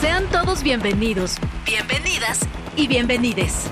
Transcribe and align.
Sean 0.00 0.26
todos 0.30 0.62
bienvenidos, 0.62 1.36
bienvenidas 1.64 2.40
y 2.76 2.88
bienvenides. 2.88 3.66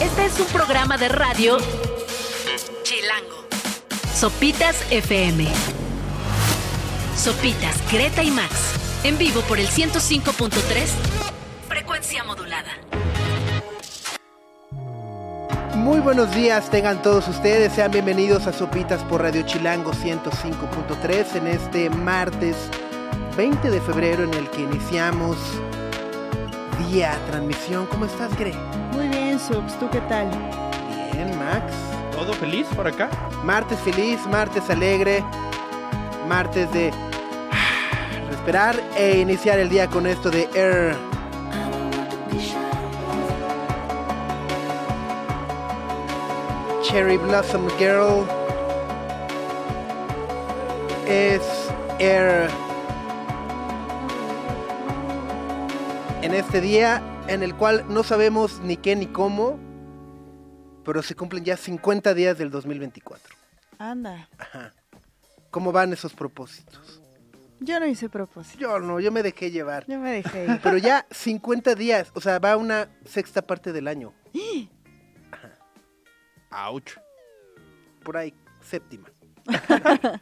Este 0.00 0.24
es 0.24 0.40
un 0.40 0.46
programa 0.46 0.96
de 0.96 1.08
radio 1.08 1.58
Chilango. 2.82 3.46
Sopitas 4.14 4.76
FM. 4.90 5.46
Sopitas, 7.16 7.76
Greta 7.92 8.22
y 8.22 8.30
Max. 8.30 8.54
En 9.04 9.18
vivo 9.18 9.40
por 9.42 9.58
el 9.58 9.68
105.3. 9.68 10.50
Frecuencia 11.68 12.24
modulada. 12.24 12.70
Muy 15.74 16.00
buenos 16.00 16.34
días, 16.34 16.70
tengan 16.70 17.02
todos 17.02 17.26
ustedes, 17.28 17.72
sean 17.72 17.90
bienvenidos 17.90 18.46
a 18.46 18.52
Sopitas 18.52 19.02
por 19.04 19.22
Radio 19.22 19.42
Chilango 19.42 19.92
105.3 19.92 21.36
en 21.36 21.46
este 21.46 21.88
martes 21.90 22.56
20 23.40 23.70
de 23.70 23.80
febrero 23.80 24.24
en 24.24 24.34
el 24.34 24.50
que 24.50 24.60
iniciamos 24.60 25.38
día 26.90 27.18
transmisión. 27.26 27.86
¿Cómo 27.86 28.04
estás, 28.04 28.38
Gre? 28.38 28.52
Muy 28.92 29.08
bien, 29.08 29.40
Subs, 29.40 29.78
¿tú 29.78 29.88
qué 29.88 29.98
tal? 30.10 30.28
Bien, 31.14 31.38
Max. 31.38 31.72
¿Todo 32.12 32.34
feliz 32.34 32.66
por 32.76 32.86
acá? 32.86 33.08
Martes 33.42 33.78
feliz, 33.78 34.20
martes 34.26 34.68
alegre, 34.68 35.24
martes 36.28 36.70
de 36.74 36.92
respirar 38.28 38.78
e 38.94 39.20
iniciar 39.20 39.58
el 39.58 39.70
día 39.70 39.88
con 39.88 40.06
esto 40.06 40.30
de 40.30 40.46
Air. 40.52 40.94
Cherry 46.82 47.16
Blossom 47.16 47.66
Girl 47.78 48.26
es 51.06 51.40
Air. 51.98 52.69
En 56.30 56.36
este 56.36 56.60
día 56.60 57.02
en 57.26 57.42
el 57.42 57.56
cual 57.56 57.84
no 57.88 58.04
sabemos 58.04 58.60
ni 58.60 58.76
qué 58.76 58.94
ni 58.94 59.06
cómo, 59.08 59.58
pero 60.84 61.02
se 61.02 61.16
cumplen 61.16 61.44
ya 61.44 61.56
50 61.56 62.14
días 62.14 62.38
del 62.38 62.52
2024. 62.52 63.34
Anda, 63.78 64.28
Ajá. 64.38 64.72
¿Cómo 65.50 65.72
van 65.72 65.92
esos 65.92 66.14
propósitos? 66.14 67.00
yo 67.58 67.80
no 67.80 67.86
hice 67.86 68.08
propósito. 68.08 68.58
Yo 68.60 68.78
no, 68.78 69.00
yo 69.00 69.10
me 69.10 69.24
dejé 69.24 69.50
llevar. 69.50 69.84
Yo 69.88 69.98
me 69.98 70.12
dejé 70.12 70.44
ir. 70.44 70.60
Pero 70.62 70.76
ya 70.78 71.04
50 71.10 71.74
días, 71.74 72.12
o 72.14 72.20
sea, 72.20 72.38
va 72.38 72.56
una 72.56 72.88
sexta 73.04 73.42
parte 73.42 73.72
del 73.72 73.88
año. 73.88 74.12
Ouch. 76.52 76.92
Por 78.04 78.16
ahí, 78.16 78.32
séptima. 78.62 79.08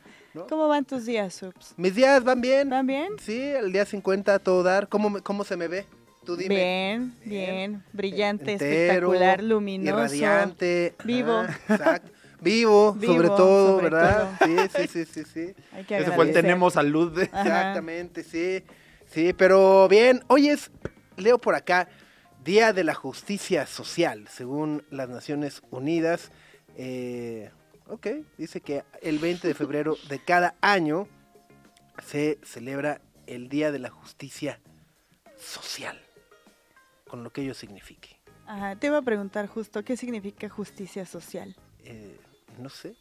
¿Cómo 0.49 0.69
van 0.69 0.87
tus 0.87 1.05
días, 1.05 1.35
Subs? 1.35 1.75
Mis 1.77 1.95
días 1.95 2.25
van 2.25 2.41
bien. 2.41 2.71
¿Van 2.71 2.87
bien? 2.87 3.13
Sí, 3.21 3.39
el 3.41 3.73
día 3.73 3.85
50 3.85 4.35
a 4.35 4.39
todo 4.39 4.63
dar. 4.63 4.89
¿Cómo, 4.89 5.11
me- 5.11 5.21
cómo 5.21 5.45
se 5.45 5.57
me 5.57 5.69
ve? 5.69 5.87
Tú 6.29 6.37
dime. 6.37 6.57
Bien, 6.57 7.15
bien, 7.25 7.85
brillante, 7.91 8.53
Entero, 8.53 9.15
espectacular, 9.15 9.43
luminoso. 9.43 10.15
Irradiante. 10.15 10.95
Vivo. 11.03 11.43
Exacto. 11.43 12.13
Vivo, 12.43 12.93
Vivo, 13.01 13.15
sobre 13.15 13.29
todo, 13.29 13.77
sobre 13.77 13.85
¿verdad? 13.89 14.39
Sí, 14.45 14.57
sí, 14.77 14.89
sí, 14.89 15.05
sí, 15.07 15.25
sí. 15.25 15.55
Hay 15.73 15.85
que 15.85 15.97
Ese 15.97 16.13
fue 16.13 16.27
el 16.27 16.35
tenemos 16.35 16.75
salud. 16.75 17.17
de-. 17.17 17.23
Exactamente, 17.23 18.23
sí. 18.25 18.63
Sí, 19.07 19.33
pero 19.33 19.89
bien, 19.89 20.23
hoy 20.27 20.51
es, 20.51 20.71
leo 21.17 21.39
por 21.39 21.55
acá, 21.55 21.89
Día 22.45 22.75
de 22.75 22.85
la 22.85 22.93
Justicia 22.93 23.65
Social, 23.65 24.29
según 24.29 24.85
las 24.91 25.09
Naciones 25.09 25.63
Unidas. 25.71 26.31
Eh, 26.77 27.51
ok, 27.87 28.07
dice 28.37 28.61
que 28.61 28.85
el 29.01 29.19
20 29.19 29.49
de 29.49 29.55
febrero 29.55 29.97
de 30.11 30.19
cada 30.19 30.57
año 30.61 31.09
se 32.05 32.39
celebra 32.43 33.01
el 33.27 33.49
Día 33.49 33.73
de 33.73 33.79
la 33.79 33.89
Justicia 33.89 34.61
Social, 35.39 35.99
con 37.09 37.25
lo 37.25 37.31
que 37.31 37.43
ello 37.43 37.55
signifique. 37.55 38.21
Ajá, 38.47 38.77
te 38.77 38.87
iba 38.87 38.99
a 38.99 39.03
preguntar 39.03 39.47
justo, 39.49 39.83
¿qué 39.85 39.97
significa 39.97 40.49
justicia 40.49 41.05
social? 41.07 41.57
Eh, 41.85 42.17
no 42.59 42.69
sé. 42.69 42.95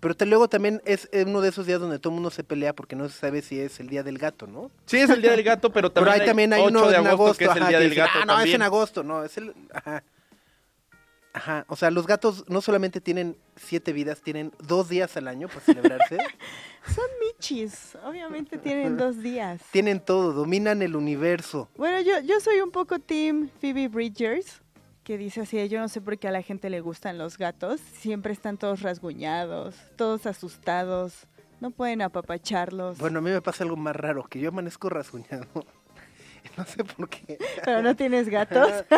Pero 0.00 0.14
te- 0.16 0.26
luego 0.26 0.48
también 0.48 0.80
es 0.84 1.08
uno 1.26 1.40
de 1.40 1.48
esos 1.48 1.66
días 1.66 1.80
donde 1.80 1.98
todo 1.98 2.10
el 2.12 2.14
mundo 2.14 2.30
se 2.30 2.44
pelea 2.44 2.72
porque 2.72 2.94
no 2.94 3.08
se 3.08 3.18
sabe 3.18 3.42
si 3.42 3.58
es 3.58 3.80
el 3.80 3.88
Día 3.88 4.02
del 4.04 4.16
Gato, 4.18 4.46
¿no? 4.46 4.70
Sí, 4.86 4.98
es 4.98 5.10
el 5.10 5.20
día 5.22 5.32
del 5.32 5.42
gato, 5.42 5.72
pero 5.72 5.92
Pero 5.92 6.06
también, 6.06 6.26
también 6.26 6.52
hay 6.52 6.60
8 6.62 6.68
uno 6.70 6.80
de 6.88 6.96
en 6.96 7.06
agosto, 7.06 7.14
agosto, 7.24 7.38
que 7.38 7.44
es 7.46 7.50
el 7.50 7.58
ajá, 7.62 7.68
día 7.68 7.78
del 7.80 7.90
dicen, 7.90 8.04
gato 8.04 8.18
Ah, 8.22 8.24
no, 8.26 8.32
es 8.34 8.38
también. 8.38 8.56
en 8.56 8.62
agosto, 8.62 9.02
no, 9.02 9.24
es 9.24 9.36
el... 9.38 9.54
Ajá. 9.72 10.04
Ajá, 11.32 11.64
o 11.68 11.76
sea, 11.76 11.90
los 11.90 12.06
gatos 12.06 12.44
no 12.48 12.60
solamente 12.60 13.00
tienen 13.00 13.36
siete 13.56 13.92
vidas, 13.92 14.22
tienen 14.22 14.52
dos 14.58 14.88
días 14.88 15.16
al 15.16 15.28
año 15.28 15.48
para 15.48 15.60
celebrarse. 15.60 16.16
Son 16.94 17.04
michis, 17.20 17.96
obviamente 18.04 18.58
tienen 18.58 18.96
dos 18.96 19.22
días. 19.22 19.60
tienen 19.70 20.00
todo, 20.00 20.32
dominan 20.32 20.82
el 20.82 20.96
universo. 20.96 21.68
Bueno, 21.76 22.00
yo, 22.00 22.18
yo 22.20 22.40
soy 22.40 22.60
un 22.60 22.70
poco 22.70 22.98
team 22.98 23.50
Phoebe 23.60 23.88
Bridgers, 23.88 24.62
que 25.04 25.18
dice 25.18 25.42
así, 25.42 25.68
yo 25.68 25.80
no 25.80 25.88
sé 25.88 26.00
por 26.00 26.18
qué 26.18 26.28
a 26.28 26.32
la 26.32 26.42
gente 26.42 26.70
le 26.70 26.80
gustan 26.80 27.18
los 27.18 27.38
gatos, 27.38 27.80
siempre 27.80 28.32
están 28.32 28.56
todos 28.56 28.82
rasguñados, 28.82 29.76
todos 29.96 30.26
asustados, 30.26 31.26
no 31.60 31.70
pueden 31.70 32.02
apapacharlos, 32.02 32.98
Bueno, 32.98 33.18
a 33.18 33.22
mí 33.22 33.30
me 33.30 33.42
pasa 33.42 33.64
algo 33.64 33.76
más 33.76 33.96
raro, 33.96 34.24
que 34.24 34.38
yo 34.38 34.48
amanezco 34.48 34.88
rasguñado. 34.88 35.46
No 36.64 36.64
sé 36.64 36.82
por 36.84 37.08
qué. 37.08 37.38
pero 37.64 37.82
no 37.82 37.94
tienes 37.96 38.28
gatos. 38.28 38.84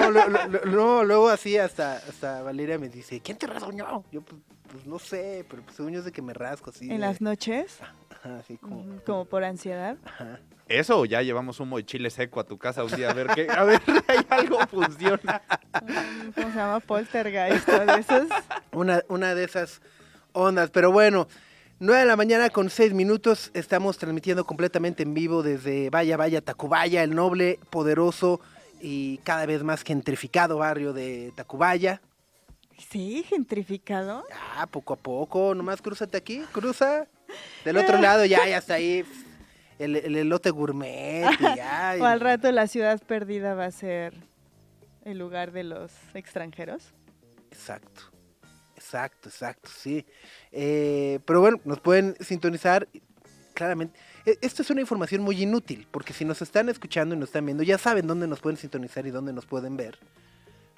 No, 0.00 0.10
lo- 0.10 0.28
lo- 0.28 0.46
lo- 0.48 0.64
no, 0.66 1.04
luego 1.04 1.28
así 1.28 1.56
hasta, 1.58 1.96
hasta 1.96 2.42
Valeria 2.42 2.78
me 2.78 2.88
dice, 2.88 3.20
¿quién 3.20 3.36
te 3.38 3.46
rasguñó? 3.46 4.04
Yo 4.12 4.22
pues, 4.22 4.40
pues, 4.72 4.86
no 4.86 4.98
sé, 4.98 5.44
pero 5.48 5.62
pues, 5.62 5.76
según 5.76 5.92
yo 5.92 5.98
es 6.00 6.04
de 6.04 6.12
que 6.12 6.22
me 6.22 6.32
rasco 6.34 6.70
así. 6.70 6.84
en 6.84 6.90
de- 6.90 6.98
las 6.98 7.20
noches, 7.20 7.78
Ajá, 8.10 8.38
así 8.38 8.56
como... 8.58 8.84
como 9.04 9.24
por 9.24 9.42
ansiedad. 9.44 9.96
Ajá. 10.04 10.40
Eso, 10.68 10.98
o 11.00 11.04
ya 11.04 11.22
llevamos 11.22 11.60
humo 11.60 11.76
de 11.76 11.84
chile 11.86 12.10
seco 12.10 12.40
a 12.40 12.44
tu 12.44 12.58
casa 12.58 12.82
un 12.82 12.90
día 12.90 13.10
a 13.10 13.14
ver 13.14 13.28
qué, 13.34 13.48
a 13.50 13.62
ver 13.64 13.80
si 13.86 14.26
algo 14.30 14.58
funciona. 14.66 15.40
¿Cómo 16.34 16.50
se 16.50 16.56
llama? 16.56 16.80
Poltergeist, 16.80 17.68
de 17.68 18.00
esos. 18.00 18.28
Una, 18.72 19.02
una 19.08 19.34
de 19.36 19.44
esas 19.44 19.80
ondas. 20.32 20.70
Pero 20.70 20.90
bueno, 20.90 21.28
9 21.78 22.00
de 22.00 22.06
la 22.06 22.16
mañana 22.16 22.50
con 22.50 22.70
6 22.70 22.94
minutos. 22.94 23.50
Estamos 23.54 23.98
transmitiendo 23.98 24.44
completamente 24.46 25.02
en 25.02 25.14
vivo 25.14 25.42
desde 25.42 25.90
Vaya 25.90 26.16
Vaya 26.16 26.40
Tacubaya, 26.40 27.02
el 27.02 27.14
noble, 27.14 27.58
poderoso 27.70 28.40
y 28.80 29.18
cada 29.18 29.46
vez 29.46 29.62
más 29.62 29.82
gentrificado 29.82 30.58
barrio 30.58 30.92
de 30.92 31.32
Tacubaya. 31.36 32.00
Sí, 32.90 33.24
gentrificado. 33.28 34.24
Ah, 34.56 34.66
poco 34.66 34.94
a 34.94 34.96
poco, 34.96 35.54
nomás 35.54 35.80
crúzate 35.82 36.16
aquí, 36.16 36.42
cruza. 36.52 37.06
Del 37.64 37.76
otro 37.78 37.98
lado 38.00 38.24
ya, 38.24 38.46
ya 38.46 38.58
está 38.58 38.74
ahí 38.74 39.04
el, 39.78 39.96
el 39.96 40.16
elote 40.16 40.50
gourmet. 40.50 41.26
Y 41.38 41.42
ya, 41.56 41.96
O 42.00 42.04
al 42.04 42.18
y- 42.20 42.22
rato 42.22 42.50
la 42.52 42.66
ciudad 42.66 43.00
perdida 43.02 43.54
va 43.54 43.66
a 43.66 43.70
ser 43.70 44.14
el 45.04 45.18
lugar 45.18 45.52
de 45.52 45.64
los 45.64 45.92
extranjeros. 46.14 46.92
Exacto, 47.50 48.02
exacto, 48.86 49.28
exacto, 49.28 49.68
sí. 49.76 50.06
Eh, 50.52 51.18
pero 51.26 51.40
bueno, 51.40 51.60
nos 51.64 51.80
pueden 51.80 52.14
sintonizar 52.20 52.88
claramente. 53.54 53.98
E- 54.24 54.38
Esto 54.42 54.62
es 54.62 54.70
una 54.70 54.80
información 54.80 55.22
muy 55.22 55.42
inútil, 55.42 55.88
porque 55.90 56.12
si 56.12 56.24
nos 56.24 56.40
están 56.42 56.68
escuchando 56.68 57.14
y 57.14 57.18
nos 57.18 57.30
están 57.30 57.44
viendo, 57.46 57.62
ya 57.64 57.78
saben 57.78 58.06
dónde 58.06 58.26
nos 58.28 58.40
pueden 58.40 58.56
sintonizar 58.56 59.06
y 59.06 59.10
dónde 59.10 59.32
nos 59.32 59.44
pueden 59.46 59.76
ver. 59.76 59.98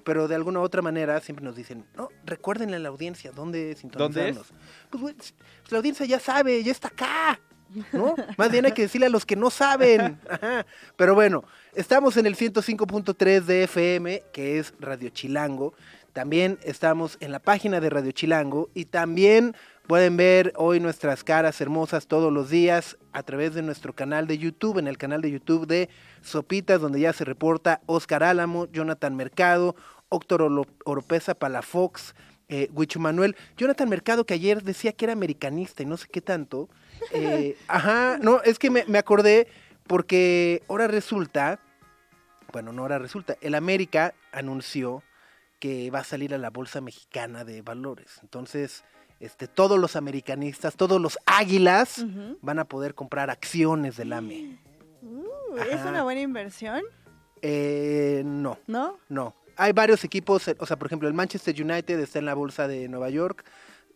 Pero 0.05 0.27
de 0.27 0.35
alguna 0.37 0.61
u 0.61 0.63
otra 0.63 0.81
manera 0.81 1.21
siempre 1.21 1.45
nos 1.45 1.55
dicen, 1.55 1.85
no, 1.95 2.09
recuérdenle 2.25 2.77
a 2.77 2.79
la 2.79 2.89
audiencia 2.89 3.31
dónde 3.31 3.75
sintonizarnos. 3.77 4.47
Pues, 4.91 5.03
güey, 5.03 5.15
pues, 5.15 5.35
la 5.71 5.79
audiencia 5.79 6.07
ya 6.07 6.19
sabe, 6.19 6.63
ya 6.63 6.73
está 6.73 6.89
acá. 6.89 7.41
¿No? 7.93 8.15
Más 8.39 8.51
bien 8.51 8.65
hay 8.65 8.73
que 8.73 8.81
decirle 8.81 9.09
a 9.09 9.11
los 9.11 9.27
que 9.27 9.37
no 9.37 9.51
saben. 9.51 10.19
Ajá. 10.31 10.65
Pero 10.97 11.15
bueno, 11.15 11.45
estamos 11.75 12.17
en 12.17 12.25
el 12.25 12.35
105.3 12.35 13.43
de 13.43 13.65
FM, 13.65 14.23
que 14.33 14.59
es 14.59 14.73
Radio 14.81 15.11
Chilango. 15.11 15.75
También 16.19 16.59
estamos 16.65 17.17
en 17.21 17.31
la 17.31 17.39
página 17.39 17.79
de 17.79 17.91
Radio 17.91 18.11
Chilango 18.11 18.71
y 18.75 18.87
también 18.87 19.55
pueden 19.87 20.17
ver 20.17 20.53
hoy 20.57 20.81
nuestras 20.81 21.23
caras 21.23 21.61
hermosas 21.61 22.09
todos 22.09 22.33
los 22.33 22.51
días 22.51 22.99
a 23.13 23.23
través 23.23 23.55
de 23.55 23.63
nuestro 23.63 23.93
canal 23.93 24.27
de 24.27 24.37
YouTube, 24.37 24.79
en 24.79 24.89
el 24.89 24.99
canal 24.99 25.21
de 25.21 25.31
YouTube 25.31 25.69
de 25.69 25.89
Sopitas, 26.21 26.81
donde 26.81 26.99
ya 26.99 27.13
se 27.13 27.25
reporta 27.25 27.83
Oscar 27.87 28.25
Álamo, 28.25 28.67
Jonathan 28.73 29.15
Mercado, 29.15 29.77
Óctor 30.09 30.43
Oropesa 30.85 31.37
Palafox, 31.37 32.17
eh, 32.49 32.69
Huicho 32.73 32.99
Manuel. 32.99 33.37
Jonathan 33.57 33.89
Mercado, 33.89 34.27
que 34.27 34.35
ayer 34.35 34.65
decía 34.65 34.91
que 34.91 35.05
era 35.05 35.13
americanista 35.13 35.85
y 35.85 35.87
no 35.87 35.97
sé 35.97 36.09
qué 36.11 36.21
tanto. 36.21 36.69
Eh, 37.13 37.57
ajá, 37.69 38.19
no, 38.21 38.43
es 38.43 38.59
que 38.59 38.71
me, 38.71 38.85
me 38.89 38.99
acordé 38.99 39.47
porque 39.87 40.65
ahora 40.69 40.89
resulta, 40.89 41.61
bueno, 42.53 42.73
no 42.73 42.83
ahora 42.83 42.99
resulta, 42.99 43.37
el 43.41 43.55
América 43.55 44.15
anunció 44.33 45.05
que 45.59 45.91
va 45.91 46.01
a 46.01 46.05
salir 46.05 46.35
a 46.35 46.39
la 46.39 46.51
Bolsa 46.51 46.81
Mexicana 46.81 47.45
de 47.45 47.63
Valores. 47.63 48.19
Entonces, 48.23 48.85
este, 49.21 49.49
todos 49.49 49.79
los 49.79 49.97
americanistas, 49.97 50.77
todos 50.77 51.01
los 51.01 51.19
águilas 51.27 52.05
van 52.41 52.59
a 52.59 52.65
poder 52.67 52.95
comprar 52.95 53.31
acciones 53.31 53.97
del 53.97 54.13
AME. 54.13 54.59
Uh, 55.03 55.57
¿Es 55.71 55.85
una 55.85 56.03
buena 56.05 56.21
inversión? 56.21 56.83
Eh, 57.43 58.23
no, 58.25 58.59
¿No? 58.67 58.99
no. 59.09 59.35
Hay 59.57 59.73
varios 59.73 60.05
equipos, 60.05 60.47
eh, 60.49 60.57
o 60.61 60.67
sea, 60.67 60.77
por 60.79 60.87
ejemplo, 60.87 61.09
el 61.09 61.15
Manchester 61.15 61.55
United 61.61 61.99
está 61.99 62.21
en 62.21 62.27
la 62.27 62.35
bolsa 62.35 62.69
de 62.69 62.89
Nueva 62.89 63.11
York. 63.11 63.45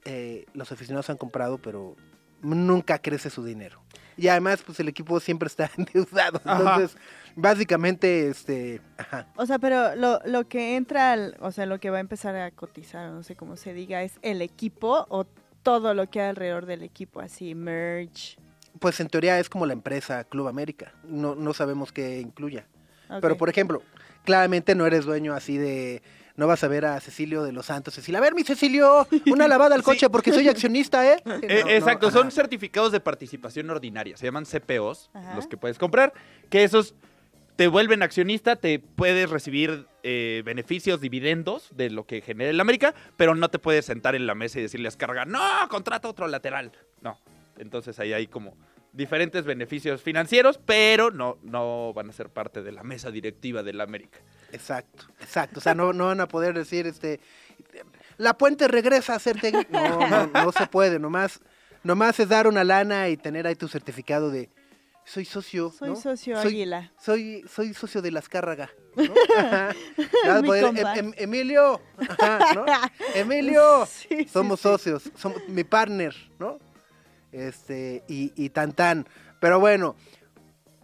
eh, 0.04 0.46
los 0.54 0.72
aficionados 0.72 1.08
han 1.10 1.16
comprado, 1.16 1.58
pero 1.58 1.94
nunca 2.40 2.98
crece 2.98 3.30
su 3.30 3.44
dinero. 3.44 3.80
Y 4.16 4.28
además, 4.28 4.62
pues 4.64 4.78
el 4.80 4.88
equipo 4.88 5.18
siempre 5.20 5.46
está 5.46 5.70
endeudado. 5.76 6.40
Ajá. 6.44 6.58
Entonces, 6.58 6.96
básicamente, 7.36 8.28
este, 8.28 8.80
ajá, 8.96 9.26
O 9.36 9.46
sea, 9.46 9.58
pero 9.58 9.94
lo, 9.96 10.20
lo 10.24 10.46
que 10.48 10.76
entra, 10.76 11.12
al- 11.12 11.36
o 11.40 11.50
sea, 11.52 11.66
lo 11.66 11.78
que 11.80 11.90
va 11.90 11.98
a 11.98 12.00
empezar 12.00 12.36
a 12.36 12.50
cotizar, 12.50 13.10
no 13.10 13.22
sé 13.22 13.36
cómo 13.36 13.56
se 13.56 13.72
diga, 13.74 14.02
es 14.02 14.14
el 14.22 14.42
equipo 14.42 15.06
o 15.08 15.26
todo 15.62 15.94
lo 15.94 16.08
que 16.10 16.20
hay 16.20 16.28
alrededor 16.30 16.66
del 16.66 16.82
equipo, 16.82 17.20
así, 17.20 17.54
merch. 17.54 18.36
pues 18.80 18.98
en 19.00 19.08
teoría 19.08 19.38
es 19.38 19.48
como 19.48 19.64
la 19.66 19.72
empresa 19.74 20.24
Club 20.24 20.48
América. 20.48 20.92
No, 21.04 21.34
no 21.34 21.52
sabemos 21.54 21.92
qué 21.92 22.20
incluya. 22.20 22.66
Pero, 23.20 23.36
por 23.36 23.48
ejemplo, 23.50 23.82
claramente 24.24 24.74
no 24.74 24.86
eres 24.86 25.04
dueño 25.04 25.34
así 25.34 25.58
de... 25.58 26.02
No 26.36 26.46
vas 26.46 26.64
a 26.64 26.68
ver 26.68 26.84
a 26.86 26.98
Cecilio 27.00 27.42
de 27.42 27.52
los 27.52 27.66
Santos. 27.66 27.94
Cecilia, 27.94 28.18
a 28.18 28.22
ver, 28.22 28.34
mi 28.34 28.42
Cecilio, 28.44 29.06
una 29.26 29.46
lavada 29.48 29.74
al 29.74 29.80
Sí. 29.82 29.84
coche 29.84 30.10
porque 30.10 30.32
soy 30.32 30.48
accionista, 30.48 31.06
¿eh? 31.06 31.16
Eh, 31.42 31.58
No, 31.60 31.64
no, 31.66 31.70
exacto, 31.70 32.10
son 32.10 32.30
certificados 32.30 32.92
de 32.92 33.00
participación 33.00 33.68
ordinaria, 33.70 34.16
se 34.16 34.24
llaman 34.26 34.44
CPOs, 34.46 35.10
Ajá. 35.12 35.34
los 35.34 35.46
que 35.46 35.56
puedes 35.56 35.78
comprar, 35.78 36.12
que 36.48 36.64
esos 36.64 36.94
te 37.56 37.68
vuelven 37.68 38.02
accionista, 38.02 38.56
te 38.56 38.78
puedes 38.78 39.28
recibir 39.28 39.86
eh, 40.02 40.42
beneficios, 40.44 41.00
dividendos 41.02 41.68
de 41.76 41.90
lo 41.90 42.06
que 42.06 42.22
genere 42.22 42.50
el 42.50 42.60
América, 42.60 42.94
pero 43.18 43.34
no 43.34 43.50
te 43.50 43.58
puedes 43.58 43.84
sentar 43.84 44.14
en 44.14 44.26
la 44.26 44.34
mesa 44.34 44.58
y 44.58 44.62
decirle 44.62 44.86
a 44.86 44.88
Ascarga, 44.88 45.26
no, 45.26 45.38
contrata 45.68 46.08
otro 46.08 46.26
lateral. 46.28 46.72
No, 47.02 47.18
entonces 47.58 47.98
ahí 48.00 48.14
hay 48.14 48.26
como 48.26 48.56
diferentes 48.92 49.44
beneficios 49.44 50.02
financieros, 50.02 50.58
pero 50.64 51.10
no, 51.10 51.38
no 51.42 51.92
van 51.94 52.10
a 52.10 52.12
ser 52.12 52.28
parte 52.28 52.62
de 52.62 52.72
la 52.72 52.82
mesa 52.82 53.10
directiva 53.10 53.62
del 53.62 53.80
América. 53.80 54.18
Exacto, 54.52 55.06
exacto. 55.20 55.58
O 55.60 55.62
sea, 55.62 55.74
no, 55.74 55.92
no 55.92 56.06
van 56.06 56.20
a 56.20 56.28
poder 56.28 56.54
decir, 56.54 56.86
este, 56.86 57.20
la 58.18 58.36
puente 58.36 58.68
regresa 58.68 59.14
a 59.14 59.18
ser 59.18 59.40
técnico. 59.40 59.70
No, 59.72 60.06
no, 60.08 60.26
no 60.26 60.52
se 60.52 60.66
puede. 60.66 60.98
Nomás, 60.98 61.40
nomás 61.82 62.20
es 62.20 62.28
dar 62.28 62.46
una 62.46 62.64
lana 62.64 63.08
y 63.08 63.16
tener 63.16 63.46
ahí 63.46 63.54
tu 63.54 63.66
certificado 63.66 64.30
de, 64.30 64.50
soy 65.06 65.24
socio. 65.24 65.70
Soy 65.70 65.88
¿no? 65.90 65.96
socio 65.96 66.36
soy, 66.42 66.52
águila. 66.52 66.92
Soy, 67.00 67.44
soy 67.50 67.72
socio 67.72 68.02
de 68.02 68.10
las 68.10 68.28
Cárraga. 68.28 68.70
¿no? 68.94 69.14
Ajá. 69.38 69.74
Ya 69.96 70.28
vas 70.28 70.36
a 70.38 70.42
Mi 70.42 70.46
poder, 70.48 70.64
compa. 70.64 70.94
"Em- 70.96 71.06
em- 71.06 71.14
Emilio, 71.16 71.80
ajá, 71.96 72.54
¿no? 72.54 72.64
Emilio, 73.14 73.86
Sí, 73.86 74.06
sí, 74.10 74.28
somos 74.28 74.60
sí. 74.60 74.64
socios, 74.64 75.10
somos 75.16 75.40
mi 75.48 75.64
partner, 75.64 76.14
¿no? 76.38 76.58
Este, 77.32 78.04
y, 78.08 78.32
y 78.36 78.50
tan 78.50 78.72
tan. 78.72 79.06
Pero 79.40 79.58
bueno, 79.58 79.96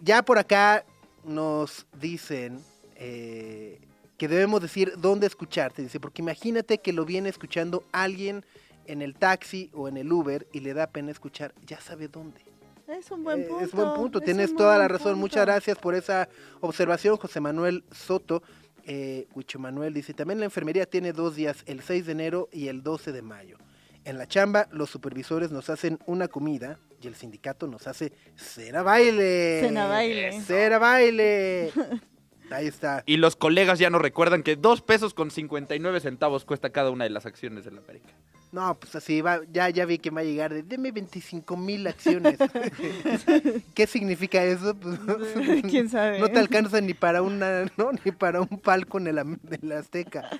ya 0.00 0.22
por 0.22 0.38
acá 0.38 0.84
nos 1.24 1.86
dicen 2.00 2.60
eh, 2.96 3.80
que 4.16 4.28
debemos 4.28 4.60
decir 4.60 4.94
dónde 4.98 5.26
escucharte. 5.26 5.82
Dice, 5.82 6.00
porque 6.00 6.22
imagínate 6.22 6.78
que 6.78 6.92
lo 6.92 7.04
viene 7.04 7.28
escuchando 7.28 7.84
alguien 7.92 8.44
en 8.86 9.02
el 9.02 9.14
taxi 9.14 9.70
o 9.74 9.86
en 9.86 9.96
el 9.98 10.10
Uber 10.10 10.46
y 10.52 10.60
le 10.60 10.72
da 10.74 10.86
pena 10.88 11.10
escuchar, 11.10 11.54
ya 11.66 11.80
sabe 11.80 12.08
dónde. 12.08 12.40
Es 12.88 13.10
un 13.10 13.22
buen 13.22 13.40
Eh, 13.42 13.44
punto. 13.44 13.64
Es 13.64 13.72
buen 13.72 13.94
punto, 13.94 14.18
es 14.18 14.24
tienes 14.24 14.56
toda 14.56 14.78
la 14.78 14.88
razón. 14.88 15.18
Muchas 15.18 15.44
gracias 15.44 15.76
por 15.76 15.94
esa 15.94 16.28
observación, 16.60 17.18
José 17.18 17.38
Manuel 17.40 17.84
Soto. 17.92 18.42
Eh, 18.84 19.28
Huicho 19.34 19.58
Manuel 19.58 19.92
dice, 19.92 20.14
también 20.14 20.38
la 20.40 20.46
enfermería 20.46 20.86
tiene 20.86 21.12
dos 21.12 21.36
días, 21.36 21.62
el 21.66 21.82
6 21.82 22.06
de 22.06 22.12
enero 22.12 22.48
y 22.50 22.68
el 22.68 22.82
12 22.82 23.12
de 23.12 23.20
mayo. 23.20 23.58
En 24.08 24.16
la 24.16 24.26
chamba, 24.26 24.68
los 24.72 24.88
supervisores 24.88 25.50
nos 25.50 25.68
hacen 25.68 25.98
una 26.06 26.28
comida 26.28 26.78
y 27.02 27.08
el 27.08 27.14
sindicato 27.14 27.66
nos 27.66 27.86
hace 27.86 28.10
cena 28.36 28.82
baile. 28.82 29.60
Cena 29.60 29.86
baile. 29.86 30.40
Cena 30.40 30.78
baile. 30.78 31.70
Ahí 32.50 32.68
está. 32.68 33.02
Y 33.04 33.18
los 33.18 33.36
colegas 33.36 33.78
ya 33.78 33.90
nos 33.90 34.00
recuerdan 34.00 34.42
que 34.42 34.56
dos 34.56 34.80
pesos 34.80 35.12
con 35.12 35.30
59 35.30 36.00
centavos 36.00 36.46
cuesta 36.46 36.70
cada 36.70 36.90
una 36.90 37.04
de 37.04 37.10
las 37.10 37.26
acciones 37.26 37.66
del 37.66 37.76
América. 37.76 38.14
No, 38.50 38.78
pues 38.78 38.94
así 38.96 39.20
va, 39.20 39.40
ya, 39.52 39.68
ya 39.68 39.84
vi 39.84 39.98
que 39.98 40.10
va 40.10 40.22
a 40.22 40.24
llegar 40.24 40.54
de, 40.54 40.62
deme 40.62 40.90
25 40.90 41.56
mil 41.56 41.86
acciones. 41.86 42.38
¿Qué 43.74 43.86
significa 43.86 44.42
eso? 44.42 44.74
Pues, 44.74 44.98
¿Quién 45.68 45.88
sabe? 45.90 46.18
No 46.18 46.28
te 46.28 46.38
alcanza 46.38 46.80
ni 46.80 46.94
para 46.94 47.20
una, 47.20 47.64
¿no? 47.76 47.90
Ni 48.04 48.12
para 48.12 48.40
un 48.40 48.58
palco 48.60 48.98
en 48.98 49.08
el, 49.08 49.18
en 49.18 49.72
Azteca, 49.72 50.30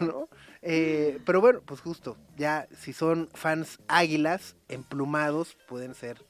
¿no? 0.00 0.28
Eh, 0.62 1.20
pero 1.26 1.40
bueno, 1.40 1.60
pues 1.64 1.80
justo, 1.80 2.16
ya 2.36 2.68
si 2.78 2.92
son 2.92 3.28
fans 3.34 3.78
águilas, 3.86 4.56
emplumados, 4.68 5.56
pueden 5.68 5.94
ser 5.94 6.24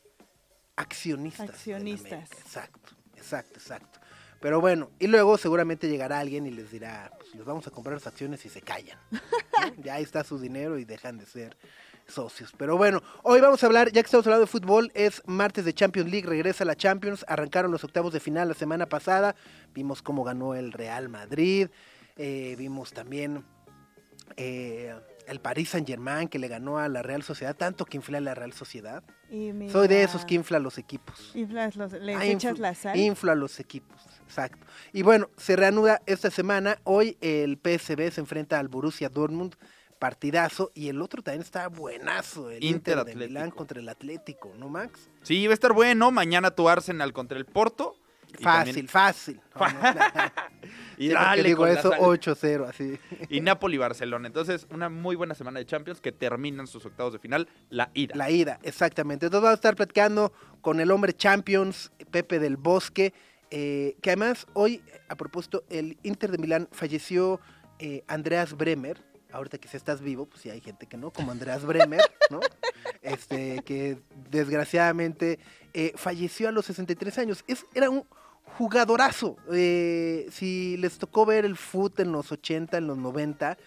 accionistas. 0.76 1.50
Accionistas. 1.50 2.32
Exacto, 2.32 2.96
exacto, 3.16 3.58
exacto. 3.58 3.97
Pero 4.40 4.60
bueno, 4.60 4.90
y 4.98 5.06
luego 5.08 5.36
seguramente 5.36 5.88
llegará 5.88 6.20
alguien 6.20 6.46
y 6.46 6.50
les 6.50 6.70
dirá, 6.70 7.10
pues 7.18 7.34
les 7.34 7.44
vamos 7.44 7.66
a 7.66 7.70
comprar 7.70 7.94
las 7.94 8.06
acciones 8.06 8.44
y 8.46 8.48
se 8.48 8.60
callan. 8.62 8.98
¿no? 9.10 9.18
ya 9.82 9.94
ahí 9.94 10.02
está 10.04 10.22
su 10.24 10.38
dinero 10.38 10.78
y 10.78 10.84
dejan 10.84 11.18
de 11.18 11.26
ser 11.26 11.56
socios. 12.06 12.52
Pero 12.56 12.76
bueno, 12.76 13.02
hoy 13.24 13.40
vamos 13.40 13.62
a 13.62 13.66
hablar, 13.66 13.88
ya 13.92 14.00
que 14.02 14.06
estamos 14.06 14.26
hablando 14.26 14.46
de 14.46 14.50
fútbol, 14.50 14.90
es 14.94 15.22
martes 15.26 15.64
de 15.64 15.74
Champions 15.74 16.10
League, 16.10 16.26
regresa 16.28 16.64
la 16.64 16.76
Champions, 16.76 17.24
arrancaron 17.28 17.70
los 17.72 17.82
octavos 17.84 18.12
de 18.12 18.20
final 18.20 18.48
la 18.48 18.54
semana 18.54 18.86
pasada, 18.86 19.34
vimos 19.74 20.00
cómo 20.02 20.24
ganó 20.24 20.54
el 20.54 20.72
Real 20.72 21.08
Madrid, 21.08 21.68
eh, 22.16 22.54
vimos 22.56 22.92
también 22.92 23.44
eh, 24.36 24.94
el 25.26 25.40
Paris 25.40 25.70
Saint 25.70 25.86
Germain 25.86 26.28
que 26.28 26.38
le 26.38 26.48
ganó 26.48 26.78
a 26.78 26.88
la 26.88 27.02
Real 27.02 27.22
Sociedad, 27.22 27.54
tanto 27.56 27.84
que 27.84 27.96
infla 27.98 28.20
la 28.20 28.34
Real 28.34 28.52
Sociedad. 28.52 29.02
Y 29.30 29.50
Soy 29.70 29.88
de 29.88 29.96
mira, 29.96 30.08
esos 30.08 30.24
que 30.24 30.34
infla 30.36 30.58
los 30.58 30.78
equipos. 30.78 31.32
inflas 31.34 31.76
los- 31.76 31.92
les 31.92 32.16
Ah, 32.16 32.24
echas 32.24 32.54
influ- 32.56 32.60
la 32.60 32.74
sal. 32.74 32.96
Infla 32.98 33.34
los 33.34 33.60
equipos, 33.60 34.00
exacto. 34.28 34.66
Y 34.92 35.02
bueno, 35.02 35.30
se 35.36 35.56
reanuda 35.56 36.02
esta 36.06 36.30
semana. 36.30 36.78
Hoy 36.84 37.16
el 37.20 37.56
PSV 37.62 38.10
se 38.12 38.20
enfrenta 38.20 38.58
al 38.58 38.68
Borussia 38.68 39.08
Dortmund, 39.08 39.54
partidazo. 39.98 40.70
Y 40.74 40.88
el 40.88 41.00
otro 41.02 41.22
también 41.22 41.42
está 41.42 41.68
buenazo, 41.68 42.50
el 42.50 42.62
Inter, 42.62 42.98
Inter 42.98 43.16
de. 43.16 43.26
Milán 43.26 43.50
contra 43.50 43.80
el 43.80 43.88
Atlético, 43.88 44.52
¿no, 44.56 44.68
Max? 44.68 45.08
Sí, 45.22 45.46
va 45.46 45.52
a 45.52 45.54
estar 45.54 45.72
bueno. 45.72 46.10
Mañana 46.10 46.50
tu 46.50 46.68
Arsenal 46.68 47.12
contra 47.12 47.38
el 47.38 47.46
Porto. 47.46 47.96
Fácil, 48.42 48.86
también- 48.86 48.88
fácil. 48.88 49.40
No, 49.58 49.66
no, 49.68 50.00
Y 50.98 51.08
dale 51.08 51.42
digo 51.44 51.58
con 51.62 51.70
eso, 51.70 51.90
sal. 51.90 52.00
8-0, 52.00 52.68
así. 52.68 52.98
Y 53.30 53.40
Napoli-Barcelona. 53.40 54.26
Entonces, 54.26 54.66
una 54.70 54.88
muy 54.88 55.16
buena 55.16 55.34
semana 55.34 55.60
de 55.60 55.64
Champions 55.66 56.00
que 56.00 56.12
terminan 56.12 56.66
sus 56.66 56.84
octavos 56.84 57.12
de 57.12 57.18
final, 57.20 57.48
la 57.70 57.90
ida. 57.94 58.14
La 58.16 58.30
ida, 58.30 58.58
exactamente. 58.62 59.26
Entonces 59.26 59.42
vamos 59.42 59.52
a 59.52 59.54
estar 59.54 59.76
platicando 59.76 60.32
con 60.60 60.80
el 60.80 60.90
hombre 60.90 61.12
Champions, 61.14 61.90
Pepe 62.10 62.38
del 62.38 62.56
Bosque, 62.58 63.14
eh, 63.50 63.96
que 64.02 64.10
además 64.10 64.46
hoy, 64.52 64.82
a 65.08 65.16
propósito, 65.16 65.64
el 65.70 65.96
Inter 66.02 66.30
de 66.30 66.38
Milán 66.38 66.68
falleció 66.72 67.40
eh, 67.78 68.04
Andreas 68.06 68.56
Bremer. 68.56 69.02
Ahorita 69.30 69.58
que 69.58 69.68
si 69.68 69.76
estás 69.76 70.00
vivo, 70.00 70.26
pues 70.26 70.42
sí 70.42 70.50
hay 70.50 70.60
gente 70.60 70.86
que 70.86 70.96
no, 70.96 71.10
como 71.10 71.32
Andreas 71.32 71.64
Bremer, 71.64 72.00
¿no? 72.30 72.40
Este, 73.02 73.62
que 73.64 73.98
desgraciadamente 74.30 75.38
eh, 75.74 75.92
falleció 75.96 76.48
a 76.48 76.52
los 76.52 76.66
63 76.66 77.18
años. 77.18 77.44
Es, 77.46 77.66
era 77.74 77.90
un 77.90 78.04
jugadorazo. 78.56 79.36
Si 79.50 80.76
les 80.78 80.98
tocó 80.98 81.26
ver 81.26 81.44
el 81.44 81.56
foot 81.56 82.00
en 82.00 82.12
los 82.12 82.32
80, 82.32 82.78
en 82.78 82.86
los 82.86 82.96
90, 82.96 83.58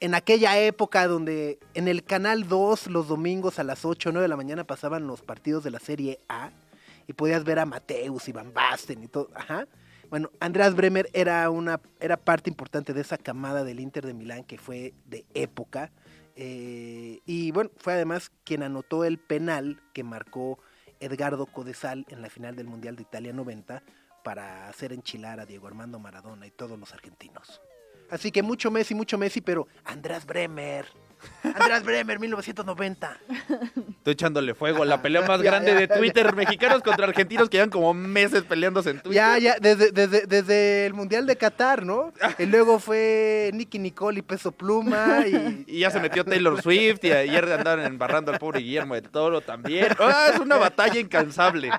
en 0.00 0.14
aquella 0.14 0.58
época 0.58 1.06
donde 1.06 1.58
en 1.74 1.86
el 1.86 2.02
Canal 2.02 2.48
2 2.48 2.86
los 2.86 3.06
domingos 3.08 3.58
a 3.58 3.64
las 3.64 3.84
8 3.84 4.08
o 4.08 4.12
9 4.12 4.22
de 4.22 4.28
la 4.28 4.36
mañana 4.36 4.64
pasaban 4.64 5.06
los 5.06 5.20
partidos 5.20 5.62
de 5.62 5.70
la 5.70 5.78
Serie 5.78 6.20
A 6.28 6.50
y 7.10 7.12
podías 7.12 7.42
ver 7.42 7.58
a 7.58 7.66
Mateus 7.66 8.28
y 8.28 8.32
Van 8.32 8.54
Basten 8.54 9.02
y 9.02 9.08
todo. 9.08 9.30
Ajá. 9.34 9.66
Bueno, 10.10 10.30
Andreas 10.38 10.76
Bremer 10.76 11.10
era 11.12 11.50
una 11.50 11.80
era 11.98 12.16
parte 12.16 12.48
importante 12.48 12.92
de 12.92 13.00
esa 13.00 13.18
camada 13.18 13.64
del 13.64 13.80
Inter 13.80 14.06
de 14.06 14.14
Milán 14.14 14.44
que 14.44 14.58
fue 14.58 14.94
de 15.06 15.24
época. 15.34 15.90
eh, 16.36 17.18
y 17.26 17.50
bueno, 17.50 17.70
fue 17.78 17.94
además 17.94 18.30
quien 18.44 18.62
anotó 18.62 19.04
el 19.04 19.18
penal 19.18 19.82
que 19.92 20.04
marcó 20.04 20.60
Edgardo 21.00 21.46
Codesal 21.46 22.06
en 22.10 22.22
la 22.22 22.30
final 22.30 22.54
del 22.54 22.68
Mundial 22.68 22.94
de 22.94 23.02
Italia 23.02 23.32
90 23.32 23.82
para 24.22 24.68
hacer 24.68 24.92
enchilar 24.92 25.40
a 25.40 25.46
Diego 25.46 25.66
Armando 25.66 25.98
Maradona 25.98 26.46
y 26.46 26.52
todos 26.52 26.78
los 26.78 26.92
argentinos. 26.94 27.60
Así 28.08 28.30
que 28.30 28.44
mucho 28.44 28.70
Messi, 28.70 28.94
mucho 28.94 29.18
Messi, 29.18 29.40
pero 29.40 29.66
András 29.84 30.26
Bremer. 30.26 30.86
András 31.54 31.84
Bremer, 31.84 32.18
1990. 32.18 33.18
Estoy 33.98 34.12
echándole 34.12 34.54
fuego 34.54 34.82
a 34.82 34.86
la 34.86 35.02
pelea 35.02 35.22
más 35.22 35.40
Ya, 35.42 35.50
grande 35.50 35.72
ya, 35.72 35.78
de 35.78 35.88
Twitter. 35.88 36.34
Mexicanos 36.34 36.82
contra 36.82 37.06
argentinos 37.06 37.48
que 37.48 37.56
llevan 37.58 37.70
como 37.70 37.92
meses 37.94 38.42
peleándose 38.44 38.90
en 38.90 39.00
Twitter. 39.00 39.14
Ya, 39.14 39.38
ya, 39.38 39.56
desde, 39.60 39.92
desde, 39.92 40.26
desde 40.26 40.86
el 40.86 40.94
Mundial 40.94 41.26
de 41.26 41.36
Qatar, 41.36 41.84
¿no? 41.84 42.12
Y 42.38 42.46
luego 42.46 42.78
fue 42.78 43.50
Nicky 43.54 43.78
Nicole 43.78 44.20
y 44.20 44.22
Peso 44.22 44.52
Pluma. 44.52 45.24
Y, 45.26 45.64
Y 45.66 45.78
ya 45.80 45.90
se 45.90 46.00
metió 46.00 46.24
Taylor 46.24 46.60
Swift 46.62 47.04
y 47.04 47.12
ayer 47.12 47.44
andaban 47.52 47.84
embarrando 47.84 48.32
al 48.32 48.38
pobre 48.38 48.60
Guillermo 48.60 48.94
de 48.94 49.02
Toro 49.02 49.40
también. 49.40 49.88
Ah, 49.98 50.30
es 50.34 50.40
una 50.40 50.56
batalla 50.56 50.98
incansable. 50.98 51.70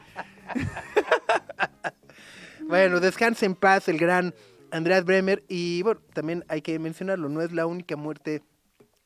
Bueno, 2.62 3.00
descanse 3.00 3.46
en 3.46 3.56
paz 3.56 3.88
el 3.90 3.98
gran 3.98 4.34
Andreas 4.72 5.04
Bremer. 5.04 5.44
Y 5.48 5.82
bueno, 5.84 6.02
también 6.14 6.46
hay 6.48 6.62
que 6.62 6.78
mencionarlo, 6.80 7.30
no 7.30 7.42
es 7.42 7.52
la 7.52 7.66
única 7.66 7.96
muerte 7.96 8.42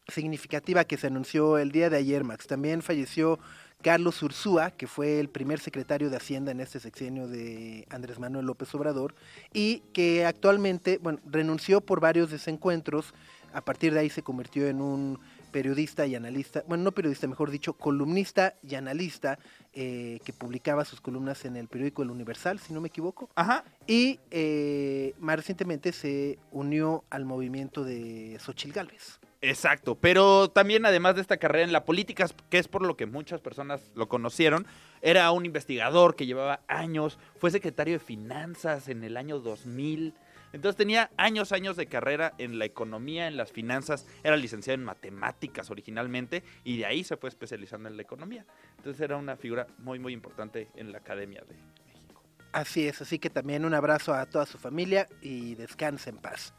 significativa 0.07 0.83
que 0.83 0.97
se 0.97 1.07
anunció 1.07 1.57
el 1.57 1.71
día 1.71 1.89
de 1.89 1.97
ayer, 1.97 2.23
Max. 2.23 2.47
También 2.47 2.81
falleció 2.81 3.39
Carlos 3.81 4.21
Ursúa, 4.23 4.71
que 4.71 4.87
fue 4.87 5.19
el 5.19 5.29
primer 5.29 5.59
secretario 5.59 6.09
de 6.09 6.17
Hacienda 6.17 6.51
en 6.51 6.59
este 6.59 6.79
sexenio 6.79 7.27
de 7.27 7.85
Andrés 7.89 8.19
Manuel 8.19 8.45
López 8.45 8.73
Obrador, 8.73 9.15
y 9.53 9.83
que 9.93 10.25
actualmente, 10.25 10.97
bueno, 10.97 11.19
renunció 11.25 11.81
por 11.81 11.99
varios 11.99 12.31
desencuentros. 12.31 13.13
A 13.53 13.61
partir 13.61 13.93
de 13.93 14.01
ahí 14.01 14.09
se 14.09 14.21
convirtió 14.21 14.67
en 14.67 14.81
un 14.81 15.19
periodista 15.51 16.05
y 16.05 16.15
analista, 16.15 16.63
bueno, 16.67 16.83
no 16.83 16.91
periodista, 16.91 17.27
mejor 17.27 17.49
dicho, 17.49 17.73
columnista 17.73 18.55
y 18.61 18.75
analista 18.75 19.39
eh, 19.71 20.19
que 20.25 20.33
publicaba 20.33 20.83
sus 20.83 20.99
columnas 20.99 21.45
en 21.45 21.55
el 21.55 21.69
periódico 21.69 22.03
El 22.03 22.09
Universal, 22.09 22.59
si 22.59 22.73
no 22.73 22.81
me 22.81 22.89
equivoco. 22.89 23.29
Ajá. 23.35 23.63
Y 23.87 24.19
eh, 24.31 25.13
más 25.19 25.37
recientemente 25.37 25.93
se 25.93 26.39
unió 26.51 27.05
al 27.09 27.23
movimiento 27.23 27.85
de 27.85 28.37
Xochil 28.41 28.73
Gálvez. 28.73 29.19
Exacto, 29.49 29.95
pero 29.95 30.49
también 30.49 30.85
además 30.87 31.15
de 31.15 31.21
esta 31.21 31.37
carrera 31.37 31.63
en 31.65 31.71
la 31.71 31.85
política, 31.85 32.25
que 32.49 32.57
es 32.57 32.67
por 32.67 32.83
lo 32.83 32.97
que 32.97 33.05
muchas 33.05 33.41
personas 33.41 33.91
lo 33.93 34.09
conocieron, 34.09 34.65
era 35.03 35.29
un 35.29 35.45
investigador 35.45 36.15
que 36.15 36.25
llevaba 36.25 36.61
años, 36.67 37.19
fue 37.37 37.51
secretario 37.51 37.93
de 37.93 37.99
finanzas 37.99 38.89
en 38.89 39.03
el 39.03 39.17
año 39.17 39.39
2000, 39.39 40.15
entonces 40.51 40.77
tenía 40.77 41.11
años, 41.17 41.51
años 41.51 41.75
de 41.75 41.85
carrera 41.85 42.33
en 42.39 42.57
la 42.57 42.65
economía, 42.65 43.27
en 43.27 43.37
las 43.37 43.51
finanzas, 43.51 44.07
era 44.23 44.35
licenciado 44.35 44.79
en 44.79 44.85
matemáticas 44.85 45.69
originalmente 45.69 46.43
y 46.63 46.77
de 46.77 46.87
ahí 46.87 47.03
se 47.03 47.17
fue 47.17 47.29
especializando 47.29 47.87
en 47.87 47.97
la 47.97 48.01
economía. 48.01 48.45
Entonces 48.77 49.01
era 49.01 49.17
una 49.17 49.35
figura 49.35 49.67
muy, 49.77 49.99
muy 49.99 50.13
importante 50.13 50.69
en 50.75 50.91
la 50.91 50.99
Academia 50.99 51.43
de 51.47 51.55
México. 51.85 52.23
Así 52.51 52.87
es, 52.87 52.99
así 53.01 53.19
que 53.19 53.29
también 53.29 53.65
un 53.65 53.73
abrazo 53.73 54.13
a 54.13 54.25
toda 54.25 54.45
su 54.45 54.57
familia 54.57 55.07
y 55.21 55.55
descanse 55.55 56.09
en 56.09 56.17
paz. 56.17 56.53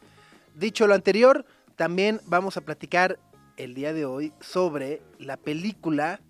Dicho 0.54 0.86
lo 0.86 0.94
anterior, 0.94 1.46
también 1.76 2.20
vamos 2.26 2.56
a 2.56 2.60
platicar 2.62 3.18
el 3.56 3.74
día 3.74 3.92
de 3.92 4.04
hoy 4.04 4.32
sobre 4.40 5.02
la 5.18 5.36
película 5.36 6.20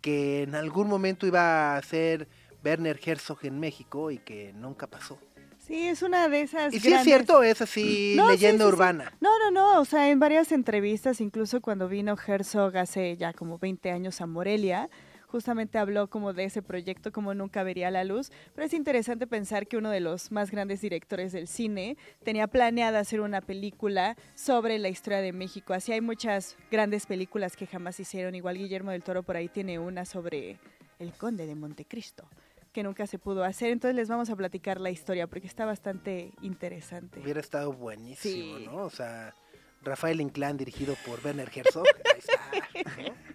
que 0.00 0.42
en 0.42 0.54
algún 0.54 0.88
momento 0.88 1.26
iba 1.26 1.76
a 1.76 1.82
ser 1.82 2.28
Werner 2.64 2.98
Herzog 3.04 3.38
en 3.42 3.60
México 3.60 4.10
y 4.10 4.18
que 4.18 4.52
nunca 4.54 4.86
pasó. 4.86 5.18
Sí, 5.58 5.86
es 5.86 6.02
una 6.02 6.28
de 6.28 6.42
esas. 6.42 6.74
¿Y 6.74 6.80
si 6.80 6.88
es 6.88 6.92
grandes- 6.94 7.04
cierto 7.04 7.42
es 7.44 7.60
así 7.62 8.14
No, 8.16 8.26
sí, 8.26 8.32
leyenda 8.32 8.64
sí, 8.64 8.70
sí. 8.70 8.74
urbana? 8.74 9.12
No, 9.20 9.30
no, 9.38 9.50
no. 9.52 9.80
O 9.80 9.84
sea, 9.84 10.10
en 10.10 10.18
varias 10.18 10.50
entrevistas, 10.50 11.20
incluso 11.20 11.60
cuando 11.60 11.88
vino 11.88 12.16
Herzog 12.26 12.76
hace 12.76 13.16
ya 13.16 13.32
como 13.32 13.58
20 13.58 13.90
años 13.92 14.20
a 14.20 14.26
Morelia, 14.26 14.90
justamente 15.32 15.78
habló 15.78 16.08
como 16.08 16.32
de 16.32 16.44
ese 16.44 16.62
proyecto, 16.62 17.10
como 17.10 17.34
nunca 17.34 17.64
vería 17.64 17.90
la 17.90 18.04
luz. 18.04 18.30
Pero 18.54 18.66
es 18.66 18.72
interesante 18.74 19.26
pensar 19.26 19.66
que 19.66 19.76
uno 19.76 19.90
de 19.90 19.98
los 20.00 20.30
más 20.30 20.50
grandes 20.52 20.80
directores 20.80 21.32
del 21.32 21.48
cine 21.48 21.96
tenía 22.22 22.46
planeada 22.46 23.00
hacer 23.00 23.20
una 23.20 23.40
película 23.40 24.16
sobre 24.36 24.78
la 24.78 24.88
historia 24.90 25.20
de 25.20 25.32
México. 25.32 25.74
Así 25.74 25.90
hay 25.92 26.00
muchas 26.00 26.56
grandes 26.70 27.06
películas 27.06 27.56
que 27.56 27.66
jamás 27.66 27.98
hicieron. 27.98 28.34
Igual 28.36 28.58
Guillermo 28.58 28.92
del 28.92 29.02
Toro 29.02 29.24
por 29.24 29.36
ahí 29.36 29.48
tiene 29.48 29.78
una 29.80 30.04
sobre 30.04 30.58
el 31.00 31.12
Conde 31.14 31.46
de 31.46 31.54
Montecristo 31.56 32.28
que 32.72 32.82
nunca 32.82 33.06
se 33.06 33.18
pudo 33.18 33.44
hacer. 33.44 33.70
Entonces 33.70 33.96
les 33.96 34.08
vamos 34.08 34.30
a 34.30 34.36
platicar 34.36 34.80
la 34.80 34.90
historia 34.90 35.26
porque 35.26 35.46
está 35.46 35.66
bastante 35.66 36.32
interesante. 36.40 37.20
Hubiera 37.20 37.40
estado 37.40 37.72
buenísimo, 37.72 38.58
Sí. 38.58 38.64
¿no? 38.66 38.76
O 38.84 38.90
sea, 38.90 39.34
Rafael 39.82 40.20
Inclán 40.20 40.56
dirigido 40.56 40.94
por 41.04 41.18
Werner 41.24 41.50
Herzog. 41.54 41.84
Ahí 41.86 42.18
está, 42.18 43.02
¿no? 43.02 43.14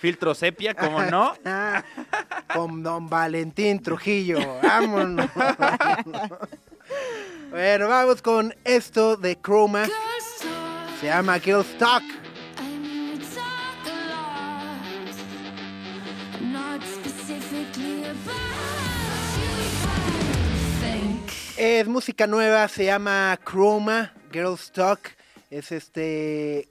Filtro 0.00 0.34
sepia, 0.34 0.74
como 0.74 1.02
no. 1.02 1.34
Ah, 1.44 1.84
con 2.54 2.82
don 2.82 3.08
Valentín 3.08 3.82
Trujillo. 3.82 4.38
Vámonos. 4.62 5.28
bueno, 7.50 7.86
vamos 7.86 8.22
con 8.22 8.54
esto 8.64 9.16
de 9.16 9.38
Chroma. 9.38 9.86
Se 11.00 11.06
llama 11.06 11.38
Girls 11.38 11.76
Talk. 11.76 12.02
Es 21.58 21.86
música 21.86 22.26
nueva, 22.26 22.66
se 22.68 22.86
llama 22.86 23.38
Chroma, 23.44 24.14
Girls 24.32 24.72
Talk. 24.72 25.14
Es 25.50 25.72
este 25.72 26.70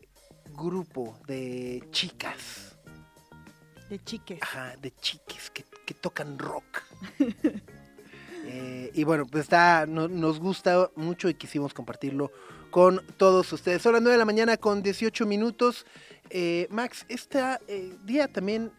grupo 0.58 1.16
de 1.28 1.84
chicas, 1.92 2.69
De 3.90 4.00
chiques. 4.04 4.40
ajá, 4.42 4.76
de 4.82 4.92
chiques 5.02 5.50
que, 5.52 5.64
que 5.86 5.94
tocan 5.94 6.38
rock. 6.40 6.84
Eh, 8.52 8.90
y 8.96 9.04
bueno, 9.04 9.28
pues 9.28 9.44
está, 9.44 9.86
no- 9.86 10.08
nos 10.08 10.40
gusta 10.40 10.90
mucho 10.96 11.30
y 11.30 11.36
quisimos 11.36 11.72
compartirlo 11.72 12.32
con 12.72 13.06
todos 13.18 13.54
ustedes. 13.54 13.80
Son 13.84 13.94
las 13.94 14.02
9 14.02 14.14
de 14.14 14.18
la 14.18 14.26
mañana 14.26 14.58
con 14.58 14.82
18 14.82 15.28
minutos. 15.28 15.86
Eh, 16.32 16.66
Max, 16.72 17.06
este 17.10 17.44
día 18.06 18.28
también 18.28 18.72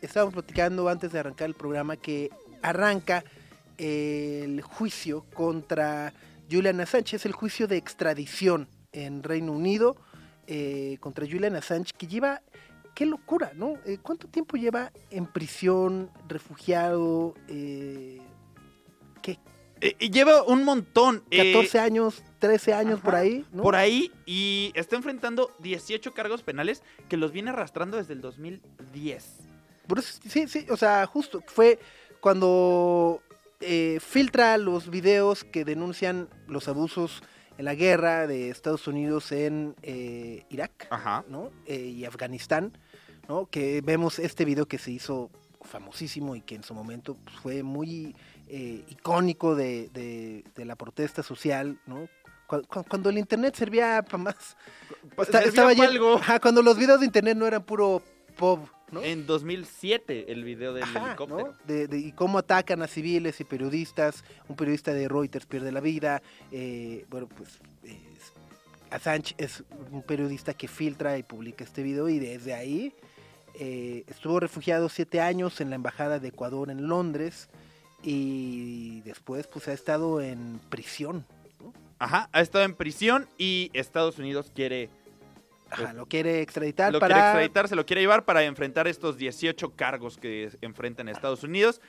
estábamos 0.00 0.32
platicando 0.32 0.88
antes 0.88 1.12
de 1.12 1.18
arrancar 1.18 1.46
el 1.48 1.54
programa 1.54 1.96
que 1.98 2.30
arranca 2.62 3.22
el 3.76 4.62
juicio 4.62 5.26
contra 5.34 6.14
Julian 6.50 6.80
Assange. 6.80 7.16
Es 7.16 7.26
el 7.26 7.32
juicio 7.32 7.66
de 7.68 7.76
extradición 7.76 8.66
en 8.92 9.22
Reino 9.22 9.52
Unido 9.52 9.96
contra 11.00 11.26
Julian 11.26 11.54
Assange, 11.56 11.92
que 11.98 12.06
lleva, 12.06 12.40
qué 12.98 13.06
locura, 13.06 13.52
¿no? 13.54 13.74
Eh, 13.86 13.98
¿Cuánto 14.02 14.26
tiempo 14.26 14.56
lleva 14.56 14.90
en 15.12 15.26
prisión, 15.26 16.10
refugiado? 16.26 17.32
Eh, 17.46 18.20
¿Qué? 19.22 19.38
Eh, 19.80 20.10
lleva 20.10 20.42
un 20.42 20.64
montón. 20.64 21.22
eh, 21.30 21.52
14 21.52 21.78
años, 21.78 22.24
13 22.40 22.74
años 22.74 22.98
por 22.98 23.14
ahí, 23.14 23.46
¿no? 23.52 23.62
Por 23.62 23.76
ahí, 23.76 24.10
y 24.26 24.72
está 24.74 24.96
enfrentando 24.96 25.54
18 25.60 26.12
cargos 26.12 26.42
penales 26.42 26.82
que 27.08 27.16
los 27.16 27.30
viene 27.30 27.50
arrastrando 27.50 27.98
desde 27.98 28.14
el 28.14 28.20
2010. 28.20 29.42
Por 29.86 30.00
eso- 30.00 30.18
sí, 30.28 30.48
sí, 30.48 30.66
o 30.68 30.76
sea, 30.76 31.06
justo 31.06 31.40
fue 31.46 31.78
cuando 32.18 33.22
eh, 33.60 33.98
filtra 34.00 34.58
los 34.58 34.90
videos 34.90 35.44
que 35.44 35.64
denuncian 35.64 36.28
los 36.48 36.66
abusos 36.66 37.22
en 37.58 37.64
la 37.64 37.74
guerra 37.74 38.26
de 38.26 38.50
Estados 38.50 38.86
Unidos 38.86 39.32
en 39.32 39.74
eh, 39.82 40.44
Irak. 40.48 40.88
¿no? 41.28 41.50
Eh, 41.66 41.78
y 41.80 42.04
Afganistán, 42.04 42.72
¿no? 43.28 43.46
Que 43.46 43.80
vemos 43.82 44.18
este 44.18 44.44
video 44.44 44.66
que 44.66 44.78
se 44.78 44.90
hizo 44.90 45.30
famosísimo 45.62 46.34
y 46.36 46.40
que 46.40 46.54
en 46.54 46.62
su 46.62 46.72
momento 46.74 47.16
pues, 47.24 47.36
fue 47.36 47.62
muy 47.62 48.14
eh, 48.48 48.84
icónico 48.88 49.54
de, 49.54 49.88
de- 49.92 50.44
de 50.56 50.64
la 50.64 50.76
protesta 50.76 51.22
social, 51.22 51.78
¿no? 51.86 52.08
Cu- 52.46 52.62
cu- 52.66 52.84
Cuando 52.88 53.10
el 53.10 53.18
internet 53.18 53.54
servía 53.56 54.02
para 54.02 54.18
más. 54.18 54.56
Está- 55.18 55.24
Servía 55.42 55.48
estaba 55.48 55.74
pa' 55.74 55.84
algo. 55.84 56.14
Ajá, 56.14 56.40
cuando 56.40 56.62
los 56.62 56.78
videos 56.78 57.00
de 57.00 57.06
internet 57.06 57.36
no 57.36 57.46
eran 57.46 57.62
puro 57.64 58.02
pop, 58.38 58.66
¿no? 58.90 59.02
En 59.02 59.26
2007, 59.26 60.32
el 60.32 60.44
video 60.44 60.72
del 60.72 60.84
Ajá, 60.84 61.08
helicóptero. 61.08 61.48
¿no? 61.48 61.54
De, 61.66 61.88
de- 61.88 61.98
y 61.98 62.12
cómo 62.12 62.38
atacan 62.38 62.80
a 62.80 62.86
civiles 62.86 63.38
y 63.40 63.44
periodistas. 63.44 64.24
Un 64.48 64.56
periodista 64.56 64.94
de 64.94 65.06
Reuters 65.08 65.44
pierde 65.44 65.70
la 65.72 65.80
vida. 65.80 66.22
eh, 66.52 67.04
bueno, 67.10 67.28
pues 67.28 67.58
es- 67.82 68.32
Assange 68.90 69.34
es 69.36 69.64
un 69.92 70.02
periodista 70.02 70.54
que 70.54 70.66
filtra 70.68 71.18
y 71.18 71.22
publica 71.22 71.62
este 71.64 71.82
video 71.82 72.08
y 72.08 72.18
desde 72.18 72.54
ahí 72.54 72.94
eh, 73.60 74.04
estuvo 74.06 74.38
refugiado 74.38 74.88
siete 74.88 75.20
años 75.20 75.60
en 75.60 75.70
la 75.70 75.76
embajada 75.76 76.20
de 76.20 76.28
Ecuador 76.28 76.70
en 76.70 76.86
Londres 76.86 77.48
y 78.02 79.00
después 79.00 79.48
pues 79.48 79.66
ha 79.66 79.72
estado 79.72 80.20
en 80.20 80.60
prisión. 80.68 81.26
Ajá, 81.98 82.28
ha 82.32 82.40
estado 82.40 82.64
en 82.64 82.74
prisión 82.74 83.26
y 83.36 83.70
Estados 83.72 84.18
Unidos 84.18 84.52
quiere, 84.54 84.90
Ajá, 85.70 85.82
Pues, 85.82 85.94
lo 85.94 86.06
quiere 86.06 86.40
extraditar 86.40 86.92
lo 86.92 87.00
para 87.00 87.14
quiere 87.14 87.26
extraditar, 87.26 87.68
se 87.68 87.74
lo 87.74 87.84
quiere 87.84 88.00
llevar 88.02 88.24
para 88.24 88.44
enfrentar 88.44 88.86
estos 88.86 89.18
18 89.18 89.74
cargos 89.74 90.18
que 90.18 90.56
enfrentan 90.60 91.08
a 91.08 91.10
Estados 91.10 91.42
Unidos, 91.42 91.80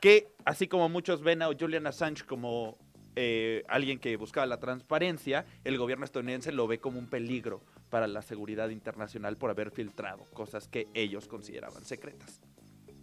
que 0.00 0.28
así 0.44 0.68
como 0.68 0.90
muchos 0.90 1.22
ven 1.22 1.40
a 1.40 1.46
Julian 1.58 1.86
Assange 1.86 2.26
como 2.26 2.76
eh, 3.16 3.64
alguien 3.68 3.98
que 3.98 4.16
buscaba 4.16 4.44
la 4.44 4.60
transparencia, 4.60 5.46
el 5.64 5.78
gobierno 5.78 6.04
estadounidense 6.04 6.52
lo 6.52 6.66
ve 6.66 6.80
como 6.80 6.98
un 6.98 7.06
peligro 7.06 7.62
para 7.94 8.08
la 8.08 8.22
seguridad 8.22 8.70
internacional 8.70 9.36
por 9.36 9.50
haber 9.50 9.70
filtrado 9.70 10.24
cosas 10.32 10.66
que 10.66 10.88
ellos 10.94 11.28
consideraban 11.28 11.84
secretas. 11.84 12.40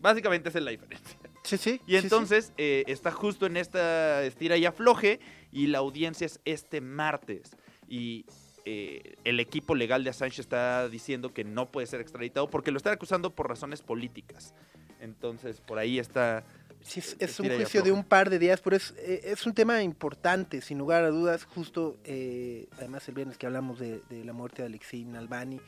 Básicamente 0.01 0.49
esa 0.49 0.57
es 0.57 0.65
la 0.65 0.71
diferencia. 0.71 1.17
Sí, 1.43 1.55
sí. 1.55 1.79
Y 1.87 1.95
entonces 1.95 2.51
eh, 2.57 2.83
está 2.87 3.09
justo 3.09 3.45
en 3.45 3.55
esta 3.55 4.21
estira 4.25 4.57
y 4.57 4.65
afloje 4.65 5.21
y 5.49 5.67
la 5.67 5.77
audiencia 5.77 6.25
es 6.25 6.41
este 6.43 6.81
martes. 6.81 7.55
Y 7.87 8.25
eh, 8.65 9.15
el 9.23 9.39
equipo 9.39 9.75
legal 9.75 10.03
de 10.03 10.09
Assange 10.09 10.41
está 10.41 10.89
diciendo 10.89 11.33
que 11.33 11.45
no 11.45 11.71
puede 11.71 11.87
ser 11.87 12.01
extraditado 12.01 12.49
porque 12.49 12.71
lo 12.71 12.75
están 12.75 12.91
acusando 12.91 13.33
por 13.33 13.47
razones 13.47 13.81
políticas. 13.81 14.53
Entonces 14.99 15.61
por 15.61 15.79
ahí 15.79 15.99
está... 15.99 16.43
Sí, 16.83 16.99
es, 16.99 17.15
es 17.19 17.39
un 17.39 17.45
juicio 17.57 17.81
de 17.83 17.91
un 17.91 18.03
par 18.03 18.29
de 18.29 18.39
días, 18.39 18.59
pero 18.61 18.75
es, 18.75 18.93
eh, 18.97 19.21
es 19.25 19.45
un 19.45 19.53
tema 19.53 19.81
importante, 19.83 20.61
sin 20.61 20.77
lugar 20.77 21.03
a 21.03 21.09
dudas. 21.09 21.45
Justo, 21.45 21.97
eh, 22.03 22.67
además, 22.77 23.07
el 23.07 23.15
viernes 23.15 23.37
que 23.37 23.45
hablamos 23.45 23.79
de, 23.79 24.01
de 24.09 24.25
la 24.25 24.33
muerte 24.33 24.61
de 24.61 24.67
Alexei 24.67 25.05
Navalny, 25.05 25.61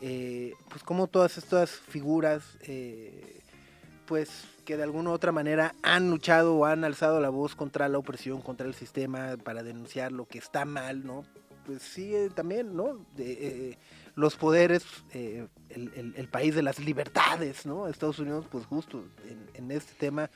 eh, 0.00 0.54
pues 0.68 0.82
como 0.82 1.06
todas 1.06 1.38
estas 1.38 1.70
figuras, 1.70 2.44
eh, 2.62 3.40
pues 4.06 4.30
que 4.64 4.76
de 4.76 4.82
alguna 4.84 5.10
u 5.10 5.12
otra 5.12 5.32
manera 5.32 5.74
han 5.82 6.10
luchado 6.10 6.54
o 6.56 6.64
han 6.66 6.84
alzado 6.84 7.20
la 7.20 7.28
voz 7.30 7.54
contra 7.56 7.88
la 7.88 7.98
opresión, 7.98 8.40
contra 8.40 8.66
el 8.66 8.74
sistema, 8.74 9.36
para 9.42 9.62
denunciar 9.62 10.12
lo 10.12 10.26
que 10.26 10.38
está 10.38 10.64
mal, 10.64 11.04
¿no? 11.04 11.24
Pues 11.66 11.82
sí, 11.82 12.14
eh, 12.14 12.30
también, 12.34 12.74
¿no? 12.74 13.04
De, 13.16 13.76
los 14.16 14.34
poderes, 14.36 14.84
eh, 15.14 15.46
el, 15.68 15.92
el- 15.94 16.14
el 16.16 16.28
país 16.28 16.54
de 16.54 16.62
las 16.62 16.78
libertades, 16.80 17.64
¿no? 17.64 17.86
Estados 17.88 18.18
Unidos, 18.18 18.46
pues 18.50 18.66
justo 18.66 19.04
en, 19.28 19.48
en 19.54 19.70
este 19.70 19.94
tema 19.94 20.28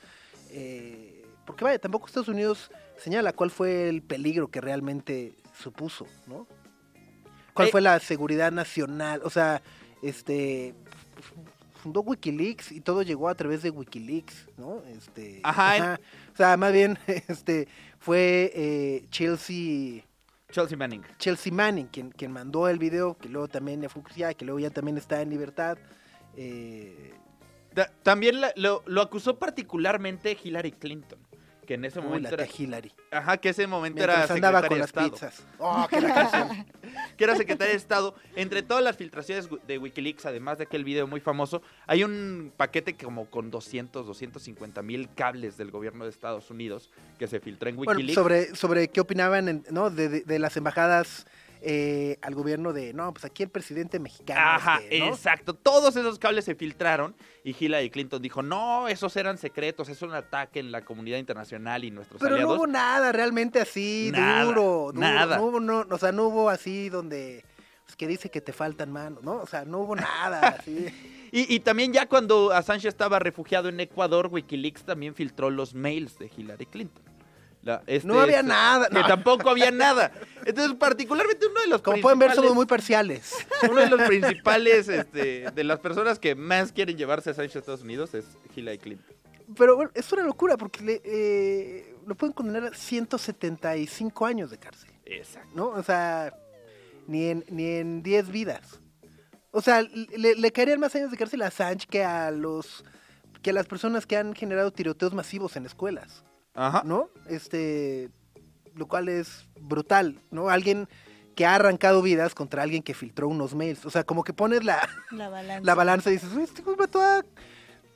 eh, 0.57 1.25
porque 1.45 1.65
vaya, 1.65 1.77
tampoco 1.77 2.07
Estados 2.07 2.29
Unidos 2.29 2.71
señala 2.97 3.33
cuál 3.33 3.51
fue 3.51 3.89
el 3.89 4.01
peligro 4.01 4.47
que 4.47 4.61
realmente 4.61 5.35
supuso, 5.61 6.07
¿no? 6.27 6.47
¿Cuál 7.53 7.67
Eh, 7.67 7.71
fue 7.71 7.81
la 7.81 7.99
seguridad 7.99 8.53
nacional? 8.53 9.21
O 9.25 9.29
sea, 9.29 9.61
este 10.01 10.73
fundó 11.83 12.01
WikiLeaks 12.01 12.71
y 12.71 12.79
todo 12.79 13.03
llegó 13.03 13.27
a 13.27 13.35
través 13.35 13.61
de 13.63 13.69
WikiLeaks, 13.69 14.47
¿no? 14.57 14.81
Este, 14.87 15.41
Ajá. 15.43 15.99
O 16.33 16.37
sea, 16.37 16.55
más 16.55 16.71
bien, 16.71 16.97
este, 17.27 17.67
fue 17.99 18.51
eh, 18.55 19.05
Chelsea, 19.11 20.03
Chelsea 20.51 20.77
Manning. 20.77 21.03
Chelsea 21.19 21.53
Manning 21.53 21.87
quien, 21.87 22.11
quien 22.11 22.31
mandó 22.31 22.69
el 22.69 22.79
video, 22.79 23.17
que 23.17 23.27
luego 23.27 23.49
también 23.49 23.81
ya 23.81 23.89
fue 23.89 24.01
que 24.35 24.45
luego 24.45 24.59
ya 24.59 24.69
también 24.69 24.97
está 24.97 25.21
en 25.21 25.29
libertad. 25.29 25.77
Eh, 26.37 27.13
También 28.03 28.41
la- 28.41 28.53
lo, 28.55 28.83
lo 28.85 29.01
acusó 29.01 29.37
particularmente 29.37 30.37
Hillary 30.41 30.71
Clinton, 30.73 31.19
que 31.65 31.73
en 31.73 31.85
ese 31.85 31.99
uy, 31.99 32.05
momento 32.05 32.29
la 32.37 32.43
era, 32.43 32.47
Hillary. 32.57 32.91
ajá, 33.11 33.37
que 33.37 33.49
ese 33.49 33.65
momento 33.67 34.03
era 34.03 34.13
Mientras 34.17 34.31
andaba 34.35 34.61
secretaria 34.61 34.67
con 34.69 34.75
de 34.75 34.79
las 34.79 34.87
Estado. 34.89 35.11
pizzas. 35.11 35.47
Oh, 35.57 35.87
que 35.89 35.99
la 36.01 36.65
que 37.17 37.23
era 37.23 37.35
secretaria 37.35 37.71
de 37.71 37.77
Estado. 37.77 38.15
Entre 38.35 38.61
todas 38.61 38.83
las 38.83 38.95
filtraciones 38.97 39.49
de 39.67 39.77
Wikileaks, 39.77 40.25
además 40.25 40.57
de 40.59 40.65
aquel 40.65 40.83
video 40.83 41.07
muy 41.07 41.19
famoso, 41.19 41.61
hay 41.87 42.03
un 42.03 42.53
paquete 42.55 42.95
como 42.95 43.29
con 43.29 43.49
200, 43.51 44.05
250 44.05 44.81
mil 44.83 45.09
cables 45.15 45.57
del 45.57 45.71
gobierno 45.71 46.03
de 46.05 46.11
Estados 46.11 46.49
Unidos 46.51 46.91
que 47.17 47.27
se 47.27 47.39
filtró 47.39 47.67
en 47.69 47.77
Bueno, 47.77 47.91
Wikileaks. 47.93 48.13
sobre, 48.15 48.55
sobre 48.55 48.87
qué 48.89 49.01
opinaban 49.01 49.49
en- 49.49 49.65
¿no? 49.71 49.89
de, 49.89 50.07
de- 50.09 50.21
de 50.21 50.39
las 50.39 50.55
embajadas 50.57 51.25
eh, 51.67 52.19
al 52.21 52.35
gobierno 52.35 52.73
de, 52.73 52.93
no, 52.93 53.11
pues 53.11 53.25
aquí 53.25 53.41
el 53.41 53.49
presidente 53.49 53.97
mexicano. 53.99 54.39
Ajá, 54.39 54.79
este, 54.83 54.99
¿no? 54.99 55.07
exacto. 55.07 55.55
Todos 55.55 55.95
esos 55.95 56.19
cables 56.19 56.45
se 56.45 56.53
filtraron 56.53 57.15
y 57.43 57.55
Hillary 57.59 57.89
Clinton 57.89 58.21
dijo, 58.21 58.43
no, 58.43 58.87
esos 58.87 59.15
eran 59.15 59.39
secretos, 59.39 59.89
es 59.89 60.03
un 60.03 60.13
ataque 60.13 60.59
en 60.59 60.71
la 60.71 60.81
comunidad 60.85 61.17
internacional 61.17 61.83
y 61.83 61.89
nuestros 61.89 62.21
Pero 62.21 62.37
no 62.37 62.53
hubo 62.53 62.67
nada 62.67 63.11
realmente 63.11 63.59
así, 63.59 64.11
Nada, 64.11 64.43
duro, 64.43 64.91
duro. 64.93 64.99
nada. 64.99 65.37
No 65.37 65.45
hubo, 65.45 65.59
no, 65.59 65.87
o 65.89 65.97
sea, 65.97 66.11
no 66.11 66.25
hubo 66.25 66.51
así 66.51 66.89
donde, 66.89 67.43
pues, 67.83 67.95
que 67.95 68.05
dice 68.05 68.29
que 68.29 68.41
te 68.41 68.53
faltan 68.53 68.91
manos, 68.91 69.23
¿no? 69.23 69.37
O 69.37 69.47
sea, 69.47 69.65
no 69.65 69.79
hubo 69.79 69.95
nada 69.95 70.49
así. 70.59 70.85
Y, 71.31 71.53
y 71.53 71.59
también 71.59 71.91
ya 71.91 72.05
cuando 72.05 72.53
Assange 72.53 72.87
estaba 72.87 73.19
refugiado 73.19 73.67
en 73.67 73.77
Ecuador, 73.81 74.29
Wikileaks 74.31 74.85
también 74.85 75.15
filtró 75.15 75.49
los 75.49 75.73
mails 75.73 76.17
de 76.17 76.31
Hillary 76.37 76.65
Clinton. 76.67 77.03
La- 77.65 77.81
este- 77.87 78.07
No 78.07 78.19
había 78.21 78.37
este- 78.37 78.47
nada, 78.47 78.87
Que 78.87 78.93
no. 78.93 79.07
tampoco 79.07 79.49
había 79.49 79.71
nada. 79.71 80.11
Entonces, 80.45 80.77
particularmente 80.77 81.47
uno 81.47 81.59
de 81.61 81.67
los 81.67 81.81
Como 81.81 81.99
pueden 81.99 82.19
ver, 82.19 82.33
somos 82.33 82.53
muy 82.55 82.65
parciales. 82.67 83.33
Uno 83.69 83.81
de 83.81 83.89
los 83.89 84.01
principales, 84.07 84.87
este, 84.87 85.49
de 85.51 85.63
las 85.63 85.79
personas 85.79 86.19
que 86.19 86.35
más 86.35 86.71
quieren 86.71 86.95
llevarse 86.97 87.29
a 87.29 87.33
Assange 87.33 87.57
a 87.57 87.59
Estados 87.59 87.81
Unidos 87.81 88.13
es 88.13 88.25
Hillary 88.55 88.77
Clinton. 88.77 89.15
Pero 89.57 89.75
bueno, 89.75 89.91
es 89.93 90.11
una 90.13 90.23
locura 90.23 90.57
porque 90.57 90.83
le, 90.83 91.01
eh, 91.03 91.95
lo 92.07 92.15
pueden 92.15 92.33
condenar 92.33 92.65
a 92.65 92.73
175 92.75 94.25
años 94.25 94.51
de 94.51 94.57
cárcel. 94.57 94.89
Exacto. 95.05 95.49
¿no? 95.55 95.67
O 95.69 95.83
sea, 95.83 96.33
ni 97.07 97.25
en, 97.29 97.45
ni 97.49 97.65
en 97.77 98.01
10 98.03 98.29
vidas. 98.29 98.79
O 99.51 99.61
sea, 99.61 99.81
le, 99.81 100.35
le 100.35 100.51
caerían 100.51 100.79
más 100.79 100.95
años 100.95 101.11
de 101.11 101.17
cárcel 101.17 101.41
a 101.41 101.47
Assange 101.47 101.87
que 101.87 102.03
a 102.03 102.29
los 102.31 102.83
que 103.41 103.51
a 103.51 103.53
las 103.53 103.67
personas 103.67 104.05
que 104.07 104.17
han 104.17 104.33
generado 104.33 104.71
tiroteos 104.71 105.13
masivos 105.13 105.55
en 105.55 105.65
escuelas, 105.67 106.23
Ajá. 106.55 106.81
¿no? 106.85 107.09
Este, 107.29 108.09
lo 108.75 108.87
cual 108.87 109.09
es 109.09 109.45
brutal, 109.59 110.19
¿no? 110.31 110.49
Alguien 110.49 110.87
que 111.35 111.45
ha 111.45 111.55
arrancado 111.55 112.01
vidas 112.01 112.33
contra 112.33 112.63
alguien 112.63 112.81
que 112.81 112.93
filtró 112.93 113.27
unos 113.27 113.53
mails. 113.53 113.85
O 113.85 113.89
sea, 113.89 114.03
como 114.05 114.23
que 114.23 114.31
pones 114.33 114.63
la, 114.63 114.87
La 115.11 115.27
balanza. 115.29 115.65
la 115.65 115.75
balanza 115.75 116.09
y 116.09 116.13
dices, 116.13 116.31
"Uy, 116.33 116.43
este 116.43 116.61
güey 116.61 116.77
mató 116.77 117.01
a 117.01 117.25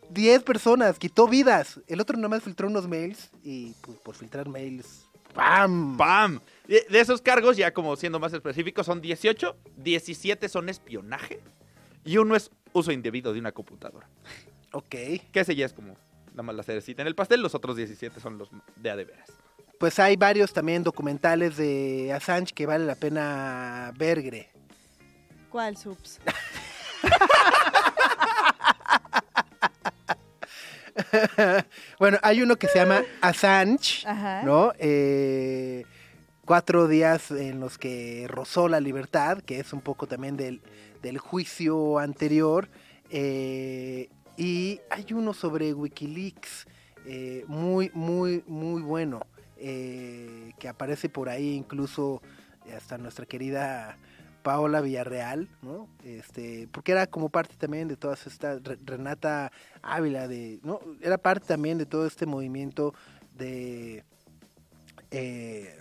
10 0.09 0.43
personas, 0.43 0.99
quitó 0.99 1.27
vidas. 1.27 1.79
El 1.87 2.01
otro 2.01 2.17
nada 2.17 2.27
más 2.29 2.43
filtró 2.43 2.67
unos 2.67 2.87
mails 2.87 3.29
y 3.43 3.73
pues 3.81 3.97
por 3.99 4.15
filtrar 4.15 4.49
mails, 4.49 5.07
¡pam! 5.33 5.95
¡Pam! 5.97 6.39
De, 6.67 6.85
de 6.89 6.99
esos 6.99 7.21
cargos, 7.21 7.55
ya 7.57 7.73
como 7.73 7.95
siendo 7.95 8.19
más 8.19 8.33
específicos, 8.33 8.85
son 8.85 8.99
18, 9.01 9.55
17 9.77 10.49
son 10.49 10.67
espionaje 10.67 11.39
y 12.03 12.17
uno 12.17 12.35
es 12.35 12.51
uso 12.73 12.91
indebido 12.91 13.31
de 13.33 13.39
una 13.39 13.51
computadora. 13.51 14.09
Ok. 14.73 14.89
Que 14.89 15.21
ese 15.33 15.55
ya 15.55 15.65
es 15.65 15.73
como 15.73 15.95
nada 16.31 16.43
más 16.43 16.55
la 16.55 16.63
cerecita 16.63 17.01
en 17.01 17.07
el 17.07 17.15
pastel, 17.15 17.41
los 17.41 17.55
otros 17.55 17.75
17 17.75 18.19
son 18.19 18.38
los 18.38 18.50
de 18.75 18.89
a 18.89 18.95
de 18.95 19.05
veras. 19.05 19.29
Pues 19.79 19.98
hay 20.00 20.17
varios 20.17 20.51
también 20.51 20.83
documentales 20.83 21.55
de 21.55 22.12
Assange 22.13 22.53
que 22.53 22.65
vale 22.65 22.86
la 22.86 22.95
pena 22.95 23.94
ver, 23.98 24.22
Gre. 24.22 24.50
¿Cuál 25.50 25.77
subs? 25.77 26.20
bueno, 32.00 32.18
hay 32.22 32.42
uno 32.42 32.57
que 32.57 32.68
se 32.68 32.79
llama 32.79 33.03
Assange, 33.22 34.05
Ajá. 34.05 34.44
¿no? 34.44 34.74
Eh, 34.79 35.85
cuatro 36.46 36.87
días 36.87 37.31
en 37.31 37.59
los 37.59 37.77
que 37.77 38.25
rozó 38.27 38.68
la 38.68 38.79
libertad, 38.79 39.42
que 39.44 39.59
es 39.59 39.72
un 39.72 39.81
poco 39.81 40.07
también 40.07 40.35
del, 40.35 40.61
del 41.01 41.20
juicio 41.20 42.00
anterior. 42.00 42.70
Eh, 43.11 44.09
y 44.39 44.79
hay 44.89 45.05
uno 45.13 45.33
sobre 45.33 45.73
Wikileaks, 45.73 46.65
eh, 47.05 47.43
muy, 47.47 47.91
muy, 47.93 48.43
muy 48.47 48.81
bueno, 48.81 49.21
eh, 49.57 50.53
que 50.59 50.67
aparece 50.67 51.09
por 51.09 51.27
ahí 51.29 51.53
incluso 51.55 52.21
hasta 52.75 52.97
nuestra 52.97 53.25
querida 53.25 53.97
Paola 54.43 54.79
Villarreal, 54.79 55.49
¿no? 55.61 55.87
Este, 56.03 56.67
porque 56.71 56.93
era 56.93 57.07
como 57.07 57.27
parte 57.29 57.55
también 57.57 57.87
de 57.89 57.97
todas 57.97 58.25
estas, 58.27 58.63
Re- 58.63 58.77
Renata 58.85 59.51
Ávila, 59.81 60.27
de, 60.27 60.59
¿no? 60.63 60.79
Era 61.01 61.17
parte 61.17 61.45
también 61.47 61.77
de 61.77 61.85
todo 61.85 62.07
este 62.07 62.25
movimiento 62.25 62.93
de... 63.37 64.03
eh, 65.11 65.75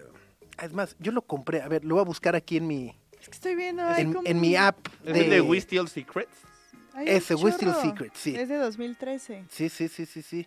es 0.62 0.72
más, 0.72 0.96
yo 0.98 1.12
lo 1.12 1.22
compré, 1.22 1.62
a 1.62 1.68
ver, 1.68 1.84
lo 1.84 1.94
voy 1.94 2.02
a 2.02 2.04
buscar 2.04 2.34
aquí 2.34 2.56
en 2.56 2.66
mi, 2.66 2.98
Es 3.20 3.28
que 3.28 3.34
estoy 3.34 3.54
viendo. 3.54 3.82
en, 3.94 4.12
como 4.12 4.26
en 4.28 4.40
mi 4.40 4.56
app. 4.56 4.76
¿Es 5.04 5.16
el 5.16 5.30
de 5.30 5.40
We 5.40 5.60
Steal 5.60 5.88
Secrets? 5.88 6.34
Ese, 7.06 7.34
chorro. 7.36 7.82
Secrets, 7.82 8.18
sí. 8.18 8.34
Es 8.34 8.48
de 8.48 8.56
2013. 8.56 9.44
Sí, 9.50 9.68
sí, 9.68 9.88
sí, 9.88 10.06
sí, 10.06 10.22
sí. 10.22 10.46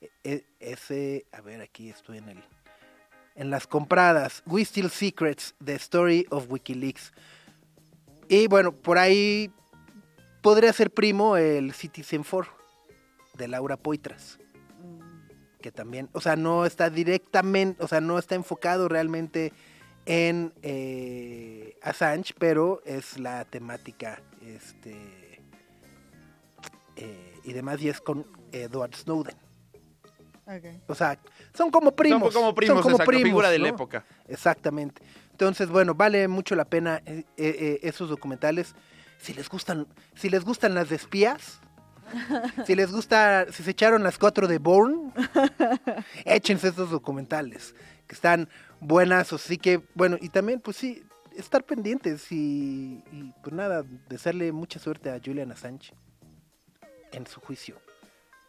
E- 0.00 0.10
e- 0.24 0.44
ese, 0.60 1.26
a 1.32 1.40
ver, 1.40 1.60
aquí 1.60 1.90
estoy 1.90 2.18
en 2.18 2.28
el... 2.28 2.44
En 3.36 3.50
las 3.50 3.66
compradas, 3.66 4.42
We 4.46 4.64
Steal 4.64 4.90
Secrets, 4.90 5.56
The 5.64 5.74
Story 5.74 6.24
of 6.30 6.46
Wikileaks. 6.48 7.12
Y 8.28 8.46
bueno, 8.46 8.70
por 8.72 8.96
ahí 8.96 9.50
podría 10.40 10.72
ser 10.72 10.92
primo 10.92 11.36
el 11.36 11.72
Citizen 11.72 12.22
4 12.22 12.52
de 13.34 13.48
Laura 13.48 13.76
Poitras, 13.76 14.38
Mm, 14.80 15.60
que 15.60 15.72
también, 15.72 16.08
o 16.12 16.20
sea, 16.20 16.36
no 16.36 16.64
está 16.66 16.90
directamente, 16.90 17.82
o 17.82 17.88
sea, 17.88 18.00
no 18.00 18.18
está 18.18 18.34
enfocado 18.36 18.88
realmente 18.88 19.52
en 20.06 20.52
eh, 20.62 21.76
Assange, 21.82 22.34
pero 22.38 22.82
es 22.84 23.18
la 23.18 23.44
temática, 23.46 24.22
este, 24.42 25.23
eh, 26.96 27.40
y 27.44 27.52
demás, 27.52 27.80
y 27.82 27.88
es 27.88 28.00
con 28.00 28.26
Edward 28.52 28.94
Snowden. 28.94 29.36
O 30.86 30.94
sea, 30.94 31.18
son 31.54 31.70
como 31.70 31.92
primos. 31.92 32.32
Son 32.32 32.42
como 32.42 32.54
primos, 32.54 32.76
son 32.76 32.82
como 32.82 32.96
exacto, 32.96 33.10
primos, 33.10 33.28
figura 33.28 33.50
de 33.50 33.58
la 33.58 33.68
época. 33.68 34.04
Exactamente. 34.28 35.02
Entonces, 35.30 35.68
bueno, 35.68 35.94
vale 35.94 36.28
mucho 36.28 36.54
la 36.54 36.66
pena 36.66 37.02
eh, 37.06 37.24
eh, 37.36 37.56
eh, 37.58 37.80
esos 37.82 38.08
documentales. 38.10 38.74
Si 39.18 39.32
les 39.32 39.48
gustan, 39.48 39.86
si 40.14 40.28
les 40.28 40.44
gustan 40.44 40.74
las 40.74 40.90
de 40.90 40.96
espías, 40.96 41.60
si 42.66 42.74
les 42.74 42.92
gusta, 42.92 43.46
si 43.50 43.62
se 43.62 43.70
echaron 43.70 44.02
las 44.02 44.18
cuatro 44.18 44.46
de 44.46 44.58
Bourne, 44.58 45.12
échense 46.24 46.68
esos 46.68 46.90
documentales, 46.90 47.74
que 48.06 48.14
están 48.14 48.48
buenas, 48.80 49.32
así 49.32 49.56
que, 49.56 49.80
bueno, 49.94 50.18
y 50.20 50.28
también, 50.28 50.60
pues 50.60 50.76
sí, 50.76 51.02
estar 51.34 51.64
pendientes 51.64 52.30
y, 52.30 53.02
y, 53.10 53.32
pues 53.42 53.54
nada, 53.54 53.82
desearle 54.08 54.52
mucha 54.52 54.78
suerte 54.78 55.10
a 55.10 55.18
Julian 55.24 55.52
Assange 55.52 55.94
en 57.14 57.26
su 57.26 57.40
juicio. 57.40 57.76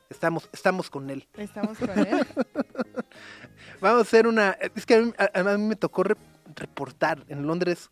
Estamos, 0.10 0.49
estamos 0.54 0.89
con 0.89 1.10
él. 1.10 1.28
Estamos 1.36 1.78
con 1.78 1.89
él. 1.97 2.25
Vamos 3.82 3.99
a 3.99 4.01
hacer 4.01 4.28
una. 4.28 4.51
Es 4.75 4.86
que 4.86 4.95
a 4.95 5.01
mí, 5.01 5.13
a- 5.17 5.39
a 5.39 5.58
mí 5.58 5.63
me 5.63 5.75
tocó 5.75 6.04
re- 6.04 6.15
reportar 6.56 7.23
en 7.28 7.47
Londres. 7.47 7.89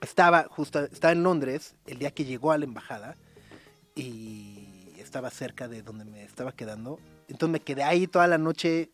Estaba 0.00 0.44
justo, 0.50 0.80
estaba 0.84 1.12
en 1.12 1.22
Londres 1.22 1.74
el 1.86 1.98
día 1.98 2.10
que 2.10 2.24
llegó 2.24 2.52
a 2.52 2.58
la 2.58 2.64
embajada 2.66 3.16
y 3.94 4.92
estaba 4.98 5.30
cerca 5.30 5.66
de 5.68 5.82
donde 5.82 6.04
me 6.04 6.24
estaba 6.24 6.52
quedando. 6.52 6.98
Entonces 7.28 7.52
me 7.52 7.60
quedé 7.60 7.84
ahí 7.84 8.06
toda 8.06 8.26
la 8.26 8.36
noche, 8.36 8.90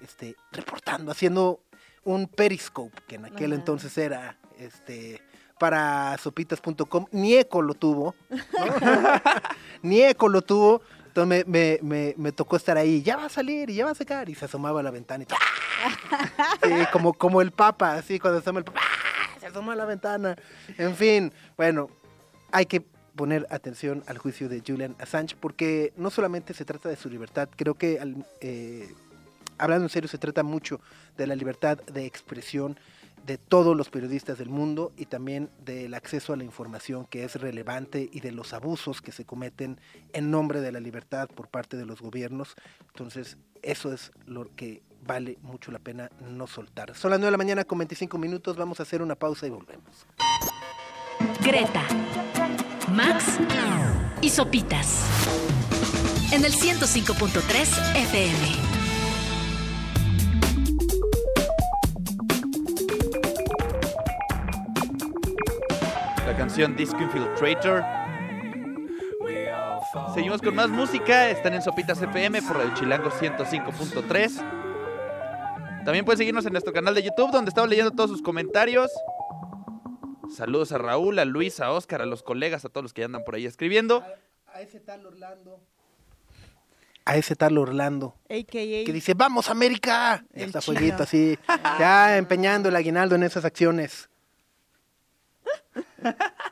este, 0.00 0.34
reportando, 0.50 1.12
haciendo 1.12 1.60
un 2.02 2.26
periscope 2.26 3.00
que 3.06 3.16
en 3.16 3.26
aquel 3.26 3.52
Ajá. 3.52 3.60
entonces 3.60 3.96
era, 3.98 4.36
este, 4.58 5.22
para 5.58 6.16
sopitas.com. 6.18 7.06
Ni 7.12 7.34
Eco 7.34 7.62
lo 7.62 7.74
tuvo, 7.74 8.14
¿no? 8.30 8.38
ni 9.82 10.02
Eco 10.02 10.28
lo 10.28 10.42
tuvo. 10.42 10.82
Entonces 11.08 11.46
me, 11.46 11.78
me, 11.82 12.14
me, 12.16 12.32
tocó 12.32 12.56
estar 12.56 12.76
ahí, 12.76 13.02
ya 13.02 13.16
va 13.16 13.24
a 13.24 13.28
salir 13.28 13.70
y 13.70 13.74
ya 13.74 13.86
va 13.86 13.90
a 13.90 13.94
sacar. 13.94 14.28
Y 14.28 14.34
se 14.34 14.44
asomaba 14.44 14.80
a 14.80 14.82
la 14.82 14.90
ventana 14.90 15.24
y. 15.24 15.26
Sí, 16.62 16.74
como, 16.92 17.12
como 17.12 17.40
el 17.40 17.50
Papa, 17.50 17.94
así 17.94 18.18
cuando 18.18 18.40
asoma 18.40 18.60
el 18.60 18.64
Papa, 18.64 18.80
se 19.40 19.46
asoma 19.46 19.72
a 19.72 19.76
la 19.76 19.84
ventana. 19.84 20.36
En 20.76 20.94
fin, 20.94 21.32
bueno, 21.56 21.88
hay 22.52 22.66
que 22.66 22.84
poner 23.18 23.46
atención 23.50 24.04
al 24.06 24.18
juicio 24.18 24.48
de 24.48 24.62
Julian 24.64 24.94
Assange 25.00 25.34
porque 25.38 25.92
no 25.96 26.08
solamente 26.10 26.54
se 26.54 26.64
trata 26.64 26.88
de 26.88 26.94
su 26.94 27.10
libertad, 27.10 27.48
creo 27.56 27.74
que 27.74 28.00
eh, 28.40 28.88
hablando 29.58 29.86
en 29.86 29.90
serio 29.90 30.08
se 30.08 30.18
trata 30.18 30.44
mucho 30.44 30.80
de 31.16 31.26
la 31.26 31.34
libertad 31.34 31.78
de 31.78 32.06
expresión, 32.06 32.78
de 33.28 33.36
todos 33.36 33.76
los 33.76 33.90
periodistas 33.90 34.38
del 34.38 34.48
mundo 34.48 34.90
y 34.96 35.04
también 35.04 35.50
del 35.62 35.92
acceso 35.92 36.32
a 36.32 36.36
la 36.36 36.44
información 36.44 37.04
que 37.04 37.24
es 37.24 37.34
relevante 37.36 38.08
y 38.10 38.20
de 38.20 38.32
los 38.32 38.54
abusos 38.54 39.02
que 39.02 39.12
se 39.12 39.26
cometen 39.26 39.78
en 40.14 40.30
nombre 40.30 40.62
de 40.62 40.72
la 40.72 40.80
libertad 40.80 41.28
por 41.28 41.48
parte 41.48 41.76
de 41.76 41.84
los 41.84 42.00
gobiernos. 42.00 42.56
Entonces, 42.86 43.36
eso 43.60 43.92
es 43.92 44.12
lo 44.24 44.48
que 44.56 44.82
vale 45.06 45.36
mucho 45.42 45.70
la 45.70 45.78
pena 45.78 46.10
no 46.22 46.46
soltar. 46.46 46.96
Son 46.96 47.10
las 47.10 47.20
9 47.20 47.26
de 47.26 47.32
la 47.32 47.36
mañana 47.36 47.64
con 47.64 47.76
25 47.76 48.16
minutos, 48.16 48.56
vamos 48.56 48.80
a 48.80 48.84
hacer 48.84 49.02
una 49.02 49.14
pausa 49.14 49.46
y 49.46 49.50
volvemos. 49.50 50.06
Greta, 51.42 51.82
Max 52.94 53.38
y 54.22 54.30
Sopitas. 54.30 55.04
En 56.32 56.46
el 56.46 56.52
105.3 56.52 57.94
FM. 57.94 58.77
Canción 66.58 66.76
Disco 66.76 67.00
Infiltrator. 67.00 67.84
Seguimos 70.12 70.42
con 70.42 70.56
más 70.56 70.68
música. 70.68 71.30
Están 71.30 71.54
en 71.54 71.62
Sopitas 71.62 72.02
FM 72.02 72.42
por 72.42 72.60
el 72.60 72.74
Chilango 72.74 73.10
105.3. 73.10 75.84
También 75.84 76.04
pueden 76.04 76.18
seguirnos 76.18 76.44
en 76.46 76.52
nuestro 76.52 76.72
canal 76.72 76.96
de 76.96 77.04
YouTube, 77.04 77.30
donde 77.30 77.50
estamos 77.50 77.70
leyendo 77.70 77.92
todos 77.92 78.10
sus 78.10 78.22
comentarios. 78.22 78.90
Saludos 80.34 80.72
a 80.72 80.78
Raúl, 80.78 81.20
a 81.20 81.24
Luis, 81.24 81.60
a 81.60 81.70
Oscar, 81.70 82.02
a 82.02 82.06
los 82.06 82.24
colegas, 82.24 82.64
a 82.64 82.70
todos 82.70 82.82
los 82.82 82.92
que 82.92 83.02
ya 83.02 83.06
andan 83.06 83.22
por 83.22 83.36
ahí 83.36 83.46
escribiendo. 83.46 84.02
A 84.52 84.60
ese 84.60 84.80
tal 84.80 85.06
Orlando. 85.06 85.60
A 87.04 87.16
ese 87.16 87.36
tal 87.36 87.56
Orlando. 87.56 88.16
AKA. 88.24 88.82
Que 88.84 88.92
dice, 88.92 89.14
vamos 89.14 89.48
América. 89.48 90.24
El 90.32 90.50
chino. 90.50 90.60
fueguito 90.60 91.04
así. 91.04 91.38
Ya 91.78 92.18
empeñando 92.18 92.68
el 92.68 92.74
aguinaldo 92.74 93.14
en 93.14 93.22
esas 93.22 93.44
acciones. 93.44 94.08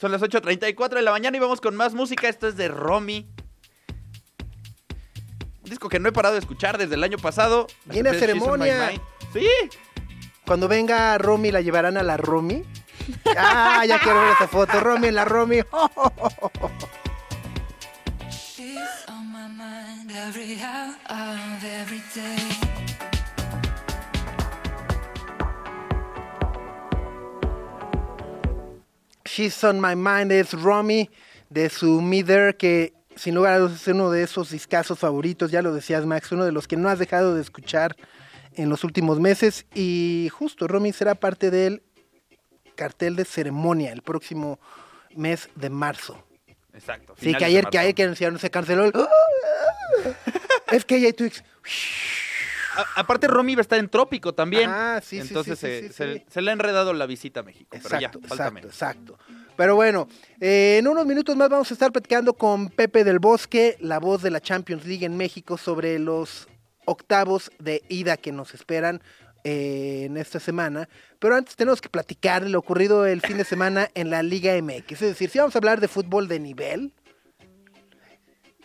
Son 0.00 0.12
las 0.12 0.20
8.34 0.22 0.90
de 0.90 1.02
la 1.02 1.12
mañana 1.12 1.36
y 1.36 1.40
vamos 1.40 1.60
con 1.60 1.76
más 1.76 1.94
música. 1.94 2.28
Esto 2.28 2.48
es 2.48 2.56
de 2.56 2.68
Romy. 2.68 3.26
Un 5.62 5.70
disco 5.70 5.88
que 5.88 5.98
no 5.98 6.08
he 6.08 6.12
parado 6.12 6.34
de 6.34 6.40
escuchar 6.40 6.76
desde 6.76 6.94
el 6.94 7.04
año 7.04 7.16
pasado. 7.18 7.66
Viene 7.86 8.10
a 8.10 8.14
ceremonia. 8.14 8.90
Sí. 9.32 9.48
Cuando 10.46 10.68
venga 10.68 11.16
Romy, 11.16 11.50
la 11.50 11.62
llevarán 11.62 11.96
a 11.96 12.02
la 12.02 12.18
Romy. 12.18 12.64
Ah, 13.36 13.84
ya 13.86 13.98
quiero 13.98 14.20
ver 14.20 14.32
esa 14.32 14.48
foto. 14.48 14.80
Romy 14.80 15.08
en 15.08 15.14
la 15.14 15.24
Romy. 15.24 15.60
She's 18.30 18.78
on 19.08 19.32
my 19.32 19.48
mind 19.48 20.10
every 20.10 20.60
hour 20.60 20.94
of 21.08 21.64
every 21.64 22.02
day. 22.14 22.83
She's 29.24 29.62
on 29.64 29.80
my 29.80 29.94
mind 29.94 30.32
es 30.32 30.52
Romy 30.52 31.10
de 31.50 31.70
su 31.70 32.00
Mither, 32.00 32.56
que 32.56 32.92
sin 33.16 33.34
lugar 33.34 33.54
a 33.54 33.58
dudas 33.58 33.82
es 33.82 33.88
uno 33.88 34.10
de 34.10 34.22
esos 34.22 34.50
discazos 34.50 34.98
favoritos, 34.98 35.50
ya 35.50 35.62
lo 35.62 35.72
decías 35.72 36.04
Max, 36.04 36.32
uno 36.32 36.44
de 36.44 36.52
los 36.52 36.68
que 36.68 36.76
no 36.76 36.88
has 36.88 36.98
dejado 36.98 37.34
de 37.34 37.40
escuchar 37.40 37.96
en 38.54 38.68
los 38.68 38.84
últimos 38.84 39.20
meses. 39.20 39.66
Y 39.74 40.28
justo, 40.32 40.66
Romy 40.68 40.92
será 40.92 41.14
parte 41.14 41.50
del 41.50 41.82
cartel 42.74 43.16
de 43.16 43.24
ceremonia 43.24 43.92
el 43.92 44.02
próximo 44.02 44.58
mes 45.14 45.48
de 45.54 45.70
marzo. 45.70 46.24
Exacto. 46.72 47.14
Sí, 47.18 47.34
que 47.34 47.44
ayer, 47.44 47.66
que 47.66 47.78
ayer 47.78 47.94
que 47.94 48.02
anunciaron 48.02 48.38
se 48.38 48.50
canceló 48.50 48.84
el... 48.84 48.92
es 50.72 50.84
que 50.84 50.98
y 50.98 51.12
Twix. 51.12 51.44
A- 52.76 53.00
aparte, 53.00 53.26
Romy 53.28 53.54
va 53.54 53.60
a 53.60 53.62
estar 53.62 53.78
en 53.78 53.88
Trópico 53.88 54.34
también. 54.34 54.68
Ah, 54.70 55.00
sí, 55.02 55.20
sí, 55.20 55.28
Entonces 55.28 55.58
sí, 55.58 55.66
sí, 55.88 55.92
se, 55.92 56.24
se- 56.28 56.42
le 56.42 56.50
ha 56.50 56.52
enredado 56.52 56.92
la 56.92 57.06
visita 57.06 57.40
a 57.40 57.42
México. 57.42 57.76
pero 57.82 58.00
ya, 58.00 58.08
Exacto, 58.08 58.20
falta 58.28 58.60
exacto. 58.60 59.18
Pero 59.56 59.76
bueno, 59.76 60.08
eh, 60.40 60.78
en 60.80 60.88
unos 60.88 61.06
minutos 61.06 61.36
más 61.36 61.48
vamos 61.48 61.70
a 61.70 61.74
estar 61.74 61.92
platicando 61.92 62.34
con 62.34 62.68
Pepe 62.70 63.04
del 63.04 63.20
Bosque, 63.20 63.76
la 63.80 63.98
voz 64.00 64.22
de 64.22 64.30
la 64.30 64.40
Champions 64.40 64.84
League 64.86 65.06
en 65.06 65.16
México, 65.16 65.56
sobre 65.58 65.98
los 66.00 66.48
octavos 66.86 67.50
de 67.60 67.82
ida 67.88 68.16
que 68.16 68.32
nos 68.32 68.52
esperan 68.54 69.00
eh, 69.44 70.04
en 70.06 70.16
esta 70.16 70.40
semana. 70.40 70.88
Pero 71.20 71.36
antes 71.36 71.54
tenemos 71.54 71.80
que 71.80 71.88
platicar 71.88 72.48
lo 72.48 72.58
ocurrido 72.58 73.06
el 73.06 73.20
fin 73.20 73.36
de 73.36 73.44
semana 73.44 73.88
en 73.94 74.10
la 74.10 74.22
Liga 74.22 74.54
MX. 74.60 74.92
Es 74.92 75.00
decir, 75.00 75.30
si 75.30 75.38
vamos 75.38 75.54
a 75.54 75.58
hablar 75.58 75.80
de 75.80 75.86
fútbol 75.88 76.26
de 76.28 76.40
nivel, 76.40 76.92
de 77.38 77.44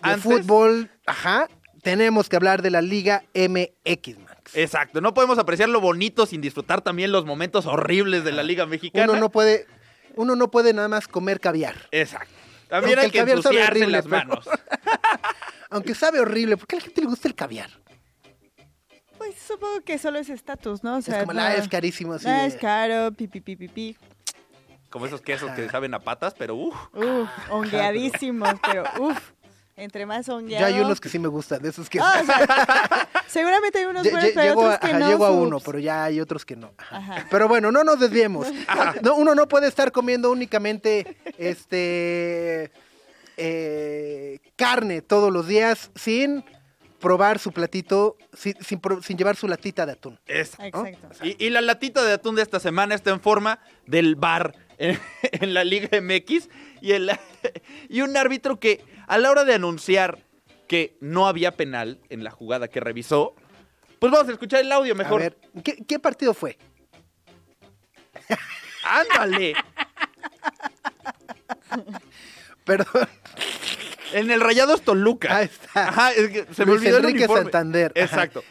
Antes- 0.02 0.24
fútbol, 0.24 0.90
ajá, 1.06 1.48
tenemos 1.82 2.30
que 2.30 2.36
hablar 2.36 2.62
de 2.62 2.70
la 2.72 2.82
Liga 2.82 3.24
MX, 3.34 4.20
Max. 4.20 4.56
Exacto. 4.56 5.02
No 5.02 5.14
podemos 5.14 5.38
apreciar 5.38 5.70
lo 5.70 5.82
bonito 5.82 6.26
sin 6.26 6.42
disfrutar 6.42 6.82
también 6.82 7.12
los 7.12 7.26
momentos 7.26 7.66
horribles 7.66 8.24
de 8.24 8.32
la 8.32 8.44
Liga 8.44 8.66
Mexicana. 8.66 9.12
Uno 9.12 9.20
no 9.20 9.30
puede, 9.30 9.68
uno 10.16 10.36
no 10.36 10.50
puede 10.52 10.74
nada 10.74 10.88
más 10.88 11.08
comer 11.08 11.40
caviar. 11.40 11.76
Exacto. 11.92 12.34
También 12.68 13.00
Aunque 13.00 13.00
hay 13.00 13.06
el 13.08 13.12
que 13.12 13.20
caviar 13.20 13.42
sabe 13.44 13.56
ensuciarse 13.58 13.72
horrible, 13.84 13.98
las 13.98 14.06
pero- 14.06 14.18
manos. 14.18 14.50
Aunque 15.72 15.94
sabe 15.96 16.20
horrible, 16.20 16.58
¿por 16.58 16.68
qué 16.68 16.76
a 16.78 16.80
la 16.80 16.86
gente 16.86 17.02
le 17.02 17.08
gusta 17.08 17.28
el 17.28 17.36
caviar? 17.36 17.70
Pues 19.18 19.36
supongo 19.46 19.82
que 19.82 19.98
solo 19.98 20.18
es 20.20 20.30
estatus, 20.30 20.84
¿no? 20.84 20.98
O 20.98 21.02
sea, 21.02 21.16
es 21.18 21.22
como, 21.22 21.34
no- 21.34 21.40
la 21.42 21.56
es 21.56 21.68
carísimo. 21.68 22.14
Así 22.14 22.28
Ah, 22.28 22.42
de- 22.44 22.48
es 22.48 22.56
caro, 22.56 23.12
pi, 23.12 23.28
pi, 23.28 23.42
pi, 23.42 23.56
pi, 23.56 23.68
pi. 23.68 23.98
Como 24.90 25.06
esos 25.06 25.22
quesos 25.22 25.52
que 25.52 25.70
saben 25.70 25.94
a 25.94 26.00
patas, 26.00 26.34
pero 26.36 26.56
uff. 26.56 26.76
Uf, 26.96 27.30
hongueadísimos, 27.52 28.54
pero 28.66 28.84
uf, 29.00 29.20
entre 29.80 30.06
más 30.06 30.28
hongueado. 30.30 30.68
Ya 30.68 30.76
hay 30.76 30.82
unos 30.82 31.00
que 31.02 31.10
sí 31.10 31.18
me 31.20 31.28
gustan, 31.28 31.62
de 31.62 31.70
esos 31.70 31.90
que... 31.90 32.00
Ah, 32.00 32.20
o 32.22 32.26
sea, 32.26 33.10
seguramente 33.28 33.80
hay 33.80 33.86
unos 33.86 34.04
buenos, 34.04 34.30
pero 34.34 34.42
hay 34.42 34.48
llego, 34.50 34.62
a, 34.62 34.66
otros 34.66 34.80
que 34.80 34.88
ajá, 34.88 35.00
no. 35.00 35.08
llego 35.10 35.26
a 35.26 35.32
uno, 35.32 35.60
pero 35.60 35.80
ya 35.80 36.04
hay 36.04 36.20
otros 36.22 36.46
que 36.46 36.56
no. 36.56 36.72
Ajá. 36.78 36.98
Ajá. 36.98 37.28
Pero 37.32 37.48
bueno, 37.48 37.72
no 37.72 37.84
nos 37.84 38.00
desviemos. 38.00 38.48
No, 39.02 39.16
uno 39.16 39.34
no 39.36 39.48
puede 39.48 39.68
estar 39.68 39.92
comiendo 39.92 40.32
únicamente 40.32 41.18
este 41.38 42.72
eh, 43.38 44.40
carne 44.56 45.02
todos 45.02 45.32
los 45.32 45.48
días 45.48 45.92
sin 45.96 46.44
probar 47.00 47.40
su 47.40 47.52
platito, 47.52 48.18
sin, 48.34 48.56
sin 48.62 48.80
pro- 48.80 49.02
sin 49.02 49.18
llevar 49.18 49.36
su 49.38 49.48
latita 49.48 49.86
de 49.86 49.94
atún. 49.94 50.20
Exacto. 50.28 50.86
Exacto. 50.86 51.26
Y, 51.26 51.36
y 51.40 51.50
la 51.50 51.62
latita 51.62 52.04
de 52.04 52.14
atún 52.14 52.36
de 52.36 52.42
esta 52.42 52.60
semana 52.60 52.94
está 52.96 53.12
en 53.12 53.22
forma 53.22 53.60
del 53.88 54.16
bar 54.16 54.54
en, 54.80 55.00
en 55.32 55.54
la 55.54 55.64
Liga 55.64 55.90
MX 56.02 56.50
y, 56.82 56.94
el, 56.94 57.12
y 57.90 58.02
un 58.02 58.18
árbitro 58.18 58.60
que 58.60 58.84
a 59.08 59.18
la 59.18 59.30
hora 59.30 59.44
de 59.46 59.54
anunciar 59.54 60.20
que 60.68 60.98
no 61.02 61.28
había 61.28 61.56
penal 61.56 62.00
en 62.10 62.24
la 62.24 62.32
jugada 62.32 62.68
que 62.68 62.80
revisó, 62.80 63.36
pues 64.00 64.12
vamos 64.12 64.30
a 64.30 64.32
escuchar 64.34 64.62
el 64.62 64.72
audio 64.72 64.94
A 64.94 64.98
mejor. 64.98 65.20
ver, 65.22 65.38
¿qué, 65.64 65.78
qué 65.88 66.00
partido 66.00 66.34
fue? 66.34 66.58
¡Ándale! 68.84 69.54
Perdón. 72.64 73.08
En 74.14 74.32
el 74.32 74.42
Rayados 74.42 74.82
Toluca. 74.82 75.38
Ahí 75.38 75.46
está. 75.46 75.90
Ajá, 75.90 76.12
es 76.14 76.30
que 76.30 76.54
se 76.54 76.66
me 76.66 76.72
Luis 76.74 76.82
olvidó 76.82 76.98
Enrique. 77.00 77.28
Santander. 77.28 77.92
Ajá. 77.96 78.06
Exacto. 78.06 78.44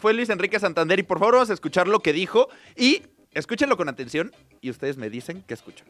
Fue 0.00 0.14
Luis 0.14 0.28
Enrique 0.30 0.60
Santander 0.60 0.98
y 0.98 1.02
por 1.02 1.18
favor 1.18 1.34
vamos 1.34 1.50
a 1.50 1.54
escuchar 1.54 1.88
lo 1.88 2.00
que 2.00 2.12
dijo 2.12 2.48
y 2.76 3.02
escúchenlo 3.32 3.76
con 3.76 3.88
atención 3.88 4.32
y 4.60 4.70
ustedes 4.70 4.96
me 4.96 5.10
dicen 5.10 5.42
qué 5.46 5.54
escuchan. 5.54 5.86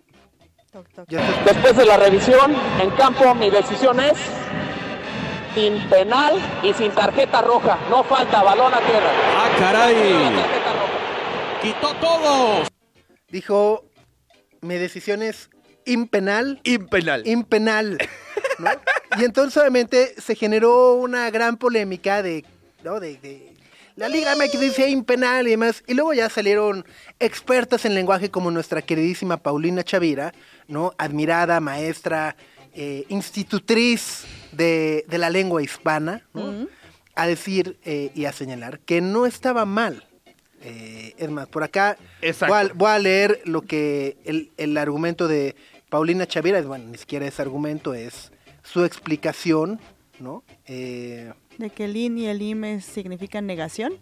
Toc, 0.73 0.89
toc. 0.91 1.09
Después 1.09 1.77
de 1.77 1.85
la 1.87 1.97
revisión 1.97 2.55
en 2.81 2.91
campo, 2.91 3.35
mi 3.35 3.49
decisión 3.51 4.01
es 4.01 4.19
sin 5.55 5.79
penal 5.89 6.35
y 6.63 6.73
sin 6.75 6.91
tarjeta 6.93 7.41
roja. 7.43 7.79
No 7.91 8.05
falta 8.05 8.43
balón 8.43 8.73
a 8.75 8.79
tierra. 8.81 9.11
¡Ah, 9.37 9.49
caray! 9.59 9.95
tarjeta 9.95 10.73
roja. 10.73 11.63
¡Quitó 11.63 11.95
todo! 11.97 12.63
Dijo, 13.31 13.85
mi 14.61 14.75
decisión 14.77 15.23
es 15.23 15.51
impenal, 15.87 16.61
Impenal. 16.65 17.27
impenal. 17.27 17.99
¿no? 18.59 18.71
Y 19.19 19.25
entonces 19.25 19.57
obviamente 19.61 20.15
se 20.21 20.35
generó 20.35 20.95
una 20.95 21.31
gran 21.31 21.57
polémica 21.57 22.23
de, 22.23 22.45
¿no? 22.85 23.01
de, 23.01 23.17
de- 23.19 23.55
la 23.99 24.09
Liga 24.09 24.37
MX 24.37 24.61
dice 24.61 24.89
impenal 24.89 25.49
y 25.49 25.51
demás. 25.51 25.83
Y 25.89 25.95
luego 25.95 26.15
ya 26.15 26.31
salieron 26.31 26.85
expertas 27.19 27.85
en 27.85 27.97
lenguaje 27.97 28.31
como 28.31 28.53
nuestra 28.53 28.81
queridísima 28.81 29.39
Paulina 29.39 29.83
Chavira, 29.83 30.33
¿no? 30.69 30.93
Admirada, 30.99 31.59
maestra, 31.59 32.37
eh, 32.75 33.07
institutriz 33.09 34.25
de, 34.53 35.05
de 35.09 35.19
la 35.19 35.31
lengua 35.31 35.63
hispana, 35.63 36.23
¿no? 36.33 36.69
A 37.17 37.27
decir 37.27 37.77
eh, 37.85 38.13
y 38.15 38.27
a 38.27 38.33
señalar 38.33 38.79
que 38.79 39.01
no 39.01 39.27
estaba 39.27 39.65
mal. 39.65 40.05
Eh, 40.63 41.15
es 41.19 41.31
más, 41.31 41.49
por 41.49 41.65
acá 41.65 41.97
voy 42.23 42.53
a, 42.53 42.71
voy 42.75 42.91
a 42.91 42.99
leer 43.01 43.41
lo 43.45 43.63
que 43.63 44.17
el, 44.25 44.53
el 44.59 44.77
argumento 44.77 45.27
de 45.27 45.57
Paulina 45.89 46.27
Chavira, 46.27 46.61
es 46.61 46.67
bueno, 46.67 46.85
ni 46.87 46.99
siquiera 46.99 47.27
es 47.27 47.41
argumento, 47.41 47.95
es 47.95 48.31
su 48.63 48.85
explicación, 48.85 49.81
¿no? 50.21 50.45
Eh, 50.67 51.33
De 51.59 51.71
que 51.71 51.85
el 51.85 51.97
in 51.97 52.19
y 52.19 52.27
el 52.27 52.41
im 52.41 52.81
significan 52.81 53.47
negación 53.47 53.99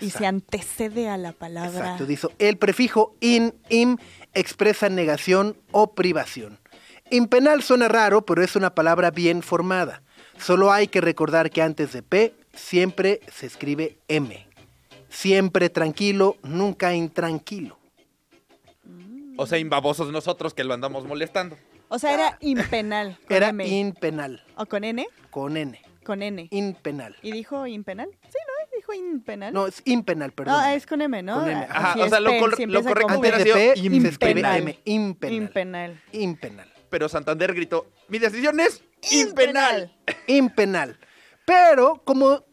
y 0.00 0.10
se 0.10 0.26
antecede 0.26 1.08
a 1.08 1.16
la 1.16 1.32
palabra. 1.32 1.80
Exacto, 1.80 2.06
dice, 2.06 2.28
el 2.38 2.56
prefijo 2.58 3.16
in, 3.20 3.54
im 3.68 3.96
expresa 4.34 4.88
negación 4.88 5.56
o 5.72 5.94
privación. 5.94 6.58
Impenal 7.10 7.62
suena 7.62 7.88
raro, 7.88 8.24
pero 8.24 8.42
es 8.44 8.54
una 8.54 8.74
palabra 8.74 9.10
bien 9.10 9.42
formada. 9.42 10.02
Solo 10.38 10.70
hay 10.70 10.86
que 10.86 11.00
recordar 11.00 11.50
que 11.50 11.60
antes 11.60 11.92
de 11.92 12.02
P 12.02 12.34
siempre 12.54 13.20
se 13.32 13.46
escribe 13.46 13.98
M. 14.08 14.46
siempre 15.08 15.70
tranquilo, 15.70 16.36
nunca 16.44 16.94
intranquilo. 16.94 17.78
O 19.36 19.46
sea, 19.46 19.58
imbabosos 19.58 20.12
nosotros 20.12 20.54
que 20.54 20.62
lo 20.62 20.72
andamos 20.74 21.04
molestando. 21.04 21.56
O 21.88 21.98
sea, 21.98 22.14
era 22.14 22.38
impenal. 22.40 23.18
Con 23.26 23.36
Era 23.36 23.48
M. 23.48 23.66
impenal, 23.66 24.44
¿O 24.56 24.66
con 24.66 24.84
N? 24.84 25.04
con 25.30 25.56
N, 25.56 25.80
Con 26.10 26.22
N. 26.24 26.48
impenal. 26.50 27.14
¿Y 27.22 27.30
dijo 27.30 27.68
impenal? 27.68 28.08
Sí, 28.24 28.38
¿no? 28.48 28.76
Dijo 28.76 28.92
impenal. 28.94 29.52
No, 29.54 29.68
es 29.68 29.80
impenal, 29.84 30.32
perdón. 30.32 30.54
No, 30.60 30.68
es 30.70 30.84
con 30.84 31.00
M, 31.00 31.22
¿no? 31.22 31.38
Con 31.38 31.48
M. 31.50 31.66
Ajá, 31.70 31.90
Así 31.92 32.00
o 32.00 32.04
es, 32.06 32.10
sea, 32.10 32.18
lo 32.18 32.30
pen, 32.30 32.40
cor- 32.40 32.56
si 32.56 32.66
lo 32.66 32.82
correcto 32.82 33.16
hubiera 33.20 33.38
sido 33.38 33.54
P, 33.54 33.60
se 33.76 34.08
escribe 34.08 34.30
impenal. 34.40 34.56
M, 34.62 34.78
impenal. 34.86 35.34
Impenal. 35.36 36.00
Impenal. 36.10 36.72
Pero 36.88 37.08
Santander 37.08 37.54
gritó, 37.54 37.86
mi 38.08 38.18
decisión 38.18 38.58
es 38.58 38.82
impenal. 39.12 39.96
impenal. 40.26 40.98
Pero 41.44 42.02
como, 42.04 42.44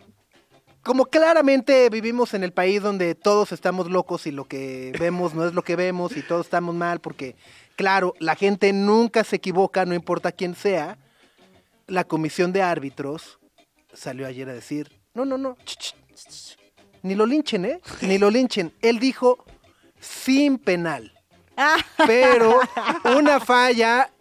como 0.84 1.08
claramente 1.08 1.90
vivimos 1.90 2.36
en 2.36 2.44
el 2.44 2.54
país 2.54 2.84
donde 2.84 3.16
todos 3.16 3.52
estamos 3.52 3.90
locos 3.90 4.28
y 4.28 4.32
lo 4.32 4.46
que 4.46 4.94
vemos 5.00 5.34
no 5.34 5.48
es 5.48 5.56
lo 5.56 5.64
que 5.64 5.76
vemos 5.76 6.16
y 6.16 6.22
todos 6.22 6.46
estamos 6.46 6.76
mal 6.76 7.00
porque, 7.02 7.36
claro, 7.76 8.14
la 8.20 8.36
gente 8.36 8.72
nunca 8.72 9.24
se 9.24 9.38
equivoca, 9.38 9.84
no 9.86 9.96
importa 9.96 10.32
quién 10.32 10.54
sea, 10.54 11.00
la 11.88 12.04
comisión 12.04 12.52
de 12.52 12.62
árbitros 12.62 13.37
salió 13.98 14.28
ayer 14.28 14.48
a 14.50 14.54
decir, 14.54 14.92
no, 15.14 15.26
no, 15.26 15.38
no, 15.38 15.58
ch, 15.66 15.76
ch, 15.78 15.96
ch, 16.14 16.28
ch, 16.28 16.58
ni 17.02 17.16
lo 17.16 17.26
linchen, 17.26 17.66
¿eh? 17.66 17.82
Ni 18.02 18.18
lo 18.18 18.30
linchen. 18.30 18.74
Él 18.82 19.00
dijo 19.00 19.46
sin 20.00 20.58
penal. 20.58 21.14
Ah, 21.56 21.78
pero 22.08 22.60
una 23.18 23.40
falla 23.40 24.12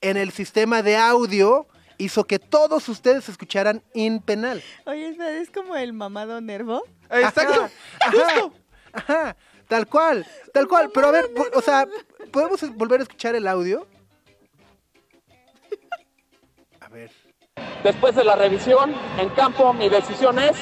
en 0.00 0.16
el 0.16 0.32
sistema 0.32 0.82
de 0.82 0.96
audio 0.96 1.66
hizo 1.98 2.24
que 2.24 2.38
todos 2.38 2.88
ustedes 2.88 3.28
escucharan 3.28 3.82
impenal. 3.94 4.62
oye, 4.86 5.10
espera, 5.10 5.38
es 5.38 5.50
como 5.50 5.76
el 5.76 5.92
mamado 5.92 6.40
nervo. 6.40 6.82
Exacto. 7.10 7.68
Ajá, 8.00 8.50
ajá, 8.92 9.36
tal 9.68 9.86
cual, 9.86 10.26
tal 10.52 10.66
cual. 10.66 10.90
Pero 10.92 11.08
a 11.08 11.10
ver, 11.10 11.30
o 11.54 11.60
sea, 11.60 11.86
¿podemos 12.32 12.60
volver 12.74 13.00
a 13.00 13.02
escuchar 13.02 13.34
el 13.34 13.46
audio? 13.46 13.86
Después 17.84 18.14
de 18.14 18.24
la 18.24 18.36
revisión 18.36 18.94
en 19.18 19.28
campo, 19.30 19.72
mi 19.72 19.88
decisión 19.88 20.38
es 20.38 20.56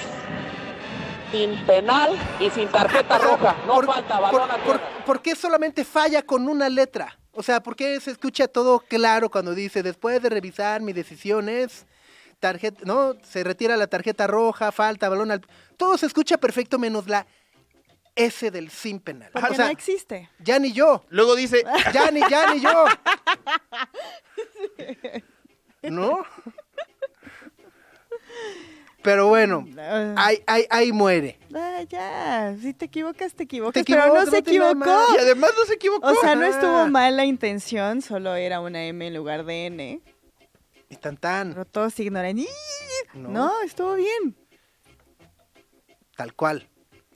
sin 1.33 1.57
penal 1.67 2.17
y 2.41 2.49
sin 2.51 2.69
tarjeta 2.69 3.19
roja. 3.19 3.57
No 3.67 3.75
¿Por- 3.75 3.87
falta 3.87 4.15
por- 4.19 4.33
balón 4.33 4.51
a 4.51 4.55
por- 4.57 4.79
tierra. 4.79 5.05
¿Por 5.05 5.21
qué 5.23 5.35
solamente 5.37 5.85
falla 5.85 6.23
con 6.23 6.49
una 6.49 6.69
letra? 6.69 7.19
O 7.33 7.43
sea, 7.43 7.63
¿por 7.63 7.77
qué 7.77 8.01
se 8.01 8.11
escucha 8.11 8.49
todo 8.49 8.81
claro 8.81 9.31
cuando 9.31 9.55
dice, 9.55 9.83
después 9.83 10.23
de 10.23 10.29
revisar 10.31 10.81
mi 10.81 10.93
decisión 10.93 11.49
es 11.49 11.87
tarjeta, 12.41 12.81
no, 12.85 13.15
se 13.23 13.45
retira 13.45 13.77
la 13.77 13.87
tarjeta 13.87 14.27
roja, 14.27 14.73
falta, 14.73 15.09
balón 15.09 15.31
al... 15.31 15.41
Todo 15.77 15.99
se 15.99 16.07
escucha 16.07 16.39
perfecto 16.39 16.79
menos 16.79 17.07
la 17.09 17.27
S 18.17 18.51
del 18.51 18.71
sin 18.71 18.99
penal. 19.01 19.31
Porque 19.33 19.53
o 19.53 19.55
sea, 19.55 19.67
no 19.67 19.71
existe. 19.71 20.29
ya 20.41 20.59
ni 20.59 20.73
yo, 20.73 21.05
Luego 21.11 21.37
dice, 21.37 21.63
ya 21.93 22.11
ni, 22.11 22.21
ya 22.29 22.53
ni 22.55 22.61
yo. 22.61 22.85
¿No? 25.83 26.25
Pero 29.03 29.29
bueno, 29.29 29.65
Ah, 29.79 30.13
ahí, 30.17 30.43
ahí, 30.47 30.67
ahí 30.71 30.93
muere. 30.93 31.39
ah, 31.55 31.83
ya, 31.89 32.57
si 32.61 32.75
te 32.75 32.87
equivocas, 32.87 33.33
te 33.35 33.45
equivocas. 33.45 33.85
Te 33.85 33.91
pero 33.91 34.13
no 34.13 34.25
se 34.25 34.31
no 34.33 34.37
equivocó. 34.39 34.97
y 35.15 35.19
además 35.19 35.53
no 35.57 35.65
se 35.67 35.75
equivocó. 35.75 36.09
O 36.09 36.15
sea, 36.17 36.35
no 36.35 36.45
estuvo 36.45 36.89
mal 36.89 37.17
la 37.17 37.25
intención, 37.25 38.03
solo 38.03 38.35
era 38.35 38.61
una 38.61 38.85
M 38.85 39.07
en 39.07 39.15
lugar 39.15 39.45
de 39.45 39.67
N. 39.67 40.01
Y 40.91 40.97
tan 40.97 41.17
tan, 41.17 41.51
Pero 41.53 41.65
todos 41.65 41.99
ignoran. 42.01 42.39
¡Ih! 42.39 42.47
No. 43.15 43.29
No, 43.29 43.53
estuvo 43.63 43.95
bien. 43.95 44.35
tal 46.17 46.35
cual. 46.35 46.69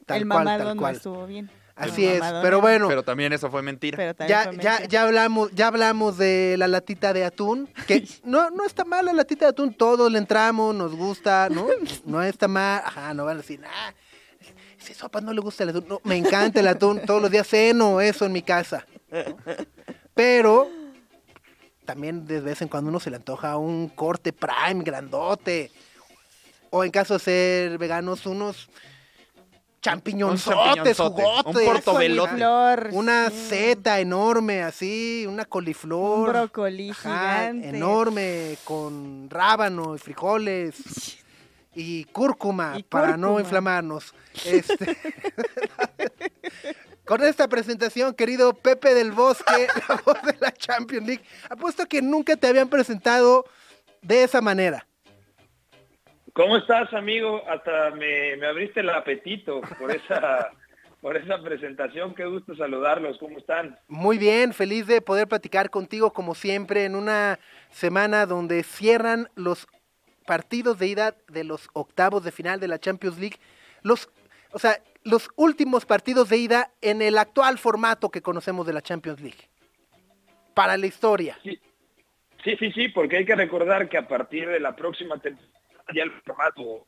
Tal 0.07 0.23
el 0.23 0.29
cual, 0.29 0.45
tal 0.45 0.65
no 0.77 0.77
cual. 0.77 0.97
estuvo 0.97 1.27
bien. 1.27 1.51
Así 1.75 2.05
es, 2.07 2.21
pero 2.43 2.59
no. 2.59 2.61
bueno. 2.61 2.89
Pero 2.89 3.03
también 3.03 3.33
eso 3.33 3.51
fue 3.51 3.63
mentira. 3.63 3.97
Pero 3.97 4.15
también 4.15 4.39
Ya, 4.39 4.45
fue 4.45 4.57
ya, 4.63 4.71
mentira. 4.73 4.89
ya 4.89 5.03
hablamos, 5.03 5.51
ya 5.53 5.67
hablamos 5.69 6.19
de 6.19 6.57
la 6.59 6.69
latita 6.69 7.13
de 7.13 7.25
atún, 7.25 7.69
que 7.87 8.07
no, 8.25 8.51
no 8.51 8.65
está 8.65 8.85
mal 8.85 9.07
la 9.07 9.13
latita 9.13 9.47
de 9.47 9.51
atún, 9.51 9.73
todos 9.75 10.11
le 10.13 10.19
entramos, 10.19 10.75
nos 10.75 10.95
gusta, 10.95 11.49
¿no? 11.51 11.67
No 12.05 12.23
está 12.23 12.47
mal, 12.49 12.83
ajá, 12.85 13.15
no 13.15 13.25
van 13.25 13.37
a 13.37 13.41
decir, 13.41 13.61
ah, 13.67 13.95
ese 14.81 14.95
sopa 14.95 15.21
no 15.21 15.33
le 15.33 15.41
gusta 15.41 15.63
el 15.65 15.71
atún, 15.71 15.87
no, 15.89 16.01
me 16.05 16.17
encanta 16.17 16.61
el 16.61 16.69
atún, 16.69 17.01
todos 17.07 17.23
los 17.23 17.31
días 17.31 17.47
ceno 17.49 18.01
eso 18.01 18.27
en 18.27 18.33
mi 18.33 18.43
casa. 18.43 18.85
¿no? 19.11 19.37
Pero 20.15 20.69
también 21.85 22.27
de 22.27 22.41
vez 22.41 22.61
en 22.63 22.69
cuando 22.69 22.91
uno 22.91 23.01
se 23.01 23.11
le 23.11 23.17
antoja 23.17 23.57
un 23.57 23.89
corte 23.89 24.33
prime 24.33 24.85
grandote, 24.85 25.71
o 26.71 26.85
en 26.85 26.91
caso 26.91 27.15
de 27.15 27.21
ser 27.21 27.79
veganos, 27.79 28.25
unos 28.27 28.69
champiñonzotes, 29.83 30.97
champiñonzote, 30.97 31.23
un 31.23 31.29
jugotes. 31.43 31.69
portobelote. 31.69 32.31
Coliflor, 32.31 32.89
Una 32.93 33.31
sí. 33.31 33.47
seta 33.49 34.01
enorme 34.01 34.63
así, 34.63 35.27
una 35.29 35.45
coliflor. 35.45 36.29
Un 36.29 36.33
brócoli 36.33 36.91
Ajá, 36.91 37.01
gigante. 37.43 37.69
enorme, 37.69 38.57
con 38.65 39.29
rábano 39.29 39.95
y 39.95 39.99
frijoles 39.99 41.19
y 41.75 42.05
cúrcuma 42.05 42.75
Y 42.79 42.83
para 42.85 43.17
no 43.17 43.41
inflamarnos. 43.41 44.15
Este, 44.45 44.97
con 47.05 47.23
esta 47.23 47.49
presentación, 47.49 48.15
querido 48.15 48.55
Pepe 48.55 48.95
del 48.95 49.13
Bosque, 49.13 49.69
la 49.89 50.01
voz 50.05 50.23
de 50.23 50.37
la 50.41 50.53
Champions 50.53 51.07
League, 51.07 51.25
apuesto 51.51 51.87
que 51.87 52.01
nunca 52.01 52.37
te 52.37 52.47
habían 52.47 52.69
presentado 52.69 53.45
de 54.01 54.25
esa 54.25 54.41
manera. 54.41 54.87
¿Cómo 56.33 56.57
estás, 56.57 56.93
amigo? 56.95 57.43
Hasta 57.47 57.91
me, 57.91 58.37
me 58.37 58.47
abriste 58.47 58.81
el 58.81 58.89
apetito 58.89 59.61
por 59.79 59.91
esa, 59.91 60.51
por 61.03 61.17
esa 61.17 61.43
presentación. 61.43 62.15
Qué 62.15 62.25
gusto 62.25 62.57
saludarlos. 62.57 63.19
¿Cómo 63.19 63.39
están? 63.39 63.79
Muy 63.87 64.17
bien, 64.17 64.55
feliz 64.55 64.87
de 64.87 65.03
poder 65.03 65.29
platicar 65.29 65.69
contigo 65.69 66.13
como 66.15 66.35
siempre 66.35 66.87
en 66.87 66.95
una 66.95 67.39
semana 67.71 68.25
donde 68.25 68.63
cierran 68.63 69.29
los 69.35 69.67
partidos 70.27 70.79
de 70.79 70.87
ida 70.87 71.17
de 71.29 71.45
los 71.45 71.69
octavos 71.75 72.25
de 72.25 72.33
final 72.33 72.61
de 72.61 72.69
la 72.69 72.79
Champions 72.79 73.19
League. 73.19 73.37
Los, 73.83 74.09
o 74.53 74.59
sea, 74.59 74.79
los 75.05 75.29
últimos 75.37 75.85
partidos 75.85 76.31
de 76.31 76.39
ida 76.39 76.71
en 76.81 77.03
el 77.03 77.19
actual 77.19 77.59
formato 77.59 78.09
que 78.09 78.23
conocemos 78.23 78.67
de 78.67 78.73
la 78.73 78.81
Champions 78.81 79.21
League. 79.21 79.51
Para 80.55 80.79
la 80.79 80.87
historia. 80.87 81.39
Sí, 81.43 81.61
sí, 82.43 82.57
sí, 82.59 82.73
sí, 82.73 82.89
porque 82.89 83.19
hay 83.19 83.27
que 83.27 83.37
recordar 83.37 83.91
que 83.91 83.99
a 83.99 84.09
partir 84.09 84.49
de 84.49 84.61
la 84.61 84.75
próxima 84.77 85.19
temporada 85.19 85.62
ya 85.95 86.05
el 86.05 86.13
formato. 86.23 86.87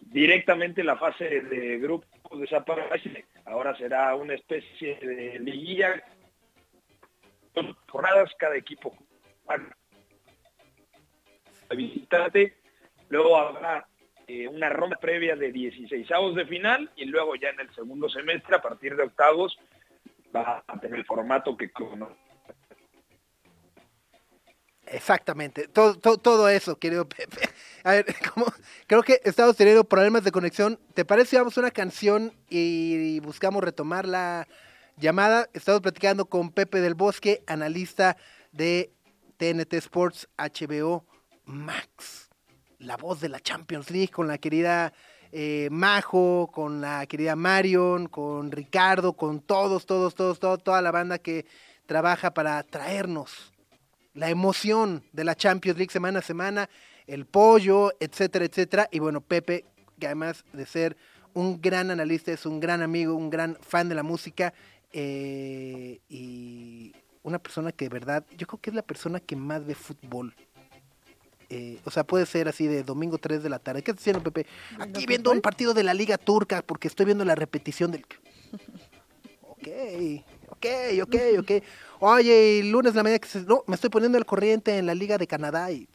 Directamente 0.00 0.84
la 0.84 0.96
fase 0.96 1.42
de 1.42 1.78
grupos 1.78 2.40
desaparece. 2.40 3.26
Ahora 3.44 3.76
será 3.76 4.14
una 4.14 4.34
especie 4.34 4.96
de 4.96 5.38
liguilla. 5.38 6.02
Jornadas, 7.88 8.32
cada 8.38 8.56
equipo 8.56 8.96
visitante. 11.74 12.56
Luego 13.08 13.36
habrá 13.36 13.86
eh, 14.26 14.48
una 14.48 14.68
ronda 14.68 14.96
previa 14.96 15.36
de 15.36 15.52
16 15.52 16.08
de 16.34 16.46
final 16.46 16.90
y 16.96 17.06
luego 17.06 17.36
ya 17.36 17.50
en 17.50 17.60
el 17.60 17.74
segundo 17.74 18.08
semestre, 18.08 18.56
a 18.56 18.62
partir 18.62 18.96
de 18.96 19.04
octavos, 19.04 19.58
va 20.34 20.62
a 20.66 20.80
tener 20.80 20.98
el 20.98 21.06
formato 21.06 21.56
que 21.56 21.70
conoce. 21.70 22.25
Exactamente, 24.86 25.66
todo, 25.66 25.96
todo, 25.96 26.16
todo 26.18 26.48
eso, 26.48 26.78
querido 26.78 27.08
Pepe. 27.08 27.48
A 27.82 27.90
ver, 27.92 28.06
como, 28.34 28.46
creo 28.86 29.02
que 29.02 29.20
estamos 29.24 29.56
teniendo 29.56 29.84
problemas 29.84 30.22
de 30.22 30.30
conexión. 30.30 30.78
¿Te 30.94 31.04
parece 31.04 31.30
si 31.30 31.36
vamos 31.36 31.56
una 31.56 31.72
canción 31.72 32.32
y 32.48 33.18
buscamos 33.20 33.64
retomar 33.64 34.06
la 34.06 34.46
llamada? 34.96 35.48
Estamos 35.52 35.80
platicando 35.80 36.26
con 36.26 36.50
Pepe 36.50 36.80
del 36.80 36.94
Bosque, 36.94 37.42
analista 37.48 38.16
de 38.52 38.92
TNT 39.38 39.74
Sports 39.74 40.28
HBO 40.38 41.04
Max, 41.44 42.30
la 42.78 42.96
voz 42.96 43.20
de 43.20 43.28
la 43.28 43.40
Champions 43.40 43.90
League, 43.90 44.10
con 44.10 44.28
la 44.28 44.38
querida 44.38 44.92
eh, 45.32 45.68
Majo, 45.72 46.48
con 46.52 46.80
la 46.80 47.06
querida 47.06 47.34
Marion, 47.34 48.06
con 48.06 48.52
Ricardo, 48.52 49.14
con 49.14 49.40
todos, 49.40 49.84
todos, 49.84 50.14
todos, 50.14 50.38
todos, 50.38 50.62
toda 50.62 50.80
la 50.80 50.92
banda 50.92 51.18
que 51.18 51.44
trabaja 51.86 52.32
para 52.32 52.62
traernos 52.62 53.52
la 54.16 54.30
emoción 54.30 55.04
de 55.12 55.24
la 55.24 55.36
Champions 55.36 55.78
League 55.78 55.92
semana 55.92 56.18
a 56.18 56.22
semana, 56.22 56.68
el 57.06 57.26
pollo, 57.26 57.92
etcétera, 58.00 58.46
etcétera. 58.46 58.88
Y 58.90 58.98
bueno, 58.98 59.20
Pepe, 59.20 59.64
que 60.00 60.06
además 60.06 60.44
de 60.52 60.66
ser 60.66 60.96
un 61.34 61.60
gran 61.60 61.90
analista, 61.90 62.32
es 62.32 62.46
un 62.46 62.58
gran 62.58 62.82
amigo, 62.82 63.14
un 63.14 63.30
gran 63.30 63.56
fan 63.60 63.88
de 63.88 63.94
la 63.94 64.02
música 64.02 64.54
eh, 64.92 66.00
y 66.08 66.94
una 67.22 67.38
persona 67.38 67.72
que 67.72 67.84
de 67.84 67.88
verdad, 67.90 68.24
yo 68.36 68.46
creo 68.46 68.60
que 68.60 68.70
es 68.70 68.76
la 68.76 68.82
persona 68.82 69.20
que 69.20 69.36
más 69.36 69.64
ve 69.64 69.74
fútbol. 69.74 70.34
Eh, 71.50 71.78
o 71.84 71.90
sea, 71.90 72.04
puede 72.04 72.26
ser 72.26 72.48
así 72.48 72.66
de 72.66 72.82
domingo 72.82 73.18
3 73.18 73.42
de 73.42 73.50
la 73.50 73.58
tarde. 73.58 73.82
¿Qué 73.82 73.90
estás 73.90 74.02
haciendo, 74.02 74.22
Pepe? 74.22 74.46
Aquí 74.78 75.06
viendo 75.06 75.30
un 75.30 75.40
partido 75.40 75.74
de 75.74 75.84
la 75.84 75.94
Liga 75.94 76.16
Turca 76.18 76.62
porque 76.62 76.88
estoy 76.88 77.06
viendo 77.06 77.24
la 77.24 77.34
repetición 77.34 77.92
del... 77.92 78.04
Ok, 79.58 79.68
ok, 80.56 81.02
ok, 81.02 81.16
ok. 81.40 81.64
Oye, 82.00 82.58
y 82.58 82.70
lunes 82.70 82.94
la 82.94 83.02
mañana 83.02 83.18
que 83.18 83.28
se- 83.28 83.42
no, 83.42 83.62
me 83.66 83.74
estoy 83.74 83.90
poniendo 83.90 84.18
al 84.18 84.26
corriente 84.26 84.76
en 84.78 84.86
la 84.86 84.94
Liga 84.94 85.18
de 85.18 85.26
Canadá 85.26 85.70
y 85.70 85.88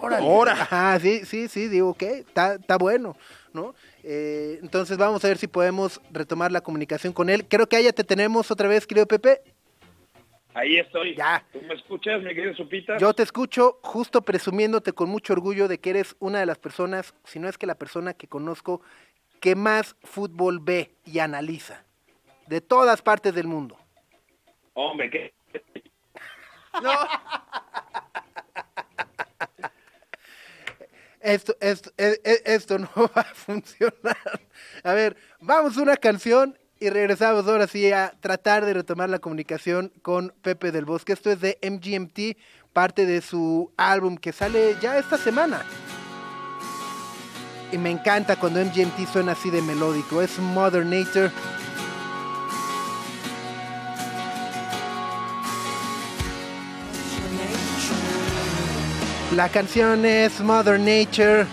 Órale. 0.00 0.26
Ahora. 0.26 0.52
Ajá, 0.52 1.00
sí, 1.00 1.24
sí, 1.24 1.48
sí, 1.48 1.66
digo, 1.68 1.88
ok, 1.90 2.02
está, 2.02 2.56
está 2.56 2.76
bueno, 2.76 3.16
¿no? 3.54 3.74
Eh, 4.02 4.58
entonces 4.62 4.98
vamos 4.98 5.24
a 5.24 5.28
ver 5.28 5.38
si 5.38 5.46
podemos 5.46 5.98
retomar 6.10 6.52
la 6.52 6.60
comunicación 6.60 7.14
con 7.14 7.30
él. 7.30 7.46
Creo 7.48 7.66
que 7.66 7.76
ahí 7.76 7.84
ya 7.84 7.92
te 7.92 8.04
tenemos 8.04 8.50
otra 8.50 8.68
vez, 8.68 8.86
querido 8.86 9.06
Pepe. 9.06 9.40
Ahí 10.52 10.76
estoy. 10.76 11.14
Ya. 11.16 11.42
¿Tú 11.52 11.60
me 11.62 11.74
escuchas, 11.74 12.20
mi 12.22 12.34
querido 12.34 12.54
Supita? 12.54 12.98
Yo 12.98 13.14
te 13.14 13.22
escucho 13.22 13.78
justo 13.82 14.20
presumiéndote 14.22 14.92
con 14.92 15.08
mucho 15.08 15.32
orgullo 15.32 15.68
de 15.68 15.78
que 15.78 15.90
eres 15.90 16.16
una 16.18 16.40
de 16.40 16.46
las 16.46 16.58
personas, 16.58 17.14
si 17.24 17.38
no 17.38 17.48
es 17.48 17.56
que 17.56 17.66
la 17.66 17.76
persona 17.76 18.12
que 18.12 18.26
conozco 18.28 18.82
que 19.40 19.54
más 19.54 19.96
fútbol 20.02 20.58
ve 20.60 20.90
y 21.06 21.20
analiza. 21.20 21.82
De 22.46 22.60
todas 22.60 23.00
partes 23.00 23.34
del 23.34 23.46
mundo. 23.46 23.78
Hombre, 24.80 25.10
¿qué? 25.10 25.34
Esto, 31.20 31.56
esto, 31.60 31.90
e- 31.98 32.20
e- 32.22 32.42
esto 32.44 32.78
no 32.78 32.88
va 33.16 33.22
a 33.22 33.34
funcionar. 33.34 34.40
A 34.84 34.92
ver, 34.92 35.16
vamos 35.40 35.76
a 35.76 35.82
una 35.82 35.96
canción 35.96 36.56
y 36.78 36.90
regresamos 36.90 37.48
ahora 37.48 37.66
sí 37.66 37.90
a 37.90 38.14
tratar 38.20 38.64
de 38.64 38.72
retomar 38.72 39.10
la 39.10 39.18
comunicación 39.18 39.92
con 40.00 40.32
Pepe 40.42 40.70
del 40.70 40.84
Bosque. 40.84 41.12
Esto 41.12 41.32
es 41.32 41.40
de 41.40 41.58
MGMT, 41.60 42.38
parte 42.72 43.04
de 43.04 43.20
su 43.20 43.72
álbum 43.76 44.16
que 44.16 44.32
sale 44.32 44.76
ya 44.80 44.96
esta 44.96 45.18
semana. 45.18 45.66
Y 47.72 47.78
me 47.78 47.90
encanta 47.90 48.36
cuando 48.36 48.64
MGMT 48.64 49.08
suena 49.12 49.32
así 49.32 49.50
de 49.50 49.60
melódico. 49.60 50.22
Es 50.22 50.38
Mother 50.38 50.86
Nature. 50.86 51.32
La 59.34 59.48
canción 59.48 60.04
es 60.04 60.40
Mother 60.40 60.80
Nature. 60.80 61.46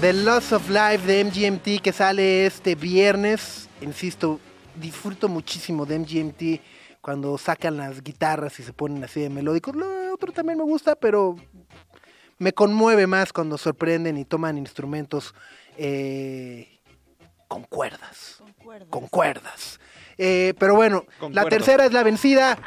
The 0.00 0.12
Loss 0.12 0.52
of 0.52 0.68
Life 0.68 1.06
de 1.06 1.24
MGMT 1.24 1.82
que 1.82 1.92
sale 1.92 2.46
este 2.46 2.74
viernes. 2.74 3.68
Insisto, 3.80 4.40
disfruto 4.74 5.28
muchísimo 5.28 5.86
de 5.86 5.98
MGMT 5.98 6.60
cuando 7.00 7.38
sacan 7.38 7.76
las 7.76 8.02
guitarras 8.02 8.58
y 8.60 8.62
se 8.62 8.72
ponen 8.72 9.02
así 9.04 9.20
de 9.20 9.30
melódicos. 9.30 9.74
Lo 9.74 10.12
otro 10.12 10.32
también 10.32 10.58
me 10.58 10.64
gusta, 10.64 10.94
pero 10.96 11.36
me 12.38 12.52
conmueve 12.52 13.06
más 13.06 13.32
cuando 13.32 13.56
sorprenden 13.56 14.18
y 14.18 14.24
toman 14.24 14.58
instrumentos 14.58 15.34
eh, 15.78 16.80
con 17.48 17.62
cuerdas. 17.64 18.42
Con 18.90 19.08
cuerdas. 19.08 19.80
Eh, 20.18 20.54
pero 20.58 20.74
bueno, 20.74 21.04
Con 21.18 21.34
la 21.34 21.42
cuerdas. 21.42 21.58
tercera 21.58 21.86
es 21.86 21.92
la 21.92 22.02
vencida. 22.02 22.58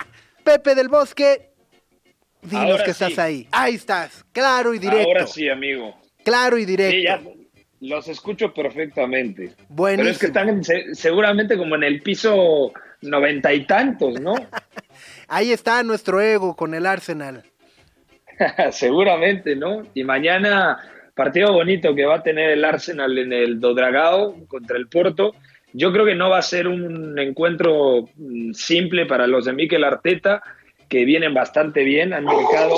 Pepe 0.44 0.76
del 0.76 0.88
Bosque, 0.88 1.52
dinos 2.50 2.72
Ahora 2.72 2.84
que 2.84 2.92
estás 2.92 3.14
sí. 3.14 3.20
ahí. 3.22 3.48
Ahí 3.52 3.76
estás, 3.76 4.26
claro 4.32 4.74
y 4.74 4.80
directo. 4.80 5.08
Ahora 5.08 5.28
sí, 5.28 5.50
amigo. 5.50 5.96
Claro 6.24 6.58
y 6.58 6.66
directo. 6.66 6.96
Sí, 6.96 7.04
ya 7.04 7.22
los 7.80 8.08
escucho 8.08 8.54
perfectamente. 8.54 9.52
Buenísimo. 9.70 10.04
Pero 10.04 10.10
es 10.10 10.18
que 10.20 10.26
están 10.28 10.64
se- 10.64 10.96
seguramente 10.96 11.58
como 11.58 11.76
en 11.76 11.84
el 11.84 12.02
piso 12.02 12.72
noventa 13.02 13.54
y 13.54 13.66
tantos, 13.66 14.20
¿no? 14.20 14.34
Ahí 15.28 15.52
está 15.52 15.84
nuestro 15.84 16.20
ego 16.22 16.56
con 16.56 16.74
el 16.74 16.86
Arsenal. 16.86 17.44
seguramente, 18.72 19.56
¿no? 19.56 19.84
Y 19.94 20.04
mañana, 20.04 20.78
partido 21.16 21.54
bonito 21.54 21.94
que 21.96 22.06
va 22.06 22.16
a 22.18 22.24
tener 22.24 22.52
el 22.52 22.64
Arsenal 22.66 23.18
en 23.18 23.34
el 23.34 23.60
Dodragao 23.60 24.46
contra 24.48 24.78
el 24.78 24.88
Porto. 24.88 25.36
Yo 25.74 25.92
creo 25.92 26.06
que 26.06 26.16
no 26.16 26.30
va 26.30 26.40
a 26.40 26.44
ser 26.44 26.68
un 26.68 27.18
encuentro 27.20 28.10
mm, 28.16 28.54
simple 28.54 29.06
para 29.06 29.28
los 29.28 29.46
de 29.46 29.54
Mikel 29.54 29.84
Arteta, 29.84 30.42
que 30.90 31.06
vienen 31.06 31.34
bastante 31.34 31.84
bien, 31.84 32.14
han 32.14 32.24
marcado, 32.24 32.76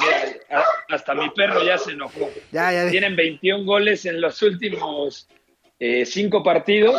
mira, 0.00 0.64
hasta 0.88 1.14
mi 1.14 1.28
perro 1.30 1.62
ya 1.62 1.78
se 1.78 1.92
enojó. 1.92 2.30
Ya, 2.52 2.72
ya. 2.72 2.90
Tienen 2.90 3.16
21 3.16 3.64
goles 3.64 4.06
en 4.06 4.20
los 4.20 4.40
últimos 4.42 5.28
eh, 5.78 6.06
cinco 6.06 6.42
partidos, 6.42 6.96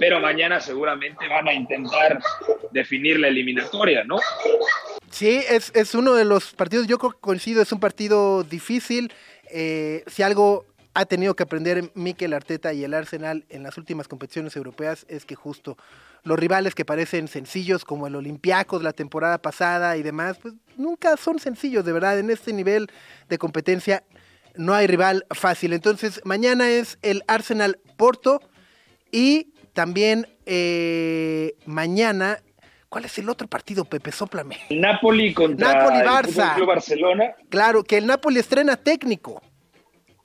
pero 0.00 0.20
mañana 0.20 0.60
seguramente 0.60 1.28
van 1.28 1.48
a 1.48 1.52
intentar 1.52 2.18
definir 2.72 3.18
la 3.20 3.28
eliminatoria, 3.28 4.04
¿no? 4.04 4.18
Sí, 5.10 5.40
es, 5.48 5.72
es 5.74 5.94
uno 5.94 6.14
de 6.14 6.24
los 6.24 6.52
partidos, 6.52 6.86
yo 6.86 6.98
coincido, 6.98 7.62
es 7.62 7.72
un 7.72 7.80
partido 7.80 8.42
difícil. 8.42 9.12
Eh, 9.50 10.04
si 10.06 10.22
algo 10.22 10.66
ha 10.94 11.06
tenido 11.06 11.34
que 11.34 11.44
aprender 11.44 11.90
Mikel 11.94 12.32
Arteta 12.32 12.72
y 12.72 12.84
el 12.84 12.94
Arsenal 12.94 13.44
en 13.48 13.62
las 13.62 13.78
últimas 13.78 14.08
competiciones 14.08 14.56
europeas 14.56 15.06
es 15.08 15.24
que 15.24 15.34
justo 15.34 15.76
los 16.24 16.38
rivales 16.38 16.74
que 16.74 16.84
parecen 16.84 17.28
sencillos 17.28 17.84
como 17.84 18.06
el 18.06 18.16
Olympiacos 18.16 18.82
la 18.82 18.92
temporada 18.92 19.38
pasada 19.38 19.96
y 19.96 20.02
demás, 20.02 20.38
pues 20.40 20.54
nunca 20.76 21.16
son 21.16 21.38
sencillos, 21.38 21.84
de 21.84 21.92
verdad, 21.92 22.18
en 22.18 22.30
este 22.30 22.52
nivel 22.52 22.88
de 23.28 23.38
competencia 23.38 24.04
no 24.58 24.74
hay 24.74 24.86
rival 24.86 25.24
fácil. 25.30 25.72
Entonces, 25.72 26.20
mañana 26.24 26.68
es 26.68 26.98
el 27.02 27.22
Arsenal 27.28 27.78
Porto 27.96 28.40
y 29.10 29.52
también 29.72 30.26
eh, 30.44 31.54
mañana, 31.64 32.38
¿cuál 32.88 33.04
es 33.04 33.16
el 33.18 33.28
otro 33.28 33.48
partido, 33.48 33.84
Pepe? 33.84 34.12
Sóplame. 34.12 34.58
Napoli 34.70 35.32
contra 35.32 35.74
Napoli, 35.74 35.98
el 35.98 36.06
Barça. 36.06 36.54
Club 36.56 36.66
Barcelona. 36.66 37.34
Claro, 37.48 37.84
que 37.84 37.96
el 37.96 38.06
Napoli 38.06 38.40
estrena 38.40 38.76
técnico. 38.76 39.40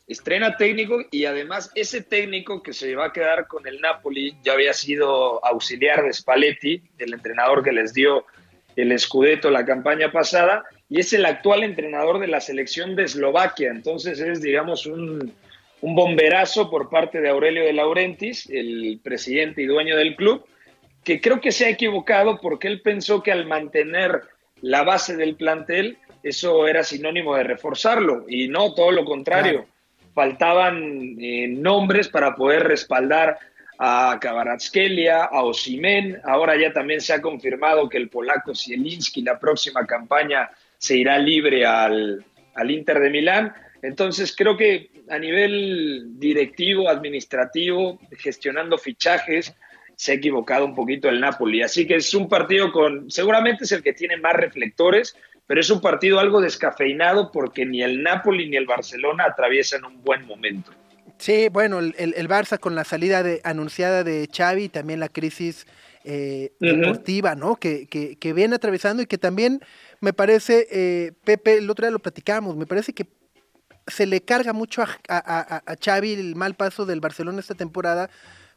Estrena 0.05 0.57
técnico 0.57 0.99
y 1.11 1.25
además 1.25 1.71
ese 1.75 2.01
técnico 2.01 2.61
que 2.61 2.73
se 2.73 2.93
va 2.95 3.05
a 3.05 3.13
quedar 3.13 3.47
con 3.47 3.65
el 3.67 3.79
Napoli 3.79 4.35
ya 4.43 4.53
había 4.53 4.73
sido 4.73 5.43
auxiliar 5.45 6.03
de 6.03 6.11
Spalletti, 6.11 6.81
el 6.97 7.13
entrenador 7.13 7.63
que 7.63 7.71
les 7.71 7.93
dio 7.93 8.25
el 8.75 8.97
Scudetto 8.99 9.49
la 9.49 9.65
campaña 9.65 10.11
pasada, 10.11 10.65
y 10.89 10.99
es 10.99 11.13
el 11.13 11.25
actual 11.25 11.63
entrenador 11.63 12.19
de 12.19 12.27
la 12.27 12.41
selección 12.41 12.95
de 12.95 13.03
Eslovaquia. 13.03 13.69
Entonces 13.69 14.19
es, 14.19 14.41
digamos, 14.41 14.85
un, 14.85 15.33
un 15.81 15.95
bomberazo 15.95 16.69
por 16.69 16.89
parte 16.89 17.21
de 17.21 17.29
Aurelio 17.29 17.63
de 17.63 17.73
Laurentiis, 17.73 18.49
el 18.49 18.99
presidente 19.03 19.61
y 19.61 19.65
dueño 19.67 19.95
del 19.95 20.15
club, 20.15 20.45
que 21.03 21.21
creo 21.21 21.41
que 21.41 21.51
se 21.51 21.65
ha 21.65 21.69
equivocado 21.69 22.39
porque 22.41 22.67
él 22.67 22.81
pensó 22.81 23.21
que 23.21 23.31
al 23.31 23.45
mantener 23.45 24.21
la 24.61 24.83
base 24.83 25.17
del 25.17 25.35
plantel, 25.35 25.97
eso 26.23 26.67
era 26.67 26.83
sinónimo 26.83 27.35
de 27.35 27.43
reforzarlo, 27.43 28.25
y 28.27 28.47
no, 28.47 28.73
todo 28.73 28.91
lo 28.91 29.03
contrario. 29.03 29.65
Faltaban 30.13 31.15
eh, 31.19 31.47
nombres 31.47 32.07
para 32.07 32.35
poder 32.35 32.63
respaldar 32.63 33.39
a 33.79 34.17
Kvaratskhelia, 34.21 35.23
a 35.25 35.43
Osimen. 35.43 36.19
Ahora 36.23 36.55
ya 36.59 36.71
también 36.71 37.01
se 37.01 37.13
ha 37.13 37.21
confirmado 37.21 37.89
que 37.89 37.97
el 37.97 38.09
polaco 38.09 38.53
Zielinski 38.55 39.21
la 39.21 39.39
próxima 39.39 39.85
campaña 39.85 40.49
se 40.77 40.97
irá 40.97 41.17
libre 41.17 41.65
al, 41.65 42.23
al 42.55 42.71
Inter 42.71 42.99
de 42.99 43.09
Milán. 43.09 43.53
Entonces 43.81 44.35
creo 44.35 44.55
que 44.55 44.89
a 45.09 45.19
nivel 45.19 46.19
directivo, 46.19 46.89
administrativo, 46.89 47.99
gestionando 48.17 48.77
fichajes, 48.77 49.53
se 49.95 50.11
ha 50.11 50.15
equivocado 50.15 50.65
un 50.65 50.75
poquito 50.75 51.09
el 51.09 51.19
Napoli. 51.19 51.61
Así 51.61 51.85
que 51.85 51.95
es 51.95 52.13
un 52.13 52.27
partido 52.27 52.71
con, 52.71 53.11
seguramente 53.11 53.65
es 53.65 53.71
el 53.71 53.83
que 53.83 53.93
tiene 53.93 54.17
más 54.17 54.33
reflectores, 54.33 55.15
pero 55.47 55.59
es 55.61 55.69
un 55.69 55.81
partido 55.81 56.19
algo 56.19 56.41
descafeinado 56.41 57.31
porque 57.31 57.65
ni 57.65 57.81
el 57.83 58.01
Napoli 58.03 58.49
ni 58.49 58.57
el 58.57 58.65
Barcelona 58.65 59.25
atraviesan 59.25 59.83
un 59.85 60.01
buen 60.03 60.25
momento. 60.25 60.71
Sí, 61.17 61.47
bueno, 61.49 61.79
el, 61.79 61.93
el- 61.97 62.27
Barça 62.27 62.59
con 62.59 62.75
la 62.75 62.83
salida 62.83 63.23
de, 63.23 63.39
anunciada 63.43 64.03
de 64.03 64.27
Xavi 64.35 64.63
y 64.65 64.69
también 64.69 64.99
la 64.99 65.09
crisis 65.09 65.67
eh, 66.03 66.51
deportiva, 66.59 67.35
¿no? 67.35 67.55
Que, 67.55 67.87
que, 67.87 68.17
que 68.17 68.33
viene 68.33 68.55
atravesando 68.55 69.03
y 69.03 69.05
que 69.05 69.17
también 69.17 69.61
me 70.01 70.11
parece, 70.11 70.67
eh, 70.71 71.11
Pepe, 71.23 71.59
el 71.59 71.69
otro 71.69 71.85
día 71.85 71.91
lo 71.91 71.99
platicamos, 71.99 72.57
me 72.57 72.65
parece 72.65 72.93
que 72.93 73.07
se 73.87 74.05
le 74.05 74.21
carga 74.21 74.53
mucho 74.53 74.81
a, 74.81 74.87
a, 75.07 75.17
a- 75.17 75.63
a 75.65 75.75
Xavi 75.81 76.13
el 76.13 76.35
mal 76.35 76.55
paso 76.55 76.85
del 76.85 76.99
Barcelona 76.99 77.39
esta 77.39 77.55
temporada, 77.55 78.09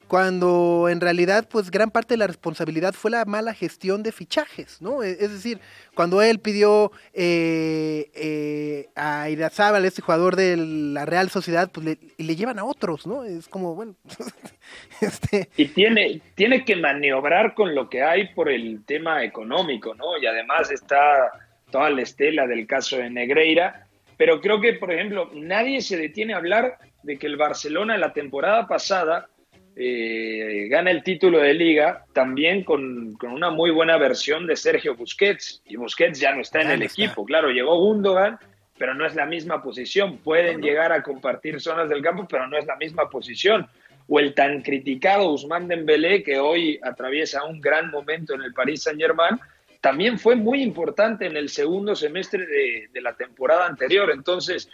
cuando 0.09 0.89
en 0.89 1.01
realidad, 1.01 1.49
pues 1.51 1.71
gran 1.71 1.91
parte 1.91 2.15
de 2.15 2.19
la 2.19 2.27
responsabilidad 2.27 2.95
fue 2.95 3.11
la 3.11 3.25
mala 3.25 3.55
gestión 3.55 4.03
de 4.03 4.13
fichajes, 4.13 4.81
¿no? 4.81 5.03
E- 5.03 5.17
Es 5.21 5.33
decir, 5.33 5.59
cuando 5.95 6.23
él 6.23 6.39
pidió 6.39 6.93
eh, 7.13 8.11
eh, 8.15 8.89
a 8.95 9.29
Irazábal, 9.31 9.85
este 9.85 10.03
jugador 10.03 10.37
de 10.37 10.57
la 10.57 11.05
Real 11.07 11.29
Sociedad, 11.31 11.71
pues 11.73 11.85
le, 11.87 11.99
le 12.19 12.37
llevan 12.37 12.59
a 12.59 12.65
otros, 12.65 13.07
¿no? 13.07 13.25
Es 13.25 13.49
como, 13.49 13.75
bueno, 13.75 13.95
este, 15.01 15.49
Y 15.57 15.67
tiene, 15.67 16.21
tiene 16.35 16.65
que 16.65 16.77
maniobrar 16.77 17.55
con 17.55 17.75
lo 17.75 17.89
que 17.89 18.03
hay 18.03 18.29
por 18.35 18.49
el 18.49 18.85
tema 18.85 19.25
económico, 19.25 19.95
¿no? 19.95 20.17
Y 20.21 20.27
además 20.27 20.71
está 20.71 21.31
toda 21.71 21.91
la 21.91 22.03
estela 22.03 22.47
del 22.47 22.67
caso 22.67 22.97
de 22.97 23.11
Negreira. 23.11 23.87
Pero 24.17 24.41
creo 24.41 24.61
que, 24.61 24.75
por 24.75 24.93
ejemplo, 24.93 25.31
nadie 25.35 25.83
se 25.83 25.97
detiene 25.97 26.33
a 26.33 26.39
hablar 26.39 26.79
de 27.03 27.19
que 27.19 27.27
el 27.27 27.37
Barcelona 27.37 27.99
la 27.99 28.13
temporada 28.13 28.67
pasada 28.67 29.29
eh, 29.77 30.69
gana 30.71 30.91
el 30.91 31.03
título 31.03 31.39
de 31.39 31.53
liga 31.53 32.07
también 32.15 32.65
con, 32.65 33.15
con 33.15 33.31
una 33.33 33.51
muy 33.51 33.71
buena 33.71 33.99
versión 33.99 34.47
de 34.47 34.57
Sergio 34.57 34.97
Busquets. 34.97 35.63
Y 35.67 35.77
Busquets 35.77 36.19
ya 36.19 36.35
no 36.35 36.41
está 36.41 36.63
en 36.63 36.71
el 36.71 36.83
está. 36.83 37.05
equipo. 37.05 37.25
Claro, 37.27 37.51
llegó 37.51 37.79
Gundogan, 37.79 38.39
pero 38.79 38.95
no 38.95 39.07
es 39.07 39.15
la 39.15 39.27
misma 39.27 39.63
posición. 39.63 40.19
Pueden 40.19 40.61
llegar 40.63 40.93
a 40.93 41.03
compartir 41.03 41.61
zonas 41.61 41.89
del 41.89 42.03
campo, 42.03 42.27
pero 42.29 42.47
no 42.49 42.57
es 42.57 42.67
la 42.67 42.77
misma 42.77 43.09
posición. 43.09 43.67
O 44.09 44.19
el 44.21 44.35
tan 44.35 44.63
criticado 44.63 45.31
Usman 45.31 45.69
Dembélé, 45.69 46.23
que 46.23 46.39
hoy 46.39 46.79
atraviesa 46.83 47.45
un 47.45 47.61
gran 47.61 47.91
momento 47.91 48.35
en 48.35 48.43
el 48.43 48.53
Paris 48.53 48.83
Saint-Germain, 48.85 49.39
también 49.81 50.19
fue 50.19 50.37
muy 50.37 50.63
importante 50.63 51.27
en 51.27 51.37
el 51.37 51.49
segundo 51.49 51.95
semestre 51.95 52.47
de, 52.47 52.89
de 52.93 53.01
la 53.01 53.15
temporada 53.15 53.67
anterior. 53.67 54.11
Entonces, 54.13 54.69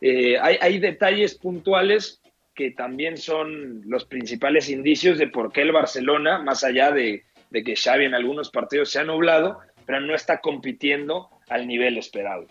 eh, 0.00 0.38
hay, 0.38 0.56
hay 0.60 0.78
detalles 0.78 1.34
puntuales 1.36 2.21
que 2.54 2.70
también 2.70 3.16
son 3.16 3.82
los 3.86 4.04
principales 4.04 4.68
indicios 4.68 5.18
de 5.18 5.28
por 5.28 5.52
qué 5.52 5.62
el 5.62 5.72
Barcelona, 5.72 6.38
más 6.38 6.64
allá 6.64 6.90
de, 6.90 7.24
de 7.50 7.62
que 7.62 7.76
Xavi 7.76 8.04
en 8.04 8.14
algunos 8.14 8.50
partidos 8.50 8.90
se 8.90 8.98
ha 8.98 9.04
nublado, 9.04 9.60
pero 9.86 10.00
no 10.00 10.14
está 10.14 10.40
compitiendo 10.40 11.30
al 11.48 11.66
nivel 11.66 11.98
esperado. 11.98 12.46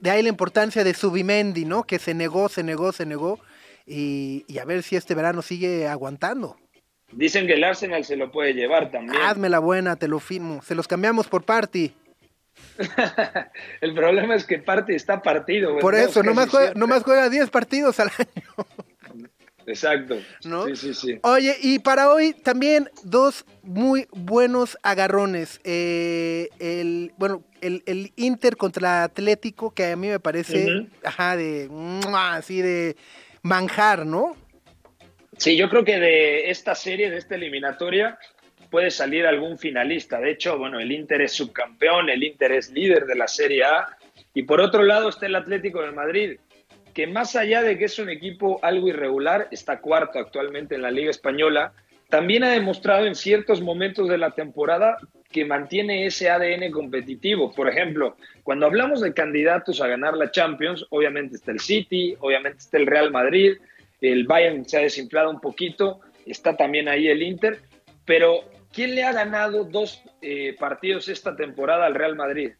De 0.00 0.10
ahí 0.10 0.22
la 0.22 0.28
importancia 0.28 0.82
de 0.82 0.92
Subimendi, 0.94 1.64
¿no? 1.64 1.84
Que 1.84 1.98
se 1.98 2.14
negó, 2.14 2.48
se 2.48 2.62
negó, 2.62 2.92
se 2.92 3.06
negó. 3.06 3.38
Y, 3.86 4.44
y 4.48 4.58
a 4.58 4.64
ver 4.64 4.82
si 4.82 4.96
este 4.96 5.14
verano 5.14 5.40
sigue 5.40 5.86
aguantando. 5.86 6.56
Dicen 7.12 7.46
que 7.46 7.54
el 7.54 7.64
Arsenal 7.64 8.04
se 8.04 8.16
lo 8.16 8.30
puede 8.30 8.52
llevar 8.52 8.90
también. 8.90 9.22
Hazme 9.22 9.48
la 9.48 9.60
buena, 9.60 9.96
te 9.96 10.08
lo 10.08 10.18
firmo. 10.18 10.60
Se 10.62 10.74
los 10.74 10.88
cambiamos 10.88 11.26
por 11.26 11.44
party. 11.44 11.94
el 13.80 13.94
problema 13.94 14.34
es 14.34 14.44
que 14.44 14.58
parte 14.58 14.94
está 14.94 15.22
partido. 15.22 15.78
Por 15.78 15.94
¿verdad? 15.94 16.10
eso, 16.10 16.22
nomás 16.22 16.48
juega, 16.50 16.74
nomás 16.74 17.02
juega 17.02 17.30
10 17.30 17.48
partidos 17.50 17.98
al 18.00 18.10
año. 18.18 18.66
Exacto. 19.68 20.18
¿No? 20.44 20.66
Sí, 20.66 20.76
sí, 20.76 20.94
sí. 20.94 21.18
Oye, 21.22 21.54
y 21.60 21.78
para 21.78 22.10
hoy 22.10 22.32
también 22.32 22.90
dos 23.04 23.44
muy 23.62 24.08
buenos 24.12 24.78
agarrones. 24.82 25.60
Eh, 25.62 26.48
el, 26.58 27.12
bueno, 27.18 27.44
el, 27.60 27.82
el 27.84 28.12
Inter 28.16 28.56
contra 28.56 29.04
Atlético, 29.04 29.74
que 29.74 29.92
a 29.92 29.96
mí 29.96 30.08
me 30.08 30.20
parece, 30.20 30.88
ajá, 31.04 31.36
de, 31.36 31.68
así 32.14 32.62
de 32.62 32.96
manjar, 33.42 34.06
¿no? 34.06 34.36
Sí, 35.36 35.56
yo 35.56 35.68
creo 35.68 35.84
que 35.84 36.00
de 36.00 36.50
esta 36.50 36.74
serie, 36.74 37.10
de 37.10 37.18
esta 37.18 37.34
eliminatoria, 37.34 38.18
puede 38.70 38.90
salir 38.90 39.26
algún 39.26 39.58
finalista. 39.58 40.18
De 40.18 40.30
hecho, 40.30 40.56
bueno, 40.56 40.80
el 40.80 40.90
Inter 40.92 41.20
es 41.20 41.32
subcampeón, 41.32 42.08
el 42.08 42.24
Inter 42.24 42.52
es 42.52 42.70
líder 42.70 43.04
de 43.04 43.16
la 43.16 43.28
Serie 43.28 43.64
A. 43.64 43.86
Y 44.32 44.44
por 44.44 44.60
otro 44.60 44.82
lado 44.82 45.10
está 45.10 45.26
el 45.26 45.36
Atlético 45.36 45.82
de 45.82 45.92
Madrid, 45.92 46.38
que 46.98 47.06
más 47.06 47.36
allá 47.36 47.62
de 47.62 47.78
que 47.78 47.84
es 47.84 47.96
un 48.00 48.10
equipo 48.10 48.58
algo 48.60 48.88
irregular, 48.88 49.46
está 49.52 49.80
cuarto 49.80 50.18
actualmente 50.18 50.74
en 50.74 50.82
la 50.82 50.90
Liga 50.90 51.12
Española, 51.12 51.72
también 52.08 52.42
ha 52.42 52.50
demostrado 52.50 53.06
en 53.06 53.14
ciertos 53.14 53.60
momentos 53.60 54.08
de 54.08 54.18
la 54.18 54.32
temporada 54.32 54.98
que 55.30 55.44
mantiene 55.44 56.06
ese 56.06 56.28
ADN 56.28 56.72
competitivo. 56.72 57.52
Por 57.52 57.68
ejemplo, 57.68 58.16
cuando 58.42 58.66
hablamos 58.66 59.00
de 59.00 59.14
candidatos 59.14 59.80
a 59.80 59.86
ganar 59.86 60.16
la 60.16 60.32
Champions, 60.32 60.86
obviamente 60.90 61.36
está 61.36 61.52
el 61.52 61.60
City, 61.60 62.16
obviamente 62.18 62.58
está 62.58 62.78
el 62.78 62.88
Real 62.88 63.12
Madrid, 63.12 63.58
el 64.00 64.26
Bayern 64.26 64.64
se 64.64 64.78
ha 64.78 64.80
desinflado 64.80 65.30
un 65.30 65.40
poquito, 65.40 66.00
está 66.26 66.56
también 66.56 66.88
ahí 66.88 67.06
el 67.06 67.22
Inter, 67.22 67.60
pero 68.04 68.40
¿quién 68.72 68.96
le 68.96 69.04
ha 69.04 69.12
ganado 69.12 69.62
dos 69.62 70.02
eh, 70.20 70.56
partidos 70.58 71.08
esta 71.08 71.36
temporada 71.36 71.86
al 71.86 71.94
Real 71.94 72.16
Madrid? 72.16 72.54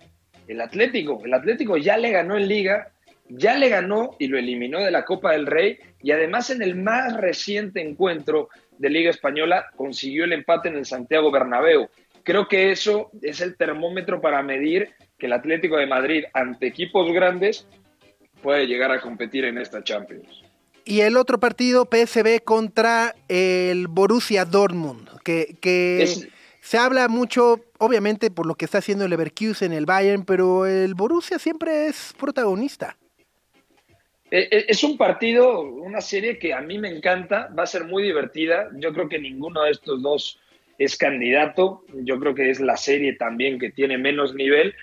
El 0.47 0.61
Atlético. 0.61 1.23
El 1.25 1.35
Atlético 1.35 1.77
ya 1.77 1.97
le 1.97 2.13
ganó 2.13 2.37
en 2.37 2.47
Liga, 2.47 2.93
ya 3.29 3.57
le 3.57 3.69
ganó 3.69 4.17
y 4.19 4.27
lo 4.29 4.39
eliminó 4.39 4.81
de 4.81 4.91
la 4.91 5.05
Copa 5.05 5.33
del 5.33 5.47
Rey 5.47 5.79
y 6.03 6.11
además 6.13 6.51
en 6.51 6.63
el 6.63 6.77
más 6.77 7.17
reciente 7.17 7.81
encuentro 7.81 8.49
de 8.79 8.91
Liga 8.91 9.11
Española 9.11 9.67
consiguió 9.77 10.25
el 10.25 10.33
empate 10.33 10.69
en 10.69 10.77
el 10.77 10.87
Santiago 10.87 11.31
Bernabéu. 11.31 11.89
Creo 12.23 12.47
que 12.49 12.71
eso 12.71 13.11
es 13.23 13.41
el 13.41 13.57
termómetro 13.57 14.21
para 14.21 14.43
medir 14.43 14.91
que 15.19 15.27
el 15.27 15.33
Atlético 15.33 15.77
de 15.77 15.87
Madrid 15.87 16.25
ante 16.35 16.67
equipos 16.67 17.11
grandes 17.13 17.67
puede 18.43 18.67
llegar 18.67 18.93
a 18.93 19.01
competir 19.01 19.45
en 19.45 19.59
esta 19.59 19.83
Champions. 19.83 20.43
Y 20.85 21.01
el 21.01 21.17
otro 21.17 21.39
partido, 21.39 21.87
PSV 21.91 22.43
contra 22.45 23.15
el 23.29 23.89
Borussia 23.89 24.45
Dortmund, 24.45 25.09
que, 25.23 25.57
que 25.61 26.03
Es- 26.03 26.29
se 26.61 26.77
habla 26.79 27.09
mucho, 27.09 27.61
obviamente, 27.79 28.31
por 28.31 28.47
lo 28.47 28.55
que 28.55 28.65
está 28.67 28.79
haciendo 28.79 29.05
el 29.05 29.11
Leverkusen, 29.11 29.73
el 29.73 29.87
Bayern, 29.87 30.25
pero 30.25 30.67
el 30.67 30.95
Borussia 30.95 31.39
siempre 31.39 31.87
es 31.87 32.15
protagonista. 32.19 32.97
Eh, 34.31 34.49
eh, 34.51 34.65
Es 34.69 34.85
un 34.85 34.97
partido, 34.97 35.61
una 35.63 36.01
serie 36.01 36.39
que 36.39 36.53
a 36.53 36.61
mí 36.61 36.79
me 36.79 36.89
encanta, 36.89 37.49
va 37.59 37.63
a 37.63 37.67
ser 37.67 37.85
muy 37.85 38.03
divertida. 38.03 38.69
Yo 38.75 38.93
creo 38.93 39.09
que 39.09 39.19
ninguno 39.19 39.63
de 39.65 39.71
estos 39.71 40.03
dos 40.03 40.41
es 40.79 40.97
candidato. 40.97 41.85
Yo 42.05 42.19
creo 42.21 42.35
que 42.35 42.51
es 42.51 42.61
la 42.61 42.77
serie 42.77 43.15
también 43.15 43.59
que 43.59 43.71
tiene 43.71 43.99
menos 43.99 44.35
nivel, 44.35 44.75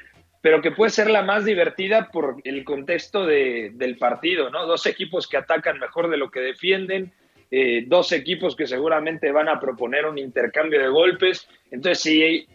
pero 0.41 0.61
que 0.61 0.71
puede 0.71 0.91
ser 0.91 1.09
la 1.09 1.21
más 1.21 1.45
divertida 1.45 2.09
por 2.11 2.37
el 2.43 2.63
contexto 2.63 3.25
de- 3.25 3.71
del 3.75 3.97
partido, 3.97 4.49
¿no? 4.49 4.65
Dos 4.65 4.85
equipos 4.87 5.27
que 5.27 5.37
atacan 5.37 5.79
mejor 5.79 6.09
de 6.09 6.17
lo 6.17 6.29
que 6.31 6.39
defienden, 6.41 7.11
eh, 7.51 7.83
dos 7.87 8.11
equipos 8.11 8.55
que 8.55 8.67
seguramente 8.67 9.31
van 9.31 9.47
a 9.47 9.59
proponer 9.59 10.05
un 10.05 10.17
intercambio 10.17 10.79
de 10.81 10.89
golpes. 10.89 11.47
Entonces, 11.71 11.99
si 12.01 12.47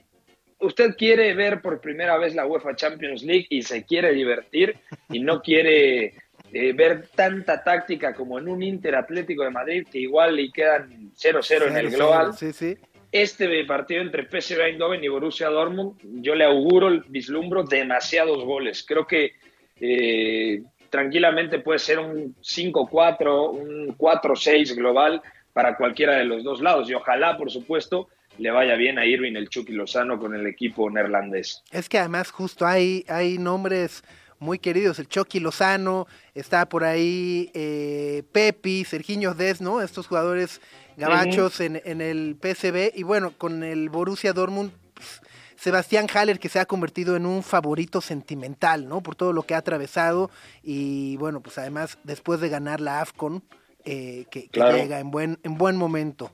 usted 0.58 0.94
quiere 0.96 1.32
ver 1.34 1.62
por 1.62 1.80
primera 1.80 2.18
vez 2.18 2.34
la 2.34 2.46
UEFA 2.46 2.76
Champions 2.76 3.22
League 3.22 3.46
y 3.48 3.62
se 3.62 3.84
quiere 3.86 4.12
divertir 4.12 4.76
y 5.10 5.20
no 5.20 5.40
quiere 5.40 6.12
eh, 6.52 6.72
ver 6.72 7.08
tanta 7.14 7.62
táctica 7.62 8.14
como 8.14 8.38
en 8.38 8.48
un 8.48 8.62
Inter 8.62 8.96
Atlético 8.96 9.44
de 9.44 9.50
Madrid, 9.50 9.86
que 9.90 9.98
igual 9.98 10.36
le 10.36 10.50
quedan 10.50 11.12
0-0 11.14 11.68
en 11.68 11.76
el 11.76 11.90
global, 11.90 12.34
Sí, 12.34 12.52
sí. 12.52 12.76
este 13.12 13.64
partido 13.64 14.02
entre 14.02 14.24
PSV 14.24 14.60
Eindhoven 14.60 15.02
y 15.04 15.08
Borussia 15.08 15.48
Dortmund, 15.48 15.96
yo 16.22 16.34
le 16.34 16.44
auguro, 16.44 17.02
vislumbro 17.08 17.62
demasiados 17.64 18.44
goles. 18.44 18.84
Creo 18.86 19.06
que 19.06 19.32
eh, 19.80 20.62
tranquilamente 20.90 21.60
puede 21.60 21.78
ser 21.78 21.98
un 21.98 22.34
5-4, 22.36 23.50
un 23.50 23.96
4-6 23.96 24.74
global 24.74 25.22
para 25.52 25.76
cualquiera 25.76 26.16
de 26.16 26.24
los 26.24 26.42
dos 26.44 26.60
lados. 26.60 26.88
Y 26.90 26.94
ojalá, 26.94 27.36
por 27.36 27.50
supuesto, 27.50 28.08
le 28.38 28.50
vaya 28.50 28.74
bien 28.74 28.98
a 28.98 29.06
Irving 29.06 29.34
el 29.36 29.48
Chucky 29.48 29.72
Lozano 29.72 30.18
con 30.18 30.34
el 30.34 30.46
equipo 30.46 30.90
neerlandés. 30.90 31.62
Es 31.72 31.88
que 31.88 31.98
además 31.98 32.30
justo 32.30 32.66
hay, 32.66 33.04
hay 33.08 33.38
nombres 33.38 34.02
muy 34.40 34.58
queridos, 34.58 34.98
el 34.98 35.06
Chucky 35.06 35.38
Lozano, 35.38 36.06
está 36.34 36.68
por 36.68 36.82
ahí 36.82 37.50
eh, 37.54 38.24
Pepi, 38.32 38.84
Sergiño 38.84 39.34
Des, 39.34 39.60
¿no? 39.60 39.82
Estos 39.82 40.06
jugadores 40.06 40.60
gabachos 40.96 41.60
en, 41.60 41.80
en 41.84 42.00
el 42.00 42.36
PSV 42.40 42.92
y 42.94 43.02
bueno, 43.02 43.32
con 43.36 43.62
el 43.62 43.90
Borussia 43.90 44.32
Dortmund, 44.32 44.72
pues, 44.94 45.20
Sebastián 45.56 46.06
Haller 46.12 46.38
que 46.38 46.48
se 46.48 46.58
ha 46.58 46.64
convertido 46.64 47.16
en 47.16 47.26
un 47.26 47.42
favorito 47.42 48.00
sentimental, 48.00 48.88
¿no? 48.88 49.02
Por 49.02 49.14
todo 49.14 49.34
lo 49.34 49.42
que 49.42 49.54
ha 49.54 49.58
atravesado 49.58 50.30
y 50.62 51.18
bueno, 51.18 51.42
pues 51.42 51.58
además 51.58 51.98
después 52.02 52.40
de 52.40 52.48
ganar 52.48 52.80
la 52.80 53.02
AFCON, 53.02 53.44
eh, 53.84 54.24
que, 54.30 54.48
llega 54.52 55.00
en 55.00 55.10
buen, 55.10 55.38
en 55.42 55.58
buen 55.58 55.76
momento. 55.76 56.32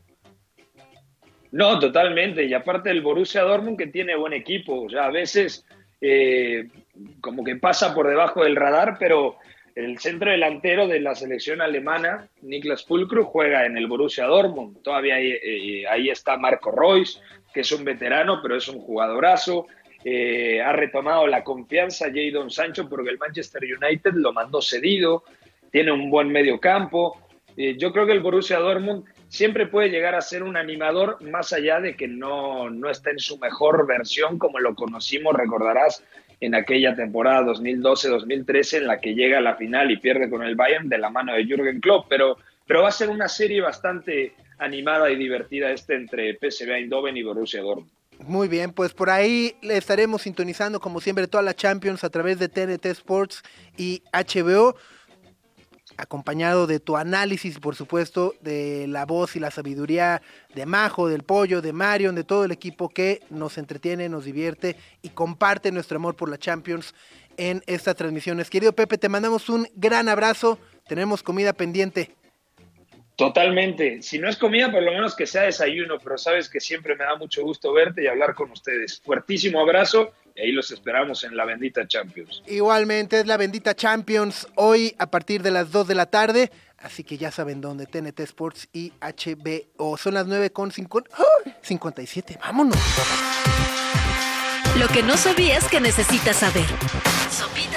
No, 1.50 1.78
totalmente. 1.80 2.44
Y 2.44 2.54
aparte 2.54 2.90
el 2.90 3.02
Borussia 3.02 3.42
Dortmund 3.42 3.78
que 3.78 3.88
tiene 3.88 4.16
buen 4.16 4.32
equipo. 4.32 4.82
O 4.82 4.88
sea, 4.88 5.07
a 5.07 5.11
veces 5.11 5.64
eh, 6.00 6.68
como 7.20 7.44
que 7.44 7.57
pasa 7.57 7.94
por 7.94 8.09
debajo 8.09 8.44
del 8.44 8.57
radar, 8.57 8.97
pero 8.99 9.36
el 9.74 9.99
centro 9.99 10.30
delantero 10.30 10.88
de 10.88 11.01
la 11.01 11.14
selección 11.14 11.61
alemana, 11.61 12.28
Niklas 12.40 12.84
Fulkrug, 12.86 13.26
juega 13.26 13.66
en 13.66 13.76
el 13.76 13.86
Borussia 13.86 14.24
Dortmund. 14.24 14.82
Todavía 14.82 15.16
ahí, 15.16 15.32
eh, 15.32 15.86
ahí 15.86 16.09
está 16.09 16.38
Marco 16.38 16.70
Reus, 16.70 17.22
que 17.53 17.61
es 17.61 17.72
un 17.72 17.84
veterano, 17.84 18.40
pero 18.42 18.57
es 18.57 18.68
un 18.68 18.80
jugadorazo. 18.80 19.66
Eh, 20.03 20.62
ha 20.62 20.72
retomado 20.72 21.26
la 21.26 21.44
confianza 21.44 22.07
Jadon 22.07 22.51
Sancho 22.51 22.88
porque 22.88 23.11
el 23.11 23.18
Manchester 23.18 23.62
United 23.64 24.12
lo 24.14 24.32
mandó 24.32 24.62
cedido. 24.62 25.24
Tiene 25.70 25.92
un 25.92 26.09
buen 26.11 26.30
medio 26.30 26.59
campo. 26.59 27.20
Eh, 27.57 27.76
yo 27.76 27.92
creo 27.92 28.07
que 28.07 28.12
el 28.12 28.20
Borussia 28.20 28.59
Dortmund 28.59 29.05
siempre 29.28 29.66
puede 29.66 29.90
llegar 29.90 30.14
a 30.14 30.20
ser 30.20 30.42
un 30.42 30.57
animador 30.57 31.20
más 31.22 31.53
allá 31.53 31.80
de 31.80 31.97
que 31.97 32.09
no, 32.09 32.70
no 32.70 32.88
está 32.88 33.11
en 33.11 33.18
su 33.18 33.38
mejor 33.38 33.86
versión 33.86 34.38
como 34.38 34.59
lo 34.59 34.74
conocimos, 34.74 35.34
recordarás, 35.34 36.05
en 36.41 36.55
aquella 36.55 36.95
temporada 36.95 37.47
2012-2013 37.53 38.78
en 38.78 38.87
la 38.87 39.01
que 39.01 39.14
llega 39.14 39.39
a 39.39 39.43
la 39.43 39.57
final 39.57 39.91
y 39.91 39.97
pierde 39.97 40.28
con 40.28 40.43
el 40.43 40.55
Bayern 40.55 40.89
de 40.89 40.99
la 40.99 41.11
mano 41.11 41.34
de 41.34 41.45
Jürgen 41.45 41.80
Klopp, 41.80 42.07
pero, 42.09 42.37
pero 42.66 42.82
va 42.82 42.89
a 42.89 42.93
ser 42.93 43.09
una 43.09 43.28
serie 43.28 43.61
bastante 43.61 44.34
animada 44.59 45.11
y 45.11 45.16
divertida 45.16 45.70
este 45.70 45.95
entre 45.95 46.34
PSV 46.34 46.70
Eindhoven 46.70 47.16
y 47.16 47.22
Borussia 47.22 47.62
Dortmund. 47.62 47.91
Muy 48.20 48.49
bien, 48.49 48.72
pues 48.72 48.95
por 48.95 49.11
ahí 49.11 49.57
le 49.61 49.76
estaremos 49.76 50.22
sintonizando 50.22 50.80
como 50.80 51.01
siempre 51.01 51.26
toda 51.26 51.43
la 51.43 51.55
Champions 51.55 52.03
a 52.03 52.11
través 52.11 52.39
de 52.39 52.49
TNT 52.49 52.87
Sports 52.87 53.43
y 53.76 54.03
HBO, 54.12 54.74
acompañado 55.97 56.66
de 56.66 56.80
tu 56.80 56.97
análisis, 56.97 57.59
por 57.59 57.74
supuesto, 57.74 58.34
de 58.40 58.86
la 58.88 59.07
voz 59.07 59.36
y 59.36 59.40
la 59.40 59.51
sabiduría 59.51 60.22
de 60.55 60.66
Majo, 60.66 61.09
del 61.09 61.22
Pollo, 61.22 61.62
de 61.62 61.72
Marion, 61.72 62.14
de 62.14 62.24
todo 62.24 62.44
el 62.44 62.53
equipo 62.53 62.88
que 62.88 63.22
nos 63.30 63.59
entretiene, 63.59 64.09
nos 64.09 64.24
divierte 64.24 64.76
y 65.03 65.11
comparte 65.11 65.72
nuestro 65.72 65.97
amor 65.97 66.16
por 66.16 66.28
la 66.28 66.38
Champions 66.38 66.94
en 67.36 67.62
estas 67.66 67.97
transmisiones. 67.97 68.51
Querido 68.51 68.72
Pepe, 68.72 68.99
te 68.99 69.09
mandamos 69.09 69.49
un 69.49 69.68
gran 69.74 70.09
abrazo, 70.09 70.59
tenemos 70.86 71.22
comida 71.22 71.53
pendiente. 71.53 72.14
Totalmente. 73.17 74.03
Si 74.03 74.19
no 74.19 74.29
es 74.29 74.37
comida, 74.37 74.71
por 74.71 74.83
lo 74.83 74.93
menos 74.93 75.17
que 75.17 75.27
sea 75.27 75.43
desayuno, 75.43 75.99
pero 75.99 76.19
sabes 76.19 76.51
que 76.51 76.61
siempre 76.61 76.95
me 76.97 77.05
da 77.05 77.17
mucho 77.17 77.43
gusto 77.43 77.73
verte 77.73 78.05
y 78.05 78.07
hablar 78.07 78.35
con 78.35 78.51
ustedes. 78.51 79.01
Fuertísimo 79.03 79.59
abrazo 79.59 80.12
y 80.35 80.43
ahí 80.43 80.53
los 80.53 80.71
esperamos 80.71 81.25
en 81.25 81.35
la 81.35 81.47
bendita 81.47 81.89
Champions. 81.89 82.43
Igualmente 82.47 83.21
es 83.21 83.27
la 83.27 83.39
bendita 83.39 83.75
Champions 83.75 84.47
hoy 84.55 84.95
a 84.99 85.11
partir 85.11 85.43
de 85.43 85.51
las 85.51 85.73
2 85.73 85.89
de 85.89 85.95
la 85.95 86.07
tarde. 86.07 86.51
Así 86.77 87.05
que 87.05 87.17
ya 87.17 87.31
saben 87.31 87.62
dónde, 87.62 87.87
TNT 87.87 88.21
Sports 88.21 88.69
y 88.71 88.93
HBO. 89.01 89.97
Son 89.97 90.12
las 90.12 90.27
9 90.27 90.51
con 90.51 90.71
57. 90.71 92.39
Vámonos. 92.39 92.77
Lo 94.79 94.89
que 94.89 95.03
no 95.03 95.17
sabías 95.17 95.67
que 95.69 95.81
necesitas 95.81 96.37
saber. 96.37 96.67
Sopitas 97.31 97.76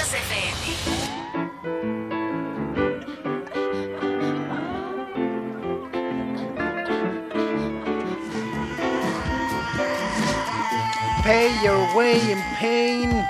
Pay 11.29 11.51
Your 11.63 11.95
Way 11.95 12.31
in 12.31 12.39
Pain. 12.59 13.23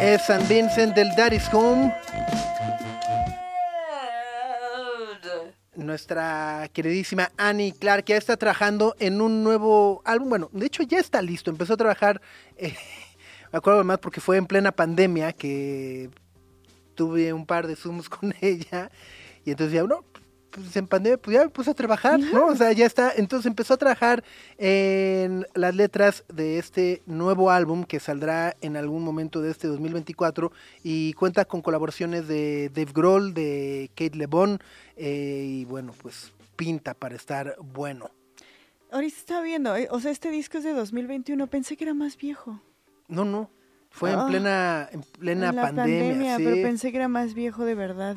Es 0.00 0.22
San 0.22 0.44
Vincent 0.48 0.96
del 0.96 1.14
Daddy's 1.14 1.48
Home. 1.54 1.94
Nuestra 5.76 6.68
queridísima 6.72 7.30
Annie 7.36 7.70
Clark 7.70 8.06
ya 8.06 8.16
está 8.16 8.36
trabajando 8.36 8.96
en 8.98 9.20
un 9.20 9.44
nuevo 9.44 10.02
álbum. 10.04 10.30
Bueno, 10.30 10.50
de 10.50 10.66
hecho 10.66 10.82
ya 10.82 10.98
está 10.98 11.22
listo. 11.22 11.52
Empezó 11.52 11.74
a 11.74 11.76
trabajar, 11.76 12.20
eh, 12.56 12.74
me 13.52 13.58
acuerdo 13.58 13.84
más 13.84 13.98
porque 13.98 14.20
fue 14.20 14.38
en 14.38 14.46
plena 14.46 14.72
pandemia 14.72 15.32
que 15.32 16.10
tuve 16.96 17.32
un 17.32 17.46
par 17.46 17.68
de 17.68 17.76
zooms 17.76 18.08
con 18.08 18.34
ella. 18.40 18.90
Y 19.44 19.52
entonces 19.52 19.72
ya, 19.72 19.84
no, 19.84 20.04
pues 20.50 20.74
en 20.76 20.86
pandemia, 20.86 21.16
pues 21.18 21.34
ya 21.36 21.44
me 21.44 21.50
puse 21.50 21.70
a 21.70 21.74
trabajar, 21.74 22.18
¿no? 22.18 22.46
O 22.46 22.56
sea, 22.56 22.72
ya 22.72 22.86
está. 22.86 23.12
Entonces 23.16 23.46
empezó 23.46 23.74
a 23.74 23.76
trabajar 23.76 24.24
en 24.58 25.46
las 25.54 25.74
letras 25.74 26.24
de 26.32 26.58
este 26.58 27.02
nuevo 27.06 27.50
álbum 27.50 27.84
que 27.84 28.00
saldrá 28.00 28.56
en 28.60 28.76
algún 28.76 29.02
momento 29.02 29.40
de 29.40 29.50
este 29.50 29.66
2024 29.68 30.52
y 30.82 31.12
cuenta 31.14 31.44
con 31.44 31.62
colaboraciones 31.62 32.28
de 32.28 32.70
Dave 32.74 32.92
Grohl, 32.92 33.32
de 33.34 33.90
Kate 33.94 34.16
LeBon 34.16 34.58
eh, 34.96 35.44
y 35.46 35.64
bueno, 35.64 35.94
pues 36.00 36.32
pinta 36.56 36.94
para 36.94 37.14
estar 37.14 37.56
bueno. 37.60 38.10
Ahorita 38.92 39.16
estaba 39.16 39.42
viendo, 39.42 39.76
eh, 39.76 39.86
o 39.90 40.00
sea, 40.00 40.10
este 40.10 40.30
disco 40.30 40.58
es 40.58 40.64
de 40.64 40.72
2021, 40.72 41.46
pensé 41.46 41.76
que 41.76 41.84
era 41.84 41.94
más 41.94 42.16
viejo. 42.16 42.60
No, 43.08 43.24
no. 43.24 43.50
Fue 43.92 44.10
Ah, 44.10 44.22
en 44.22 44.26
plena, 44.28 44.88
en 44.92 45.00
plena 45.02 45.48
En 45.50 45.56
la 45.56 45.62
pandemia, 45.62 46.36
sí. 46.36 46.44
pero 46.44 46.56
pensé 46.62 46.90
que 46.90 46.96
era 46.98 47.08
más 47.08 47.34
viejo 47.34 47.64
de 47.64 47.74
verdad. 47.74 48.16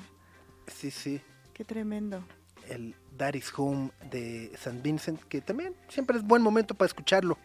Sí, 0.68 0.92
sí. 0.92 1.22
Qué 1.54 1.64
tremendo. 1.64 2.24
El 2.70 2.96
Daddy's 3.18 3.52
Home 3.58 3.92
de 4.10 4.52
San 4.60 4.82
Vincent, 4.82 5.22
que 5.24 5.42
también 5.42 5.76
siempre 5.90 6.18
es 6.18 6.24
buen 6.24 6.42
momento 6.42 6.74
para 6.76 6.88
escucharlo. 6.88 7.38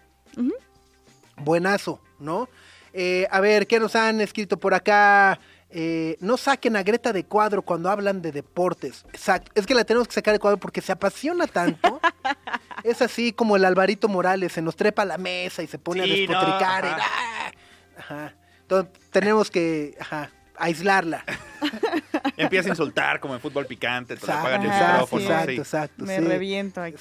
Buenazo, 1.36 2.00
¿no? 2.18 2.48
Eh, 2.92 3.26
a 3.30 3.40
ver, 3.40 3.66
¿qué 3.66 3.78
nos 3.78 3.94
han 3.96 4.20
escrito 4.20 4.58
por 4.58 4.74
acá? 4.74 5.38
Eh, 5.70 6.16
no 6.20 6.36
saquen 6.38 6.76
a 6.76 6.82
Greta 6.82 7.12
de 7.12 7.24
cuadro 7.24 7.62
cuando 7.62 7.90
hablan 7.90 8.22
de 8.22 8.32
deportes. 8.32 9.04
Exacto. 9.08 9.52
Es 9.54 9.66
que 9.66 9.74
la 9.74 9.84
tenemos 9.84 10.08
que 10.08 10.14
sacar 10.14 10.32
de 10.32 10.40
cuadro 10.40 10.58
porque 10.58 10.80
se 10.80 10.92
apasiona 10.92 11.46
tanto. 11.46 12.00
es 12.84 13.02
así 13.02 13.32
como 13.32 13.56
el 13.56 13.64
Alvarito 13.64 14.08
Morales, 14.08 14.52
se 14.52 14.62
nos 14.62 14.74
trepa 14.76 15.02
a 15.02 15.04
la 15.04 15.18
mesa 15.18 15.62
y 15.62 15.66
se 15.66 15.78
pone 15.78 16.04
Sí, 16.04 16.10
a 16.10 16.16
despotricar. 16.16 16.84
no, 16.84 16.90
y- 16.90 16.92
ajá. 16.92 17.04
¡ah! 17.10 17.52
Ajá. 17.98 18.34
Entonces 18.62 18.92
tenemos 19.10 19.50
que 19.50 19.96
ajá, 20.00 20.30
aislarla. 20.56 21.24
Empieza 22.36 22.68
a 22.68 22.72
insultar 22.72 23.20
como 23.20 23.34
en 23.34 23.40
fútbol 23.40 23.66
picante, 23.66 24.14
te 24.14 24.20
Exacto, 24.20 24.40
apagan 24.40 24.62
el 24.62 24.70
micrófono. 24.70 25.22
sí. 25.22 25.26
exacto, 25.28 25.52
sí. 25.52 25.58
exacto. 25.58 26.04
Me 26.04 26.18
sí. 26.18 26.24
reviento 26.24 26.82
aquí. 26.82 26.96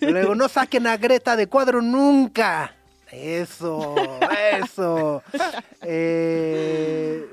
Luego, 0.00 0.34
no 0.34 0.48
saquen 0.48 0.86
a 0.86 0.96
Greta 0.96 1.36
de 1.36 1.46
cuadro 1.46 1.82
nunca. 1.82 2.74
Eso, 3.10 3.94
eso. 4.52 5.22
Eh, 5.82 7.26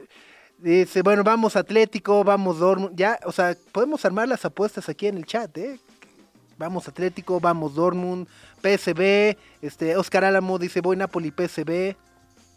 dice, 0.58 1.02
bueno, 1.02 1.24
vamos 1.24 1.56
Atlético, 1.56 2.24
vamos 2.24 2.60
Dortmund. 2.60 2.96
Ya, 2.98 3.18
o 3.24 3.32
sea, 3.32 3.56
podemos 3.72 4.04
armar 4.04 4.28
las 4.28 4.44
apuestas 4.44 4.90
aquí 4.90 5.08
en 5.08 5.18
el 5.18 5.26
chat, 5.26 5.58
¿eh? 5.58 5.80
Vamos 6.58 6.90
Atlético, 6.90 7.40
vamos 7.40 7.76
Dortmund, 7.76 8.28
PSB, 8.62 9.38
este, 9.62 9.96
Oscar 9.96 10.26
Álamo 10.26 10.60
dice, 10.60 10.82
voy 10.82 10.98
Napoli, 10.98 11.32
PSB. 11.32 11.96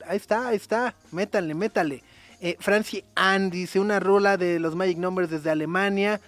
Ahí 0.08 0.16
está, 0.16 0.48
ahí 0.48 0.56
está, 0.56 0.96
métanle, 1.12 1.54
métale. 1.54 2.02
Eh, 2.44 2.56
Francie 2.58 3.04
Ann 3.14 3.50
dice, 3.50 3.78
una 3.78 4.00
rola 4.00 4.36
de 4.36 4.58
los 4.58 4.74
Magic 4.74 4.98
Numbers 4.98 5.30
desde 5.30 5.48
Alemania, 5.50 6.20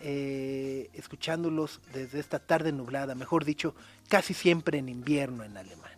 eh, 0.00 0.90
escuchándolos 0.92 1.80
desde 1.94 2.20
esta 2.20 2.38
tarde 2.38 2.72
nublada, 2.72 3.14
mejor 3.14 3.46
dicho, 3.46 3.74
casi 4.08 4.34
siempre 4.34 4.76
en 4.78 4.90
invierno 4.90 5.44
en 5.44 5.56
Alemania. 5.56 5.88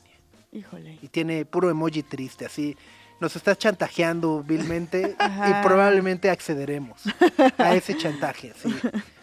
Híjole. 0.53 0.99
Y 1.03 1.09
tiene 1.09 1.45
puro 1.45 1.71
emoji 1.71 2.05
triste, 2.05 2.47
así. 2.47 2.77
Nos 3.21 3.35
está 3.35 3.57
chantajeando 3.57 4.45
vilmente 4.45 5.17
Ajá. 5.19 5.51
y 5.61 5.63
probablemente 5.65 6.31
accederemos 6.31 7.03
a 7.59 7.75
ese 7.75 7.97
chantaje, 7.97 8.53
sí, 8.63 8.73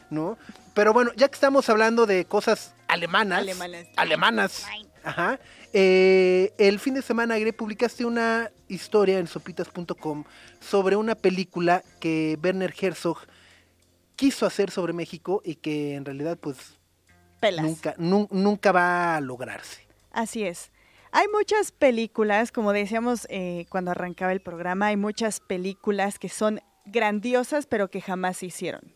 ¿no? 0.09 0.37
Pero 0.73 0.91
bueno, 0.91 1.11
ya 1.15 1.29
que 1.29 1.35
estamos 1.35 1.69
hablando 1.69 2.05
de 2.05 2.25
cosas 2.25 2.73
alemanas, 2.89 3.39
Alemanas. 3.39 3.87
alemanas, 3.95 4.65
ajá, 5.03 5.39
eh, 5.73 6.53
el 6.57 6.79
fin 6.79 6.93
de 6.93 7.01
semana, 7.01 7.37
Gre, 7.39 7.53
publicaste 7.53 8.05
una 8.05 8.51
historia 8.67 9.19
en 9.19 9.27
sopitas.com 9.27 10.23
sobre 10.59 10.95
una 10.95 11.15
película 11.15 11.83
que 11.99 12.37
Werner 12.43 12.73
Herzog 12.79 13.17
quiso 14.15 14.45
hacer 14.45 14.69
sobre 14.71 14.93
México 14.93 15.41
y 15.43 15.55
que 15.55 15.95
en 15.95 16.05
realidad 16.05 16.37
pues 16.37 16.57
Pelas. 17.39 17.65
nunca, 17.65 17.95
nun- 17.97 18.27
nunca 18.31 18.71
va 18.71 19.15
a 19.15 19.21
lograrse. 19.21 19.87
Así 20.11 20.43
es. 20.43 20.71
Hay 21.11 21.27
muchas 21.27 21.71
películas, 21.71 22.51
como 22.51 22.71
decíamos 22.71 23.27
eh, 23.29 23.65
cuando 23.69 23.91
arrancaba 23.91 24.31
el 24.31 24.41
programa, 24.41 24.87
hay 24.87 24.97
muchas 24.97 25.39
películas 25.39 26.19
que 26.19 26.29
son 26.29 26.61
grandiosas 26.85 27.65
pero 27.65 27.89
que 27.89 27.99
jamás 28.01 28.37
se 28.37 28.45
hicieron. 28.47 28.93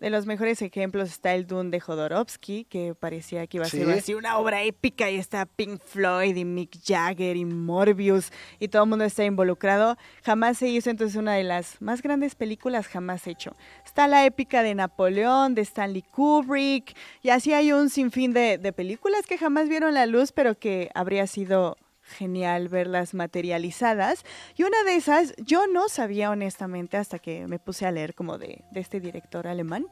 De 0.00 0.08
los 0.08 0.24
mejores 0.24 0.62
ejemplos 0.62 1.10
está 1.10 1.34
el 1.34 1.46
Dune 1.46 1.68
de 1.68 1.78
Jodorowsky, 1.78 2.64
que 2.64 2.94
parecía 2.94 3.46
que 3.46 3.58
iba 3.58 3.66
a 3.66 3.68
ser 3.68 3.84
Sí. 3.84 3.92
así 3.92 4.14
una 4.14 4.38
obra 4.38 4.62
épica 4.62 5.10
y 5.10 5.16
está 5.16 5.44
Pink 5.44 5.78
Floyd 5.84 6.34
y 6.34 6.46
Mick 6.46 6.78
Jagger 6.82 7.36
y 7.36 7.44
Morbius 7.44 8.32
y 8.58 8.68
todo 8.68 8.84
el 8.84 8.88
mundo 8.88 9.04
está 9.04 9.24
involucrado. 9.26 9.98
Jamás 10.24 10.56
se 10.56 10.68
hizo, 10.68 10.88
entonces 10.88 11.16
una 11.16 11.34
de 11.34 11.44
las 11.44 11.82
más 11.82 12.00
grandes 12.00 12.34
películas 12.34 12.88
jamás 12.88 13.26
hecho. 13.26 13.54
Está 13.84 14.08
la 14.08 14.24
épica 14.24 14.62
de 14.62 14.74
Napoleón, 14.74 15.54
de 15.54 15.60
Stanley 15.62 16.02
Kubrick, 16.02 16.96
y 17.22 17.28
así 17.28 17.52
hay 17.52 17.72
un 17.72 17.90
sinfín 17.90 18.32
de, 18.32 18.56
de 18.56 18.72
películas 18.72 19.26
que 19.26 19.36
jamás 19.36 19.68
vieron 19.68 19.92
la 19.92 20.06
luz, 20.06 20.32
pero 20.32 20.58
que 20.58 20.90
habría 20.94 21.26
sido 21.26 21.76
genial 22.10 22.68
verlas 22.68 23.14
materializadas. 23.14 24.24
Y 24.56 24.64
una 24.64 24.82
de 24.84 24.96
esas, 24.96 25.34
yo 25.38 25.66
no 25.66 25.88
sabía 25.88 26.30
honestamente 26.30 26.96
hasta 26.96 27.18
que 27.18 27.46
me 27.46 27.58
puse 27.58 27.86
a 27.86 27.92
leer 27.92 28.14
como 28.14 28.38
de, 28.38 28.64
de 28.70 28.80
este 28.80 29.00
director 29.00 29.46
alemán, 29.46 29.86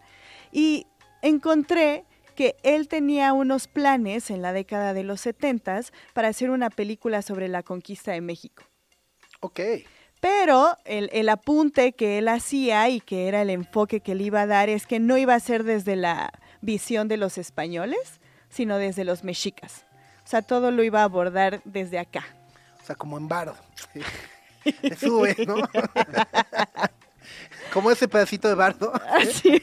y 0.53 0.87
encontré 1.23 2.05
que 2.35 2.57
él 2.63 2.87
tenía 2.87 3.33
unos 3.33 3.67
planes 3.67 4.31
en 4.31 4.43
la 4.43 4.53
década 4.53 4.95
de 4.95 5.03
los 5.03 5.21
70 5.23 5.81
para 6.13 6.29
hacer 6.29 6.51
una 6.51 6.71
película 6.71 7.21
sobre 7.21 7.49
la 7.49 7.65
conquista 7.65 8.13
de 8.13 8.21
México. 8.21 8.63
Ok. 9.41 9.61
Pero 10.21 10.77
el, 10.85 11.11
el 11.13 11.29
apunte 11.29 11.93
que 11.95 12.19
él 12.19 12.29
hacía 12.29 12.89
y 12.91 13.01
que 13.01 13.27
era 13.29 13.43
el 13.43 13.51
enfoque 13.51 14.01
que 14.01 14.15
le 14.15 14.25
iba 14.25 14.43
a 14.43 14.47
dar 14.47 14.69
es 14.69 14.87
que 14.87 15.01
no 15.01 15.17
iba 15.17 15.35
a 15.35 15.41
ser 15.41 15.65
desde 15.65 15.97
la 15.97 16.33
visión 16.61 17.09
de 17.09 17.17
los 17.17 17.39
españoles, 17.39 18.21
sino 18.49 18.79
desde 18.79 19.05
los 19.05 19.25
mexicas. 19.25 19.85
O 20.29 20.31
sea, 20.31 20.43
todo 20.43 20.71
lo 20.71 20.85
iba 20.85 21.01
a 21.01 21.05
abordar 21.05 21.63
desde 21.65 21.99
acá. 21.99 22.23
O 22.83 22.85
sea, 22.85 22.95
como 22.95 23.17
en 23.17 23.29
bardo. 23.29 23.57
Sí. 23.95 24.03
Sube, 25.01 25.35
¿no? 25.47 25.57
como 27.73 27.91
ese 27.91 28.09
pedacito 28.09 28.47
de 28.47 28.55
bardo. 28.55 28.93
Así. 29.09 29.59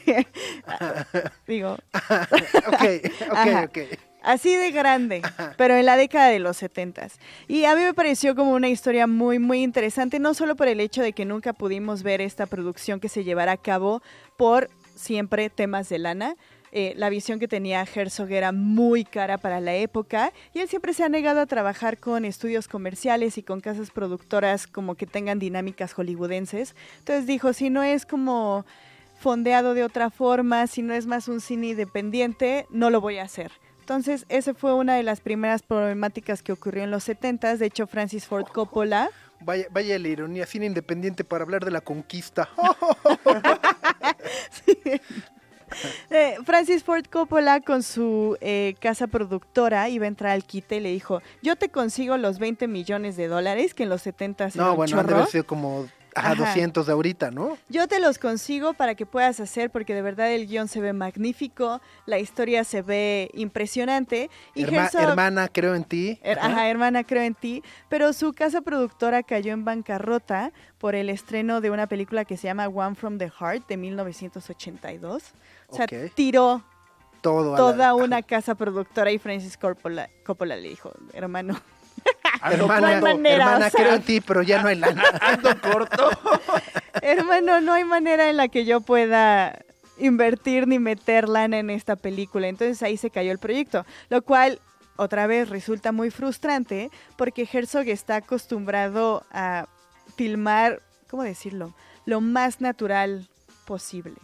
Digo, 1.46 1.76
ok, 1.94 2.66
ok, 2.66 3.32
Ajá. 3.32 3.62
ok. 3.62 3.78
Así 4.24 4.56
de 4.56 4.72
grande, 4.72 5.22
pero 5.56 5.76
en 5.76 5.86
la 5.86 5.96
década 5.96 6.30
de 6.30 6.40
los 6.40 6.56
setentas. 6.56 7.20
Y 7.46 7.64
a 7.66 7.76
mí 7.76 7.82
me 7.82 7.94
pareció 7.94 8.34
como 8.34 8.50
una 8.50 8.68
historia 8.68 9.06
muy, 9.06 9.38
muy 9.38 9.62
interesante, 9.62 10.18
no 10.18 10.34
solo 10.34 10.56
por 10.56 10.66
el 10.66 10.80
hecho 10.80 11.00
de 11.00 11.12
que 11.12 11.24
nunca 11.24 11.52
pudimos 11.52 12.02
ver 12.02 12.20
esta 12.20 12.46
producción 12.46 12.98
que 12.98 13.08
se 13.08 13.22
llevara 13.22 13.52
a 13.52 13.56
cabo 13.56 14.02
por 14.36 14.68
siempre 14.96 15.48
temas 15.48 15.88
de 15.88 16.00
lana. 16.00 16.34
Eh, 16.78 16.92
la 16.98 17.08
visión 17.08 17.38
que 17.38 17.48
tenía 17.48 17.86
Herzog 17.86 18.30
era 18.30 18.52
muy 18.52 19.06
cara 19.06 19.38
para 19.38 19.60
la 19.60 19.74
época 19.74 20.34
y 20.52 20.58
él 20.58 20.68
siempre 20.68 20.92
se 20.92 21.04
ha 21.04 21.08
negado 21.08 21.40
a 21.40 21.46
trabajar 21.46 21.96
con 21.96 22.26
estudios 22.26 22.68
comerciales 22.68 23.38
y 23.38 23.42
con 23.42 23.62
casas 23.62 23.90
productoras 23.90 24.66
como 24.66 24.94
que 24.94 25.06
tengan 25.06 25.38
dinámicas 25.38 25.94
hollywoodenses. 25.94 26.74
Entonces 26.98 27.26
dijo, 27.26 27.54
si 27.54 27.70
no 27.70 27.82
es 27.82 28.04
como 28.04 28.66
fondeado 29.18 29.72
de 29.72 29.84
otra 29.84 30.10
forma, 30.10 30.66
si 30.66 30.82
no 30.82 30.92
es 30.92 31.06
más 31.06 31.28
un 31.28 31.40
cine 31.40 31.68
independiente, 31.68 32.66
no 32.68 32.90
lo 32.90 33.00
voy 33.00 33.16
a 33.16 33.22
hacer. 33.22 33.52
Entonces, 33.80 34.26
esa 34.28 34.52
fue 34.52 34.74
una 34.74 34.96
de 34.96 35.02
las 35.02 35.22
primeras 35.22 35.62
problemáticas 35.62 36.42
que 36.42 36.52
ocurrió 36.52 36.84
en 36.84 36.90
los 36.90 37.04
70 37.04 37.56
De 37.56 37.64
hecho, 37.64 37.86
Francis 37.86 38.26
Ford 38.26 38.48
Coppola, 38.52 39.08
Vaya, 39.40 39.66
vaya 39.70 39.98
la 39.98 40.08
ironía, 40.08 40.44
cine 40.44 40.66
independiente 40.66 41.24
para 41.24 41.44
hablar 41.44 41.64
de 41.64 41.70
la 41.70 41.80
conquista. 41.80 42.50
eh, 46.10 46.36
Francis 46.44 46.84
Ford 46.84 47.04
Coppola 47.10 47.60
con 47.60 47.82
su 47.82 48.36
eh, 48.40 48.74
casa 48.80 49.06
productora 49.06 49.88
iba 49.88 50.04
a 50.04 50.08
entrar 50.08 50.32
al 50.32 50.44
quite 50.44 50.76
y 50.76 50.80
le 50.80 50.92
dijo, 50.92 51.22
yo 51.42 51.56
te 51.56 51.68
consigo 51.68 52.16
los 52.16 52.38
20 52.38 52.68
millones 52.68 53.16
de 53.16 53.28
dólares 53.28 53.74
que 53.74 53.84
en 53.84 53.88
los 53.88 54.02
70 54.02 54.50
no, 54.54 54.76
bueno, 54.76 54.98
han 54.98 55.06
de 55.06 55.14
haber 55.14 55.26
sido 55.26 55.46
como 55.46 55.86
a 56.16 56.32
Ajá. 56.32 56.34
200 56.34 56.86
de 56.86 56.92
ahorita, 56.92 57.30
¿no? 57.30 57.58
Yo 57.68 57.86
te 57.88 58.00
los 58.00 58.18
consigo 58.18 58.72
para 58.74 58.94
que 58.94 59.04
puedas 59.06 59.38
hacer, 59.38 59.70
porque 59.70 59.94
de 59.94 60.02
verdad 60.02 60.32
el 60.32 60.46
guion 60.46 60.66
se 60.66 60.80
ve 60.80 60.92
magnífico, 60.92 61.80
la 62.06 62.18
historia 62.18 62.64
se 62.64 62.80
ve 62.82 63.30
impresionante. 63.34 64.30
Y 64.54 64.64
Herma- 64.64 64.88
Herzog- 64.90 65.08
hermana, 65.10 65.48
creo 65.48 65.74
en 65.74 65.84
ti. 65.84 66.18
Her- 66.24 66.38
Ajá, 66.40 66.68
hermana, 66.68 67.04
creo 67.04 67.22
en 67.22 67.34
ti. 67.34 67.62
Pero 67.88 68.12
su 68.12 68.32
casa 68.32 68.62
productora 68.62 69.22
cayó 69.22 69.52
en 69.52 69.64
bancarrota 69.64 70.52
por 70.78 70.94
el 70.94 71.10
estreno 71.10 71.60
de 71.60 71.70
una 71.70 71.86
película 71.86 72.24
que 72.24 72.36
se 72.36 72.48
llama 72.48 72.66
One 72.68 72.94
from 72.94 73.18
the 73.18 73.30
Heart 73.30 73.66
de 73.68 73.76
1982. 73.76 75.22
O 75.68 75.76
sea, 75.76 75.86
tiró 76.14 76.62
Todo. 77.20 77.56
toda 77.56 77.76
la- 77.88 77.94
una 78.04 78.22
casa 78.22 78.54
productora 78.54 79.10
y 79.10 79.18
Francis 79.18 79.56
Coppola, 79.56 80.08
Coppola 80.24 80.56
le 80.56 80.68
dijo, 80.68 80.92
hermano, 81.12 81.60
Hermana, 82.42 82.80
No 82.80 82.86
hay 82.86 83.02
manera, 83.02 83.44
hermana, 83.44 83.66
o 83.66 83.70
sea. 83.70 83.84
creo 83.84 83.94
en 83.94 84.02
ti, 84.02 84.20
pero 84.20 84.42
ya 84.42 84.62
no 84.62 84.68
hay 84.68 84.76
lana. 84.76 85.02
Ando 85.20 85.60
corto. 85.60 86.10
hermano, 87.02 87.60
no 87.60 87.72
hay 87.72 87.84
manera 87.84 88.30
en 88.30 88.36
la 88.36 88.48
que 88.48 88.64
yo 88.64 88.80
pueda 88.80 89.58
invertir 89.98 90.66
ni 90.66 90.78
meter 90.78 91.28
lana 91.28 91.58
en 91.58 91.70
esta 91.70 91.96
película. 91.96 92.48
Entonces 92.48 92.82
ahí 92.82 92.96
se 92.96 93.10
cayó 93.10 93.32
el 93.32 93.38
proyecto, 93.38 93.84
lo 94.08 94.22
cual 94.22 94.60
otra 94.96 95.26
vez 95.26 95.48
resulta 95.48 95.92
muy 95.92 96.10
frustrante 96.10 96.90
porque 97.16 97.48
Herzog 97.50 97.88
está 97.88 98.16
acostumbrado 98.16 99.24
a 99.30 99.66
filmar, 100.16 100.82
¿cómo 101.08 101.22
decirlo? 101.22 101.74
Lo 102.04 102.20
más 102.20 102.60
natural 102.60 103.28
posible. 103.66 104.16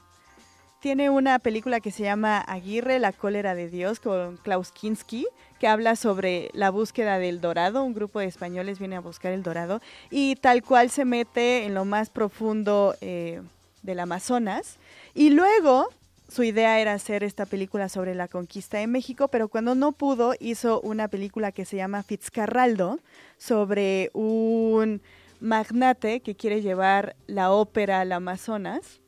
Tiene 0.80 1.10
una 1.10 1.38
película 1.38 1.80
que 1.80 1.92
se 1.92 2.02
llama 2.02 2.38
Aguirre, 2.40 2.98
la 2.98 3.12
cólera 3.12 3.54
de 3.54 3.68
Dios, 3.68 4.00
con 4.00 4.36
Klaus 4.38 4.72
Kinski, 4.72 5.26
que 5.62 5.68
habla 5.68 5.94
sobre 5.94 6.50
la 6.54 6.70
búsqueda 6.70 7.20
del 7.20 7.40
dorado. 7.40 7.84
Un 7.84 7.94
grupo 7.94 8.18
de 8.18 8.26
españoles 8.26 8.80
viene 8.80 8.96
a 8.96 9.00
buscar 9.00 9.30
el 9.30 9.44
dorado 9.44 9.80
y 10.10 10.34
tal 10.34 10.64
cual 10.64 10.90
se 10.90 11.04
mete 11.04 11.66
en 11.66 11.74
lo 11.74 11.84
más 11.84 12.10
profundo 12.10 12.96
eh, 13.00 13.40
del 13.84 14.00
Amazonas. 14.00 14.78
Y 15.14 15.30
luego 15.30 15.86
su 16.28 16.42
idea 16.42 16.80
era 16.80 16.94
hacer 16.94 17.22
esta 17.22 17.46
película 17.46 17.88
sobre 17.88 18.16
la 18.16 18.26
conquista 18.26 18.78
de 18.78 18.88
México, 18.88 19.28
pero 19.28 19.46
cuando 19.46 19.76
no 19.76 19.92
pudo, 19.92 20.34
hizo 20.40 20.80
una 20.80 21.06
película 21.06 21.52
que 21.52 21.64
se 21.64 21.76
llama 21.76 22.02
Fitzcarraldo, 22.02 22.98
sobre 23.38 24.10
un 24.14 25.00
magnate 25.38 26.22
que 26.22 26.34
quiere 26.34 26.60
llevar 26.60 27.14
la 27.28 27.52
ópera 27.52 28.00
al 28.00 28.10
Amazonas. 28.10 29.01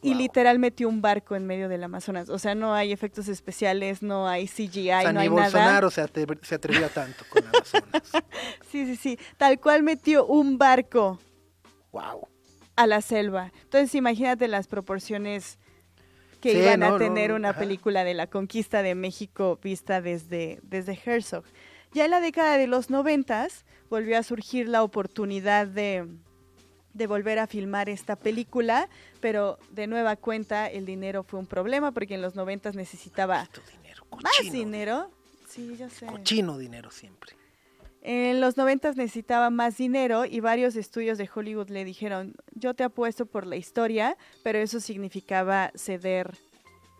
Y 0.00 0.14
literal 0.14 0.58
metió 0.58 0.88
un 0.88 1.02
barco 1.02 1.34
en 1.34 1.46
medio 1.46 1.68
del 1.68 1.82
Amazonas. 1.82 2.28
O 2.28 2.38
sea, 2.38 2.54
no 2.54 2.72
hay 2.74 2.92
efectos 2.92 3.26
especiales, 3.28 4.02
no 4.02 4.28
hay 4.28 4.46
CGI, 4.46 4.90
o 4.90 5.00
sea, 5.00 5.12
no 5.12 5.18
ni 5.20 5.24
hay 5.24 5.28
Bolsonaro 5.28 5.88
nada. 5.96 6.08
se, 6.08 6.26
se 6.46 6.54
atrevía 6.54 6.88
tanto 6.88 7.24
con 7.28 7.44
Amazonas. 7.46 8.12
Sí, 8.70 8.84
sí, 8.86 8.96
sí. 8.96 9.18
Tal 9.36 9.58
cual 9.60 9.82
metió 9.82 10.26
un 10.26 10.58
barco 10.58 11.18
wow. 11.90 12.28
a 12.76 12.86
la 12.86 13.00
selva. 13.00 13.50
Entonces, 13.62 13.94
imagínate 13.94 14.46
las 14.46 14.68
proporciones 14.68 15.58
que 16.40 16.52
Sí, 16.52 16.58
iban 16.58 16.80
no, 16.80 16.94
a 16.94 16.98
tener 16.98 17.30
no, 17.30 17.36
una 17.36 17.50
ajá. 17.50 17.58
película 17.60 18.04
de 18.04 18.14
la 18.14 18.28
conquista 18.28 18.82
de 18.82 18.94
México 18.94 19.58
vista 19.62 20.00
desde, 20.00 20.60
desde 20.62 20.96
Herzog. 21.04 21.44
Ya 21.92 22.04
en 22.04 22.10
la 22.12 22.20
década 22.20 22.56
de 22.58 22.66
los 22.66 22.90
noventas 22.90 23.64
volvió 23.90 24.18
a 24.18 24.22
surgir 24.22 24.68
la 24.68 24.82
oportunidad 24.82 25.66
de, 25.66 26.06
de 26.98 27.06
volver 27.06 27.38
a 27.38 27.46
filmar 27.46 27.88
esta 27.88 28.16
película, 28.16 28.88
pero 29.20 29.58
de 29.70 29.86
nueva 29.86 30.16
cuenta 30.16 30.68
el 30.68 30.84
dinero 30.84 31.22
fue 31.22 31.38
un 31.38 31.46
problema 31.46 31.92
porque 31.92 32.16
en 32.16 32.22
los 32.22 32.34
noventas 32.34 32.74
necesitaba 32.74 33.48
dinero, 33.72 34.04
más 34.22 34.52
dinero. 34.52 35.10
Sí, 35.48 35.76
yo 35.78 35.88
sé. 35.88 36.06
Cochino 36.06 36.58
dinero 36.58 36.90
siempre. 36.90 37.32
En 38.02 38.40
los 38.40 38.56
noventas 38.56 38.96
necesitaba 38.96 39.50
más 39.50 39.76
dinero 39.76 40.24
y 40.24 40.40
varios 40.40 40.76
estudios 40.76 41.18
de 41.18 41.28
Hollywood 41.32 41.68
le 41.68 41.84
dijeron, 41.84 42.34
yo 42.54 42.74
te 42.74 42.84
apuesto 42.84 43.26
por 43.26 43.46
la 43.46 43.56
historia, 43.56 44.16
pero 44.42 44.58
eso 44.58 44.80
significaba 44.80 45.72
ceder 45.74 46.36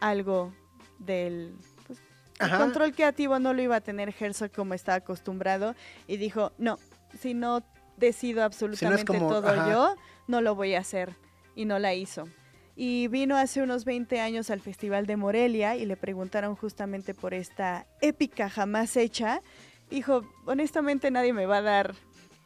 algo 0.00 0.54
del 0.98 1.54
pues, 1.86 1.98
el 2.40 2.56
control 2.56 2.92
creativo 2.92 3.38
no 3.38 3.52
lo 3.52 3.62
iba 3.62 3.76
a 3.76 3.80
tener 3.80 4.14
Herzog 4.18 4.52
como 4.52 4.74
estaba 4.74 4.98
acostumbrado 4.98 5.74
y 6.06 6.16
dijo, 6.16 6.52
no, 6.58 6.78
si 7.20 7.34
no 7.34 7.62
decido 7.98 8.42
absolutamente 8.44 9.04
como- 9.06 9.28
todo 9.28 9.48
ajá. 9.48 9.70
yo, 9.70 9.94
no 10.26 10.40
lo 10.40 10.54
voy 10.54 10.74
a 10.74 10.80
hacer. 10.80 11.16
Y 11.54 11.64
no 11.64 11.78
la 11.78 11.94
hizo. 11.94 12.28
Y 12.76 13.08
vino 13.08 13.36
hace 13.36 13.60
unos 13.62 13.84
20 13.84 14.20
años 14.20 14.50
al 14.50 14.60
Festival 14.60 15.06
de 15.06 15.16
Morelia 15.16 15.74
y 15.74 15.84
le 15.84 15.96
preguntaron 15.96 16.54
justamente 16.54 17.12
por 17.14 17.34
esta 17.34 17.86
épica 18.00 18.48
jamás 18.48 18.96
hecha. 18.96 19.42
Dijo, 19.90 20.22
honestamente 20.46 21.10
nadie 21.10 21.32
me 21.32 21.46
va 21.46 21.56
a 21.58 21.62
dar 21.62 21.94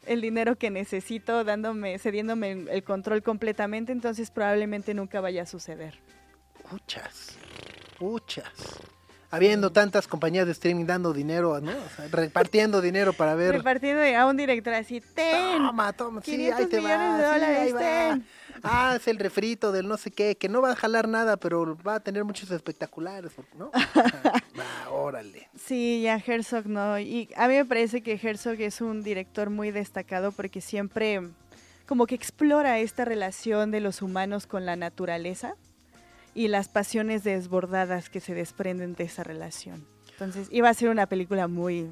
el 0.07 0.21
dinero 0.21 0.55
que 0.57 0.71
necesito 0.71 1.43
dándome, 1.43 1.99
cediéndome 1.99 2.51
el- 2.51 2.83
control 2.83 3.21
completamente, 3.21 3.91
entonces 3.91 4.31
probablemente 4.31 4.93
nunca 4.95 5.21
vaya 5.21 5.43
a 5.43 5.45
suceder. 5.45 5.99
Uchas. 6.71 7.37
Uchas. 7.99 8.51
Habiendo 9.33 9.71
tantas 9.71 10.07
compañías 10.07 10.45
de 10.45 10.51
streaming 10.51 10.85
dando 10.85 11.11
dinero, 11.11 11.59
¿no? 11.59 11.71
O 11.71 11.89
sea, 11.95 12.07
repartiendo 12.11 12.81
dinero 12.81 13.13
para 13.13 13.33
ver. 13.33 13.55
Repartiendo 13.55 14.03
a 14.15 14.27
un 14.27 14.37
director 14.37 14.75
así, 14.75 15.01
ten, 15.01 15.57
Toma, 15.57 15.91
toma, 15.93 16.21
sí, 16.21 16.31
500 16.33 16.59
ahí 16.59 16.65
te 16.67 16.79
va, 16.79 17.17
de 17.17 17.23
sí, 17.23 17.31
dólares, 17.31 17.59
ahí 17.59 17.71
va. 17.71 17.79
ten. 17.79 18.25
Ah, 18.61 18.93
es 18.95 19.07
el 19.07 19.17
refrito 19.17 19.71
del 19.71 19.87
no 19.87 19.97
sé 19.97 20.11
qué, 20.11 20.35
que 20.35 20.49
no 20.49 20.61
va 20.61 20.73
a 20.73 20.75
jalar 20.75 21.07
nada, 21.07 21.37
pero 21.37 21.75
va 21.77 21.95
a 21.95 21.99
tener 21.99 22.23
muchos 22.23 22.51
espectaculares, 22.51 23.31
¿no? 23.57 23.71
Va, 24.59 24.91
órale. 24.91 25.49
Sí, 25.57 26.03
ya 26.03 26.21
Herzog 26.23 26.67
no. 26.67 26.99
Y 26.99 27.27
a 27.35 27.47
mí 27.47 27.55
me 27.55 27.65
parece 27.65 28.01
que 28.03 28.19
Herzog 28.21 28.61
es 28.61 28.81
un 28.81 29.01
director 29.01 29.49
muy 29.49 29.71
destacado 29.71 30.31
porque 30.31 30.61
siempre 30.61 31.21
como 31.87 32.05
que 32.05 32.13
explora 32.13 32.77
esta 32.77 33.03
relación 33.03 33.71
de 33.71 33.81
los 33.81 34.03
humanos 34.03 34.45
con 34.45 34.65
la 34.65 34.75
naturaleza 34.75 35.55
y 36.35 36.47
las 36.47 36.67
pasiones 36.67 37.23
desbordadas 37.23 38.09
que 38.09 38.19
se 38.19 38.33
desprenden 38.33 38.95
de 38.95 39.03
esa 39.05 39.23
relación. 39.23 39.85
Entonces, 40.11 40.47
iba 40.51 40.69
a 40.69 40.73
ser 40.73 40.89
una 40.89 41.05
película 41.07 41.47
muy... 41.47 41.89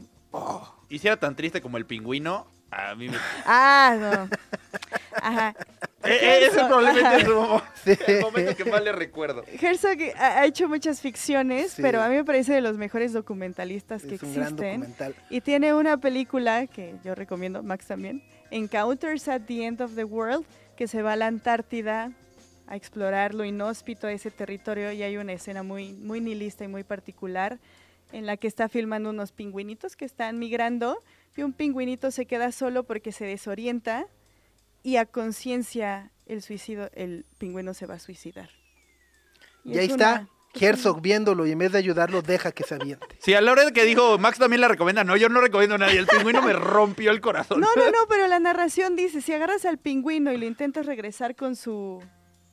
Y 0.89 0.99
si 0.99 1.07
era 1.07 1.17
tan 1.17 1.35
triste 1.35 1.61
como 1.61 1.77
el 1.77 1.85
pingüino, 1.85 2.47
a 2.69 2.95
mí 2.95 3.09
me... 3.09 3.17
Ah, 3.45 3.95
no. 3.99 4.29
Ajá. 5.21 5.55
Eh, 6.03 6.17
eh, 6.21 6.45
ese 6.47 6.55
probablemente 6.65 7.05
ajá. 7.05 7.17
es 7.17 7.23
el 7.25 7.33
mo- 7.33 7.61
Sí. 7.83 7.91
el 8.07 8.21
momento 8.21 8.55
que 8.55 8.65
más 8.65 8.83
le 8.83 8.91
recuerdo. 8.91 9.43
Herzog 9.59 9.97
ha 10.17 10.45
hecho 10.45 10.67
muchas 10.67 11.01
ficciones, 11.01 11.73
Sí. 11.73 11.81
pero 11.81 12.01
a 12.01 12.09
mí 12.09 12.15
me 12.15 12.23
parece 12.23 12.53
de 12.53 12.61
los 12.61 12.77
mejores 12.77 13.13
documentalistas 13.13 14.03
que 14.03 14.15
Es 14.15 14.23
un 14.23 14.33
gran 14.33 14.47
existen. 14.47 14.79
documental. 14.81 15.15
Y 15.29 15.41
tiene 15.41 15.73
una 15.73 15.97
película 15.97 16.65
que 16.67 16.95
yo 17.03 17.13
recomiendo, 17.15 17.61
Max 17.61 17.85
también, 17.87 18.23
Encounters 18.51 19.27
at 19.27 19.41
the 19.47 19.65
End 19.65 19.81
of 19.81 19.95
the 19.95 20.03
World, 20.03 20.45
que 20.75 20.87
se 20.87 21.01
va 21.01 21.13
a 21.13 21.15
la 21.15 21.27
Antártida 21.27 22.11
a 22.71 22.77
explorar 22.77 23.33
lo 23.33 23.43
inhóspito 23.43 24.07
de 24.07 24.13
ese 24.13 24.31
territorio 24.31 24.93
y 24.93 25.03
hay 25.03 25.17
una 25.17 25.33
escena 25.33 25.61
muy, 25.61 25.91
muy 25.91 26.21
nihilista 26.21 26.63
y 26.63 26.69
muy 26.69 26.85
particular 26.85 27.59
en 28.13 28.25
la 28.25 28.37
que 28.37 28.47
está 28.47 28.69
filmando 28.69 29.09
unos 29.09 29.33
pingüinitos 29.33 29.97
que 29.97 30.05
están 30.05 30.39
migrando 30.39 30.97
y 31.35 31.41
un 31.41 31.51
pingüinito 31.51 32.11
se 32.11 32.25
queda 32.25 32.53
solo 32.53 32.83
porque 32.83 33.11
se 33.11 33.25
desorienta 33.25 34.05
y 34.83 34.95
a 34.95 35.05
conciencia 35.05 36.11
el 36.27 36.41
suicidio, 36.41 36.89
el 36.93 37.25
pingüino 37.37 37.73
se 37.73 37.85
va 37.87 37.95
a 37.95 37.99
suicidar. 37.99 38.49
Y 39.65 39.77
ahí 39.77 39.85
es 39.87 39.91
está, 39.91 40.11
una- 40.21 40.29
Herzog 40.53 41.01
viéndolo 41.01 41.45
y 41.45 41.51
en 41.51 41.57
vez 41.57 41.73
de 41.73 41.77
ayudarlo, 41.79 42.21
deja 42.21 42.53
que 42.53 42.63
se 42.63 42.75
aviente. 42.75 43.05
Sí, 43.19 43.33
a 43.33 43.41
la 43.41 43.51
hora 43.51 43.65
de 43.65 43.73
que 43.73 43.83
dijo, 43.83 44.17
Max 44.17 44.37
también 44.37 44.61
la 44.61 44.69
recomienda. 44.69 45.03
No, 45.03 45.17
yo 45.17 45.27
no 45.27 45.41
recomiendo 45.41 45.75
a 45.75 45.77
nadie. 45.77 45.99
El 45.99 46.07
pingüino 46.07 46.41
me 46.41 46.53
rompió 46.53 47.11
el 47.11 47.19
corazón. 47.19 47.59
No, 47.59 47.67
no, 47.75 47.91
no, 47.91 47.97
pero 48.09 48.27
la 48.27 48.39
narración 48.39 48.95
dice, 48.95 49.21
si 49.21 49.33
agarras 49.33 49.65
al 49.65 49.77
pingüino 49.77 50.31
y 50.31 50.37
lo 50.37 50.45
intentas 50.45 50.85
regresar 50.85 51.35
con 51.35 51.55
su 51.57 52.01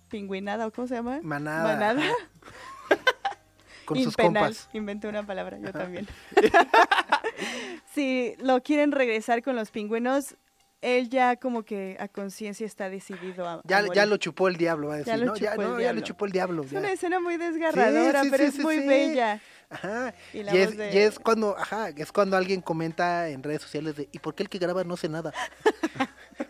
pingüinada, 0.09 0.67
¿o 0.67 0.73
cómo 0.73 0.89
se 0.89 0.95
llama? 0.97 1.21
Manada. 1.23 1.65
Manada. 1.75 2.03
Con 3.85 3.97
sus 4.03 4.07
Impenal. 4.09 4.45
compas. 4.45 4.69
Inventé 4.73 5.09
una 5.09 5.25
palabra, 5.27 5.59
yo 5.59 5.73
también. 5.73 6.07
si 7.95 8.35
lo 8.39 8.63
quieren 8.63 8.93
regresar 8.93 9.43
con 9.43 9.57
los 9.57 9.71
pingüinos, 9.71 10.37
él 10.81 11.09
ya 11.09 11.37
como 11.37 11.65
que 11.65 11.97
a 11.99 12.07
conciencia 12.09 12.65
está 12.67 12.89
decidido 12.91 13.49
a, 13.49 13.55
a 13.55 13.61
Ya, 13.65 13.83
ya 13.93 14.07
lo 14.07 14.17
chupó 14.19 14.47
el 14.49 14.57
diablo, 14.57 14.89
va 14.89 14.95
a 14.95 14.97
decir. 14.99 15.13
Ya 15.13 15.17
lo 15.17 15.27
no, 15.27 15.37
ya, 15.37 15.51
chupó 15.53 15.63
el 15.63 15.69
no, 15.69 15.75
ya 15.75 15.79
diablo. 15.81 16.01
lo 16.01 16.07
chupó 16.07 16.27
el 16.27 16.33
diablo. 16.33 16.63
Es 16.65 16.71
ya. 16.71 16.79
una 16.81 16.93
escena 16.93 17.21
muy 17.21 17.37
desgarradora, 17.37 18.21
Sí, 18.21 18.27
sí, 18.27 18.31
pero 18.31 18.51
sí, 18.51 18.59
es 18.59 18.65
muy 18.65 18.79
bella. 18.87 19.41
Ajá. 19.71 20.15
Y 20.33 20.39
Y, 20.39 20.49
es, 20.57 20.77
de- 20.77 20.95
y 20.95 20.99
es 20.99 21.19
cuando, 21.19 21.57
ajá, 21.59 21.89
es 21.91 22.13
cuando 22.13 22.37
alguien 22.37 22.61
comenta 22.61 23.29
en 23.29 23.43
redes 23.43 23.63
sociales 23.63 23.97
de 23.97 24.09
¿y 24.13 24.19
por 24.19 24.35
qué 24.35 24.43
el 24.45 24.49
que 24.49 24.59
graba 24.59 24.85
no 24.85 24.95
hace 24.95 25.09
nada? 25.09 25.33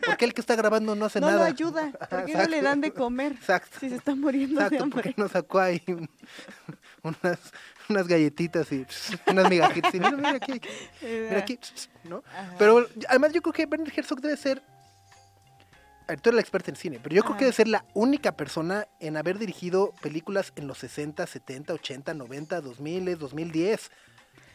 ¿Por 0.05 0.17
qué 0.17 0.25
el 0.25 0.35
que 0.35 0.41
está 0.41 0.57
grabando 0.57 0.95
no 0.95 1.05
hace 1.07 1.21
No 1.21 1.27
nada? 1.29 1.39
lo 1.41 1.45
ayuda, 1.45 1.93
Ajá, 2.01 2.09
¿por 2.09 2.25
qué 2.25 2.33
no 2.33 2.39
le 2.39 2.45
exacto. 2.45 2.65
dan 2.65 2.81
de 2.81 2.91
comer? 2.93 3.33
Exacto. 3.33 3.79
Si 3.81 3.89
se 3.89 3.97
está 3.97 4.15
muriendo 4.15 4.61
de 4.61 4.67
Exacto, 4.67 4.91
porque 4.91 5.09
hambre. 5.11 5.23
no 5.23 5.29
sacó 5.29 5.59
ahí 5.61 5.83
un- 5.89 6.09
unas, 7.03 7.39
unas 7.89 8.07
galletitas 8.09 8.71
y 8.73 8.87
unas 9.31 9.49
migajitas. 9.51 9.95
Y 9.95 9.99
mira, 9.99 10.11
mira 10.13 10.31
aquí, 10.31 10.61
mira 11.03 11.39
aquí, 11.39 11.59
¿no? 12.05 12.23
Ajá. 12.33 12.55
Pero 12.59 12.87
además 13.09 13.33
yo 13.33 13.43
creo 13.43 13.53
que 13.53 13.65
Werner 13.65 13.93
Herzog 13.97 14.21
debe 14.21 14.37
ser, 14.37 14.63
tú 16.23 16.31
eres 16.31 16.35
la 16.35 16.41
experta 16.41 16.71
en 16.71 16.77
cine, 16.77 17.01
pero 17.03 17.15
yo 17.15 17.23
creo 17.23 17.33
Ajá. 17.33 17.39
que 17.39 17.45
debe 17.47 17.55
ser 17.55 17.69
la 17.69 17.85
única 17.95 18.33
persona 18.33 18.87
en 19.01 19.17
haber 19.17 19.39
dirigido 19.39 19.93
películas 20.01 20.53
en 20.57 20.67
los 20.67 20.79
60, 20.79 21.27
70, 21.27 21.75
80, 21.75 22.15
90, 22.15 22.61
2000, 22.61 23.19
2010. 23.19 23.91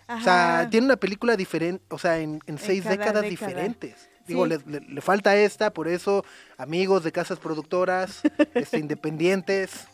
O 0.06 0.20
sea, 0.20 0.60
Ajá. 0.60 0.70
tiene 0.70 0.86
una 0.88 0.98
película 0.98 1.38
diferente, 1.38 1.84
o 1.90 1.98
sea, 1.98 2.20
en, 2.20 2.42
en 2.46 2.58
seis 2.58 2.84
cada 2.84 2.96
décadas 2.98 3.22
década. 3.24 3.30
diferentes. 3.48 4.10
Digo, 4.28 4.46
Sí. 4.46 4.50
le, 4.66 4.80
le- 4.80 4.88
le 4.88 5.02
falta 5.02 5.36
esta, 5.36 5.74
por 5.74 5.88
eso, 5.88 6.24
amigos 6.58 7.04
de 7.04 7.12
casas 7.12 7.40
productoras, 7.40 8.22
este, 8.54 8.80
independientes, 8.80 9.88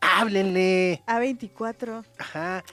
háblenle. 0.00 1.02
A24. 1.06 2.04
Ajá, 2.18 2.64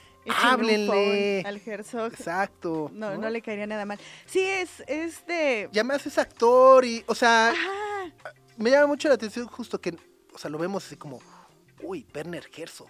háblenle. 0.42 1.42
al 1.46 1.60
Herzog. 1.64 2.12
Exacto. 2.12 2.90
No, 2.92 3.16
no 3.16 3.30
le 3.30 3.42
caería 3.42 3.66
nada 3.66 3.84
mal. 3.84 3.98
Sí, 4.26 4.40
es, 4.40 4.82
es 4.86 5.26
de... 5.26 5.68
Y 5.72 5.78
además 5.78 6.06
es 6.06 6.18
actor 6.18 6.84
y, 6.84 7.02
o 7.06 7.14
sea, 7.14 7.52
me 8.56 8.70
llama 8.70 8.86
mucho 8.88 9.08
la 9.08 9.14
atención 9.14 9.46
justo 9.46 9.80
que, 9.80 9.96
o 10.34 10.38
sea, 10.38 10.50
lo 10.50 10.58
vemos 10.58 10.86
así 10.86 10.96
como, 10.96 11.18
uy, 11.82 12.06
Werner 12.14 12.48
Herzog. 12.56 12.88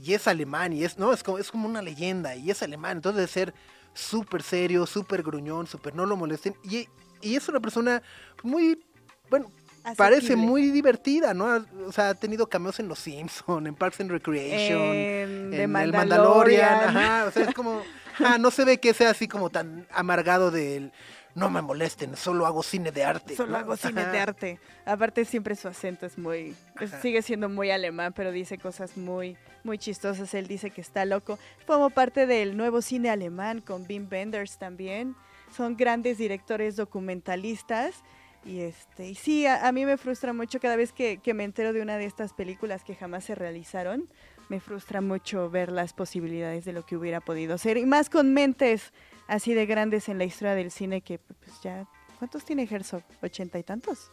Y 0.00 0.14
es 0.14 0.28
alemán 0.28 0.72
y 0.72 0.84
es, 0.84 0.96
no, 0.96 1.12
es 1.12 1.24
como, 1.24 1.38
es 1.38 1.50
como 1.50 1.66
una 1.68 1.82
leyenda 1.82 2.36
y 2.36 2.50
es 2.52 2.62
alemán. 2.62 2.98
Entonces 2.98 3.16
debe 3.16 3.28
ser 3.28 3.54
súper 3.94 4.42
serio, 4.44 4.86
súper 4.86 5.24
gruñón, 5.24 5.66
súper 5.66 5.94
no 5.96 6.06
lo 6.06 6.16
molesten. 6.16 6.54
Y, 6.62 6.88
y 7.22 7.36
es 7.36 7.48
una 7.48 7.60
persona 7.60 8.02
muy, 8.42 8.82
bueno, 9.30 9.50
parece 9.96 10.36
muy 10.36 10.70
divertida, 10.70 11.34
¿no? 11.34 11.64
O 11.86 11.92
sea, 11.92 12.10
ha 12.10 12.14
tenido 12.14 12.46
cameos 12.48 12.78
en 12.80 12.88
Los 12.88 12.98
Simpson, 12.98 13.66
en 13.66 13.74
Parks 13.74 14.00
and 14.00 14.10
Recreation, 14.10 14.80
En 14.82 15.54
el 15.54 15.68
Mandalorian. 15.68 16.96
Ajá, 16.96 17.24
o 17.26 17.30
sea, 17.30 17.44
es 17.44 17.54
como, 17.54 17.82
ah, 18.20 18.38
no 18.38 18.50
se 18.50 18.64
ve 18.64 18.78
que 18.78 18.92
sea 18.94 19.10
así 19.10 19.28
como 19.28 19.50
tan 19.50 19.86
amargado 19.90 20.50
del, 20.50 20.92
no 21.34 21.50
me 21.50 21.62
molesten, 21.62 22.16
solo 22.16 22.46
hago 22.46 22.62
cine 22.62 22.90
de 22.92 23.04
arte. 23.04 23.36
Solo 23.36 23.52
¿no? 23.52 23.58
hago 23.58 23.76
cine 23.76 24.00
Ajá. 24.02 24.10
de 24.12 24.18
arte. 24.18 24.60
Aparte 24.84 25.24
siempre 25.24 25.54
su 25.54 25.68
acento 25.68 26.04
es 26.06 26.18
muy, 26.18 26.54
es- 26.80 26.90
sigue 27.00 27.22
siendo 27.22 27.48
muy 27.48 27.70
alemán, 27.70 28.12
pero 28.14 28.32
dice 28.32 28.58
cosas 28.58 28.96
muy, 28.96 29.36
muy 29.62 29.78
chistosas. 29.78 30.34
Él 30.34 30.48
dice 30.48 30.70
que 30.70 30.80
está 30.80 31.04
loco. 31.04 31.38
Como 31.66 31.90
parte 31.90 32.26
del 32.26 32.56
nuevo 32.56 32.82
cine 32.82 33.08
alemán 33.10 33.60
con 33.60 33.86
Wim 33.88 34.08
Wenders 34.10 34.58
también. 34.58 35.14
Son 35.56 35.76
grandes 35.76 36.18
directores 36.18 36.76
documentalistas. 36.76 38.02
Y 38.44 38.60
este, 38.60 39.08
y 39.08 39.14
sí, 39.14 39.46
a, 39.46 39.66
a 39.66 39.72
mí 39.72 39.84
me 39.84 39.96
frustra 39.96 40.32
mucho 40.32 40.60
cada 40.60 40.76
vez 40.76 40.92
que, 40.92 41.18
que 41.18 41.34
me 41.34 41.44
entero 41.44 41.72
de 41.72 41.82
una 41.82 41.98
de 41.98 42.04
estas 42.04 42.32
películas 42.32 42.84
que 42.84 42.94
jamás 42.94 43.24
se 43.24 43.34
realizaron. 43.34 44.08
Me 44.48 44.60
frustra 44.60 45.00
mucho 45.00 45.50
ver 45.50 45.70
las 45.70 45.92
posibilidades 45.92 46.64
de 46.64 46.72
lo 46.72 46.86
que 46.86 46.96
hubiera 46.96 47.20
podido 47.20 47.58
ser. 47.58 47.76
Y 47.76 47.84
más 47.84 48.08
con 48.08 48.32
mentes 48.32 48.92
así 49.26 49.52
de 49.54 49.66
grandes 49.66 50.08
en 50.08 50.18
la 50.18 50.24
historia 50.24 50.54
del 50.54 50.70
cine 50.70 51.02
que 51.02 51.18
pues 51.18 51.60
ya 51.62 51.86
¿Cuántos 52.18 52.44
tiene 52.44 52.66
Herzog? 52.68 53.02
¿Ochenta 53.22 53.58
y 53.58 53.62
tantos? 53.62 54.10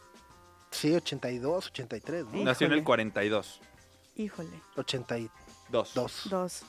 Sí, 0.70 0.94
82, 0.94 1.66
83, 1.68 2.26
¿no? 2.26 2.44
Nació 2.44 2.66
en 2.68 2.74
el 2.74 2.78
Híjole. 2.78 2.84
42. 2.84 3.60
Híjole, 4.16 4.60
82. 4.76 5.94
Dos. 5.94 6.28
dos. 6.30 6.62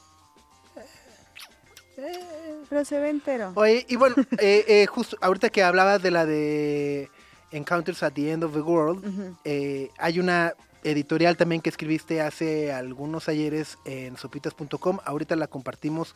Pero 2.70 2.86
se 2.86 3.00
ve 3.00 3.10
entero. 3.10 3.52
Oye, 3.56 3.86
y 3.90 3.96
bueno, 3.96 4.16
eh, 4.40 4.66
eh, 4.68 4.86
justo 4.88 5.18
ahorita 5.22 5.50
que 5.50 5.64
hablabas 5.64 6.02
de 6.02 6.12
la 6.12 6.26
de 6.26 7.10
Encounters 7.52 8.04
at 8.04 8.14
the 8.14 8.32
End 8.32 8.44
of 8.44 8.54
the 8.54 8.62
World, 8.62 9.36
eh, 9.46 9.90
hay 9.98 10.20
una 10.20 10.54
editorial 10.84 11.38
también 11.38 11.62
que 11.62 11.70
escribiste 11.70 12.22
hace 12.22 12.72
algunos 12.72 13.28
ayeres 13.30 13.78
en 13.86 14.18
sopitas.com. 14.18 15.00
Ahorita 15.06 15.36
la 15.36 15.48
compartimos 15.48 16.16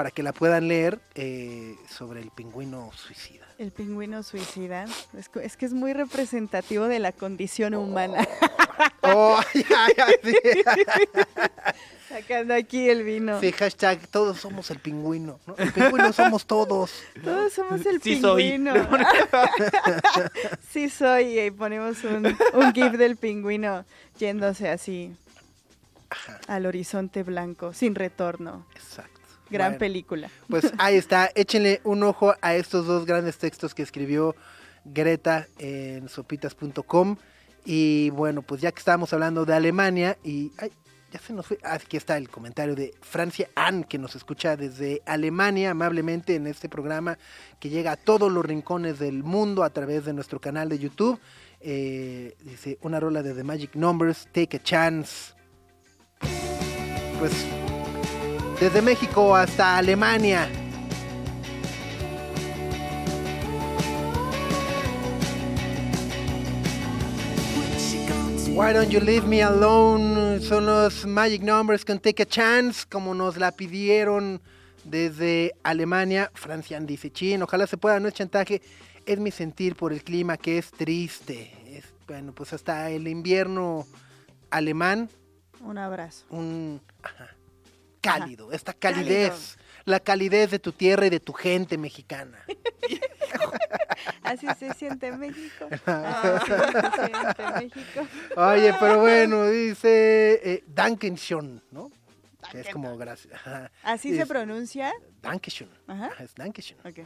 para 0.00 0.10
que 0.10 0.22
la 0.22 0.32
puedan 0.32 0.66
leer 0.66 0.98
eh, 1.14 1.76
sobre 1.86 2.22
el 2.22 2.30
pingüino 2.30 2.90
suicida. 2.96 3.44
El 3.58 3.70
pingüino 3.70 4.22
suicida. 4.22 4.86
Es, 5.12 5.28
que- 5.28 5.44
es 5.44 5.58
que 5.58 5.66
es 5.66 5.74
muy 5.74 5.92
representativo 5.92 6.86
de 6.88 7.00
la 7.00 7.12
condición 7.12 7.74
humana. 7.74 8.26
Oh, 9.02 9.38
ya, 9.54 9.88
ya, 9.94 10.06
sí. 10.24 10.34
Sacando 12.08 12.54
aquí 12.54 12.88
el 12.88 13.04
vino. 13.04 13.38
Sí, 13.40 13.52
hashtag, 13.52 13.98
todos 14.08 14.40
somos 14.40 14.70
el 14.70 14.78
pingüino. 14.78 15.38
¿no? 15.46 15.54
El 15.58 15.70
pingüino 15.70 16.14
somos 16.14 16.46
todos. 16.46 16.92
Todos 17.22 17.52
somos 17.52 17.84
el 17.84 18.00
Sí 18.00 18.18
soy. 18.22 18.52
pingüino. 18.52 18.72
sí 20.70 20.88
soy. 20.88 21.40
Y 21.40 21.50
ponemos 21.50 22.02
un, 22.04 22.34
un 22.54 22.72
gif 22.72 22.92
del 22.94 23.16
pingüino 23.16 23.84
yéndose 24.18 24.70
así 24.70 25.14
al 26.48 26.64
horizonte 26.64 27.22
blanco, 27.22 27.74
sin 27.74 27.94
retorno. 27.94 28.64
Exacto. 28.74 29.19
Gran 29.50 29.72
Bueno, 29.72 29.78
película. 29.78 30.30
Pues 30.48 30.72
ahí 30.78 30.96
está, 30.96 31.30
échenle 31.34 31.80
un 31.84 32.02
ojo 32.02 32.34
a 32.40 32.54
estos 32.54 32.86
dos 32.86 33.06
grandes 33.06 33.38
textos 33.38 33.74
que 33.74 33.82
escribió 33.82 34.34
Greta 34.84 35.46
en 35.58 36.08
sopitas.com. 36.08 37.16
Y 37.64 38.10
bueno, 38.10 38.42
pues 38.42 38.60
ya 38.60 38.72
que 38.72 38.78
estábamos 38.78 39.12
hablando 39.12 39.44
de 39.44 39.54
Alemania 39.54 40.16
y... 40.24 40.52
Ay, 40.58 40.70
ya 41.12 41.18
se 41.18 41.32
nos 41.32 41.46
fue. 41.46 41.58
Ah, 41.62 41.74
Aquí 41.74 41.96
está 41.96 42.16
el 42.16 42.28
comentario 42.28 42.74
de 42.74 42.94
Francia 43.00 43.48
Ann, 43.56 43.84
que 43.84 43.98
nos 43.98 44.14
escucha 44.14 44.56
desde 44.56 45.02
Alemania 45.06 45.72
amablemente 45.72 46.36
en 46.36 46.46
este 46.46 46.68
programa 46.68 47.18
que 47.58 47.68
llega 47.68 47.92
a 47.92 47.96
todos 47.96 48.30
los 48.30 48.44
rincones 48.44 48.98
del 48.98 49.24
mundo 49.24 49.64
a 49.64 49.70
través 49.70 50.04
de 50.04 50.12
nuestro 50.12 50.40
canal 50.40 50.68
de 50.68 50.78
YouTube. 50.78 51.20
Eh, 51.60 52.36
dice 52.42 52.78
una 52.82 53.00
rola 53.00 53.22
de 53.22 53.34
The 53.34 53.44
Magic 53.44 53.74
Numbers, 53.74 54.28
Take 54.32 54.58
a 54.58 54.62
Chance. 54.62 55.34
Pues 57.18 57.32
desde 58.60 58.82
México 58.82 59.34
hasta 59.34 59.78
Alemania. 59.78 60.48
Why 68.52 68.74
Don't 68.74 68.90
You 68.90 69.00
Leave 69.00 69.26
Me 69.26 69.42
Alone 69.42 70.40
son 70.40 70.66
los 70.66 71.06
Magic 71.06 71.42
Numbers 71.42 71.84
con 71.84 71.98
Take 71.98 72.24
a 72.24 72.26
Chance, 72.26 72.84
como 72.90 73.14
nos 73.14 73.36
la 73.38 73.52
pidieron 73.52 74.42
desde 74.84 75.54
Alemania. 75.62 76.30
Francian 76.34 76.84
dice, 76.86 77.10
chin, 77.10 77.42
ojalá 77.42 77.66
se 77.66 77.78
pueda, 77.78 77.98
no 78.00 78.08
es 78.08 78.14
chantaje, 78.14 78.60
es 79.06 79.18
mi 79.18 79.30
sentir 79.30 79.76
por 79.76 79.92
el 79.92 80.02
clima 80.02 80.36
que 80.36 80.58
es 80.58 80.70
triste. 80.72 81.52
Es, 81.74 81.84
bueno, 82.06 82.32
pues 82.34 82.52
hasta 82.52 82.90
el 82.90 83.08
invierno 83.08 83.86
alemán, 84.50 85.08
Un 85.64 85.78
abrazo. 85.78 86.26
un 86.30 86.82
ajá, 87.02 87.30
cálido, 88.00 88.52
esta 88.52 88.72
calidez, 88.72 89.58
la 89.84 90.00
calidez 90.00 90.50
de 90.50 90.58
tu 90.58 90.72
tierra 90.72 91.06
y 91.06 91.10
de 91.10 91.20
tu 91.20 91.32
gente 91.32 91.78
mexicana. 91.78 92.38
Así 94.22 94.46
se 94.58 94.72
siente 94.74 95.12
México. 95.12 95.68
Así 95.86 96.52
se 96.52 97.06
siente 97.06 97.42
México. 97.58 98.06
Oye, 98.36 98.74
pero 98.78 99.00
bueno, 99.00 99.46
dice 99.50 100.40
eh, 100.42 100.64
Dankeschön, 100.66 101.62
¿no? 101.70 101.90
Que 102.50 102.60
es 102.60 102.68
como 102.70 102.96
gracias. 102.96 103.40
¿Así 103.82 104.16
se 104.16 104.26
pronuncia? 104.26 104.92
Dankeschön. 105.20 105.68
Ajá. 105.86 106.10
Es 106.18 106.34
Dankeschön. 106.34 106.78
Ok. 106.84 107.00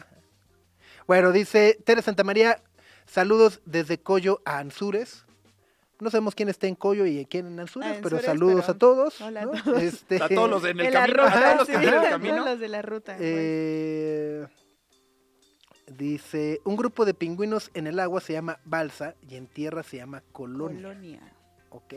Bueno, 1.06 1.32
dice 1.32 1.78
Tere 1.84 2.02
Santa 2.02 2.24
María, 2.24 2.62
saludos 3.06 3.60
desde 3.64 3.98
Coyo 3.98 4.40
a 4.44 4.58
Anzures. 4.58 5.24
No 6.00 6.10
sabemos 6.10 6.34
quién 6.34 6.48
está 6.48 6.66
en 6.66 6.74
Coyo 6.74 7.06
y 7.06 7.24
quién 7.26 7.46
en 7.46 7.60
Anzures, 7.60 7.98
A 7.98 8.00
pero 8.02 8.18
saludos 8.20 8.62
pero 8.66 8.72
a 8.72 8.78
todos. 8.78 9.20
hola 9.20 9.42
a 9.42 9.44
¿no? 9.46 9.52
todos. 9.62 9.82
Este, 9.82 10.22
A 10.22 10.28
todos 10.28 10.50
los 10.50 10.64
en 10.64 10.80
el 10.80 10.92
camino. 10.92 11.22
A 11.22 11.32
todos 11.32 11.56
los 11.58 11.66
que 11.68 11.78
sí, 11.78 11.84
están 11.84 11.94
en 11.94 12.00
el 12.00 12.06
a 12.06 12.10
camino. 12.10 12.34
todos 12.36 12.50
los 12.50 12.60
de 12.60 12.68
la 12.68 12.82
ruta. 12.82 13.16
eh, 13.20 14.46
dice, 15.86 16.60
un 16.64 16.76
grupo 16.76 17.04
de 17.04 17.14
pingüinos 17.14 17.70
en 17.74 17.86
el 17.86 17.98
agua 18.00 18.20
se 18.20 18.32
llama 18.32 18.58
balsa 18.64 19.14
y 19.28 19.36
en 19.36 19.46
tierra 19.46 19.82
se 19.82 19.98
llama 19.98 20.22
colonia. 20.32 20.82
Colonia. 20.88 21.20
Ok. 21.70 21.94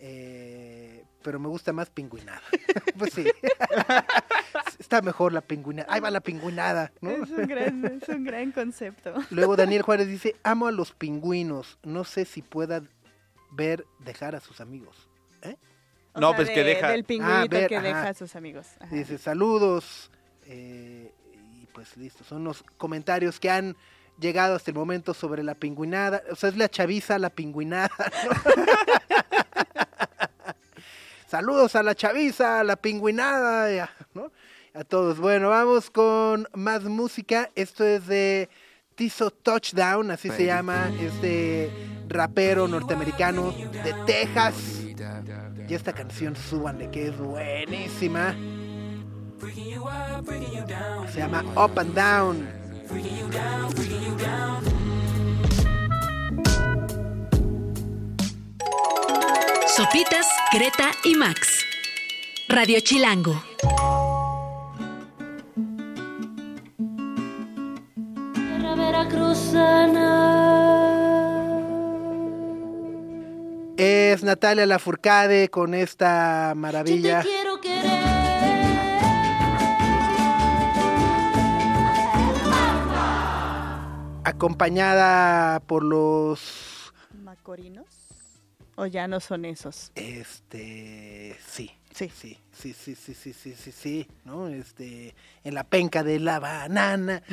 Eh, 0.00 1.04
pero 1.22 1.38
me 1.38 1.48
gusta 1.48 1.72
más 1.72 1.90
pingüinada. 1.90 2.42
pues 2.98 3.12
sí. 3.14 3.24
Está 4.78 5.02
mejor 5.02 5.32
la 5.32 5.40
pingüinada. 5.40 5.92
Ahí 5.92 6.00
va 6.00 6.10
la 6.10 6.20
pingüinada, 6.20 6.92
¿no? 7.00 7.10
Es, 7.10 7.30
un 7.30 7.46
gran, 7.46 7.84
es 7.84 8.08
un 8.08 8.24
gran 8.24 8.52
concepto. 8.52 9.12
Luego 9.30 9.56
Daniel 9.56 9.82
Juárez 9.86 10.06
dice, 10.08 10.36
amo 10.44 10.66
a 10.68 10.72
los 10.72 10.92
pingüinos. 10.92 11.78
No 11.82 12.04
sé 12.04 12.24
si 12.24 12.42
pueda 12.42 12.82
ver 13.50 13.84
dejar 13.98 14.34
a 14.36 14.40
sus 14.40 14.60
amigos. 14.60 15.08
¿Eh? 15.42 15.56
O 16.14 16.20
No, 16.20 16.28
sea, 16.28 16.36
pues 16.36 16.48
que 16.50 16.62
de- 16.64 16.74
deja- 16.74 16.90
Del 16.90 17.04
pingüinito 17.04 17.56
ver, 17.56 17.68
que 17.68 17.76
ajá. 17.76 17.86
deja 17.86 18.08
a 18.08 18.14
sus 18.14 18.36
amigos. 18.36 18.66
Ajá. 18.80 18.94
Dice, 18.94 19.18
saludos. 19.18 20.10
Eh, 20.46 21.12
y 21.54 21.66
pues 21.74 21.96
listo, 21.96 22.24
son 22.24 22.44
los 22.44 22.62
comentarios 22.78 23.38
que 23.40 23.50
han 23.50 23.76
llegado 24.18 24.54
hasta 24.56 24.70
el 24.70 24.76
momento 24.76 25.12
sobre 25.12 25.42
la 25.42 25.54
pingüinada. 25.56 26.22
O 26.30 26.36
sea, 26.36 26.48
es 26.50 26.56
la 26.56 26.68
chaviza, 26.68 27.18
la 27.18 27.30
pingüinada. 27.30 27.90
¿no? 27.98 29.27
Saludos 31.28 31.76
a 31.76 31.82
la 31.82 31.94
chaviza, 31.94 32.60
a 32.60 32.64
la 32.64 32.76
pingüinada, 32.76 33.84
a- 33.84 33.90
¿no? 34.14 34.32
A 34.74 34.84
todos. 34.84 35.18
Bueno, 35.18 35.50
vamos 35.50 35.90
con 35.90 36.46
más 36.54 36.84
música. 36.84 37.50
Esto 37.54 37.84
es 37.84 38.06
de 38.06 38.48
Tizo 38.94 39.30
Touchdown, 39.30 40.10
así 40.10 40.30
se 40.30 40.46
llama, 40.46 40.90
este 41.00 41.70
rapero 42.08 42.66
norteamericano 42.68 43.52
de 43.52 43.94
Texas. 44.06 44.54
Y 45.68 45.74
esta 45.74 45.92
canción, 45.92 46.34
súbanle, 46.36 46.90
que 46.90 47.08
es 47.08 47.16
buenísima. 47.18 48.34
Se 51.12 51.18
llama 51.20 51.44
Up 51.56 51.78
and 51.78 51.94
Down. 51.94 52.48
Sopitas, 59.78 60.26
Greta 60.52 60.90
y 61.04 61.14
Max. 61.14 61.64
Radio 62.48 62.80
Chilango. 62.80 63.40
Tierra 68.34 68.74
veracruzana. 68.74 70.10
Es 73.76 74.24
Natalia 74.24 74.66
Lafourcade 74.66 75.48
con 75.48 75.74
esta 75.74 76.54
Yo 76.54 76.60
maravilla. 76.60 77.22
te 77.22 77.28
quiero 77.28 77.60
querer. 77.60 78.08
acompañada 84.24 85.60
por 85.60 85.84
los 85.84 86.92
¿Macorinos? 87.22 87.97
¿O 88.78 88.86
ya 88.86 89.08
no 89.08 89.18
son 89.18 89.44
esos? 89.44 89.90
Este, 89.96 91.36
sí. 91.44 91.72
Sí. 91.92 92.08
Sí, 92.08 92.38
sí, 92.52 92.74
sí, 92.74 92.94
sí, 92.94 93.14
sí, 93.14 93.32
sí, 93.32 93.54
sí, 93.56 93.72
sí, 93.72 94.08
¿no? 94.24 94.46
Este, 94.46 95.16
en 95.42 95.54
la 95.54 95.64
penca 95.64 96.04
de 96.04 96.20
la 96.20 96.38
banana, 96.38 97.24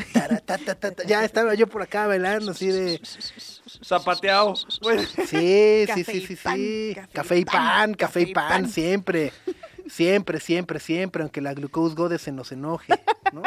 ya 1.05 1.23
estaba 1.23 1.53
yo 1.53 1.67
por 1.67 1.83
acá 1.83 2.07
bailando 2.07 2.53
así 2.53 2.65
de... 2.69 2.99
Zapateado. 3.83 4.55
Sí, 4.55 4.65
sí, 5.27 5.85
sí, 6.03 6.03
sí, 6.03 6.35
sí. 6.35 6.97
Café 7.13 7.37
y 7.37 7.45
pan, 7.45 7.93
café 7.93 8.21
y 8.21 8.33
pan, 8.33 8.67
siempre. 8.67 9.31
Siempre, 9.87 10.39
siempre, 10.39 10.79
siempre, 10.79 11.21
aunque 11.21 11.41
la 11.41 11.53
glucose 11.53 11.93
gode 11.93 12.17
se 12.17 12.31
nos 12.31 12.51
enoje, 12.51 12.91
¿no? 13.31 13.43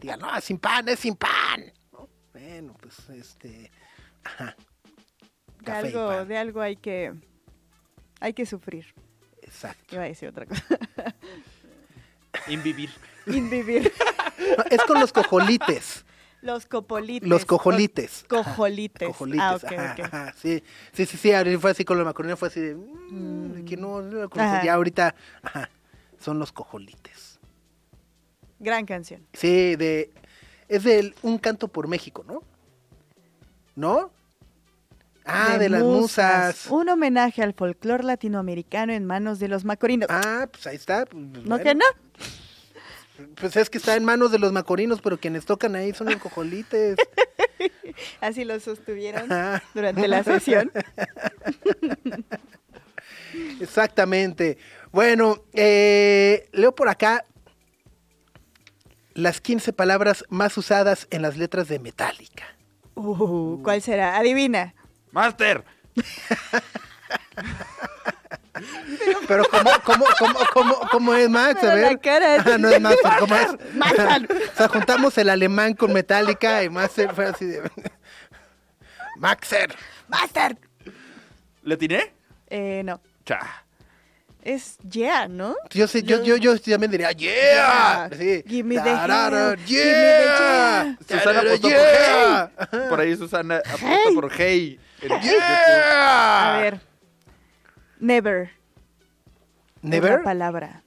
Diga, 0.00 0.16
no, 0.16 0.28
sin 0.40 0.58
pan, 0.58 0.88
es 0.88 0.98
sin 0.98 1.14
pan. 1.14 1.72
Bueno, 2.32 2.76
pues, 2.80 2.98
este... 3.10 3.70
Ajá. 4.24 4.56
Café 5.62 5.90
y 5.90 5.94
algo, 5.94 6.08
pan. 6.08 6.28
de 6.28 6.38
algo 6.38 6.60
hay 6.60 6.76
que, 6.76 7.12
hay 8.20 8.32
que 8.32 8.46
sufrir. 8.46 8.86
exacto 9.42 9.94
Iba 9.94 10.04
a 10.04 10.06
decir 10.06 10.28
otra 10.28 10.46
cosa. 10.46 10.64
invivir. 12.48 12.90
Invivir. 13.26 13.92
No, 14.58 14.64
es 14.70 14.82
con 14.82 14.98
los 15.00 15.12
cojolites 15.12 16.04
Los 16.40 16.66
copolites. 16.66 17.28
Los 17.28 17.44
cojolites. 17.44 18.24
Los 18.28 18.46
cojolites. 18.46 19.08
Cojolites, 19.08 19.42
Ah, 19.42 19.56
ok, 19.56 19.72
ajá, 19.72 19.92
ok. 19.92 20.00
ajá, 20.04 20.34
sí, 20.36 20.62
sí, 20.92 21.06
sí, 21.06 21.16
sí, 21.16 21.32
ahorita 21.32 21.60
fue 21.60 21.70
así 21.70 21.84
con 21.84 21.98
la 21.98 22.04
macaroni, 22.04 22.34
fue 22.36 22.48
así 22.48 22.60
de, 22.60 22.74
mm, 22.74 23.52
de 23.52 23.64
que 23.64 23.76
no, 23.76 24.02
ya 24.64 24.74
ahorita, 24.74 25.14
ajá, 25.42 25.70
son 26.18 26.38
los 26.40 26.50
cojolites. 26.50 27.38
Gran 28.58 28.86
canción. 28.86 29.26
Sí, 29.32 29.76
de, 29.76 30.10
es 30.68 30.84
de 30.84 31.14
Un 31.22 31.38
Canto 31.38 31.68
por 31.68 31.86
México, 31.88 32.24
¿no? 32.26 32.42
¿No? 33.74 34.10
Ah, 35.24 35.58
de, 35.58 35.68
las 35.68 35.82
musas. 35.82 36.66
Un 36.68 36.88
homenaje 36.88 37.42
al 37.42 37.54
folclore 37.54 38.04
latinoamericano 38.04 38.92
en 38.92 39.04
manos 39.04 39.38
de 39.38 39.48
los 39.48 39.64
macorinos. 39.64 40.08
Ah, 40.10 40.48
pues 40.50 40.66
ahí 40.66 40.76
está. 40.76 41.06
pues, 41.06 41.22
¿No 41.22 41.42
bueno, 41.42 41.64
que 41.64 41.74
no? 41.74 41.84
Pues 43.36 43.56
es 43.56 43.70
que 43.70 43.78
está 43.78 43.96
en 43.96 44.04
manos 44.04 44.32
de 44.32 44.38
los 44.38 44.52
macorinos, 44.52 45.00
pero 45.00 45.18
quienes 45.18 45.44
tocan 45.44 45.76
ahí 45.76 45.92
son 45.92 46.08
los 46.08 46.16
cojolites. 46.16 46.96
Así 48.20 48.44
lo 48.44 48.58
sostuvieron 48.58 49.30
Ajá. 49.30 49.62
durante 49.74 50.08
la 50.08 50.24
sesión. 50.24 50.72
Exactamente. 53.60 54.58
Bueno, 54.90 55.44
eh, 55.52 56.48
leo 56.52 56.74
por 56.74 56.88
acá 56.88 57.24
las 59.14 59.40
15 59.40 59.72
palabras 59.72 60.24
más 60.28 60.56
usadas 60.56 61.06
en 61.10 61.22
las 61.22 61.36
letras 61.36 61.68
de 61.68 61.78
Metallica. 61.78 62.44
Uh, 62.94 63.62
¿Cuál 63.62 63.82
será? 63.82 64.16
Adivina. 64.16 64.74
Master. 65.12 65.62
Pero 69.28 69.44
¿cómo, 69.50 69.70
cómo, 69.84 70.04
cómo, 70.18 70.38
cómo, 70.52 70.80
cómo 70.90 71.14
es 71.14 71.28
Max? 71.28 71.62
A 71.62 71.66
la 71.66 71.74
ver. 71.74 72.00
cara 72.00 72.42
Ah, 72.44 72.58
no 72.58 72.68
es 72.68 72.80
Master, 72.80 73.12
¿cómo 73.18 73.34
es? 73.36 73.74
Master. 73.74 74.28
O 74.52 74.56
sea, 74.56 74.68
juntamos 74.68 75.16
el 75.18 75.30
alemán 75.30 75.74
con 75.74 75.92
Metallica 75.92 76.62
y 76.62 76.70
Master 76.70 77.14
fue 77.14 77.26
así 77.26 77.46
de... 77.46 77.62
Maxer. 79.16 79.74
¡Master! 80.08 80.56
¿Le 81.62 81.76
tiné? 81.76 82.12
Eh, 82.48 82.82
no. 82.84 83.00
Cha. 83.24 83.64
Es 84.42 84.78
Yeah, 84.90 85.28
¿no? 85.28 85.54
Yo 85.70 85.86
sé, 85.86 86.02
yo, 86.02 86.22
yo, 86.24 86.36
yo 86.36 86.58
también 86.58 86.90
diría, 86.90 87.12
yeah. 87.12 88.08
Yeah. 88.08 88.18
Sí. 88.18 88.44
Give 88.48 88.64
me 88.64 88.74
the 88.74 88.82
Tarara, 88.82 89.50
hell. 89.50 89.64
Give 89.64 89.84
me 89.84 89.92
the 89.92 90.24
yeah. 90.24 90.98
Susana 91.08 91.40
apostó 91.40 91.68
yeah. 91.68 92.50
por 92.56 92.68
Hey. 92.70 92.88
Por 92.88 93.00
ahí 93.00 93.16
Susana 93.16 93.56
apostó 93.58 93.86
Hey. 93.86 94.14
por 94.14 94.32
Hey. 94.32 94.80
Yeah. 95.02 96.54
A 96.56 96.60
ver. 96.60 96.80
Never. 97.98 98.50
¿Never? 99.82 100.18
la 100.18 100.22
palabra. 100.22 100.82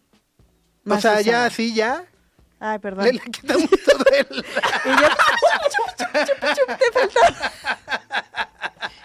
O 0.86 0.90
más 0.90 1.02
sea, 1.02 1.22
ya, 1.22 1.50
sí, 1.50 1.74
ya. 1.74 2.06
Ay, 2.60 2.80
perdón. 2.80 3.06
Le, 3.06 3.14
le 3.14 3.20
quitamos 3.20 3.70
todo 3.70 4.06
el... 4.12 4.26
Y 4.86 4.90
yo... 4.90 5.08
chup, 5.72 5.90
chup, 5.98 6.12
chup, 6.26 6.40
chup, 6.56 6.78
te 6.78 6.92
faltó. 6.94 7.20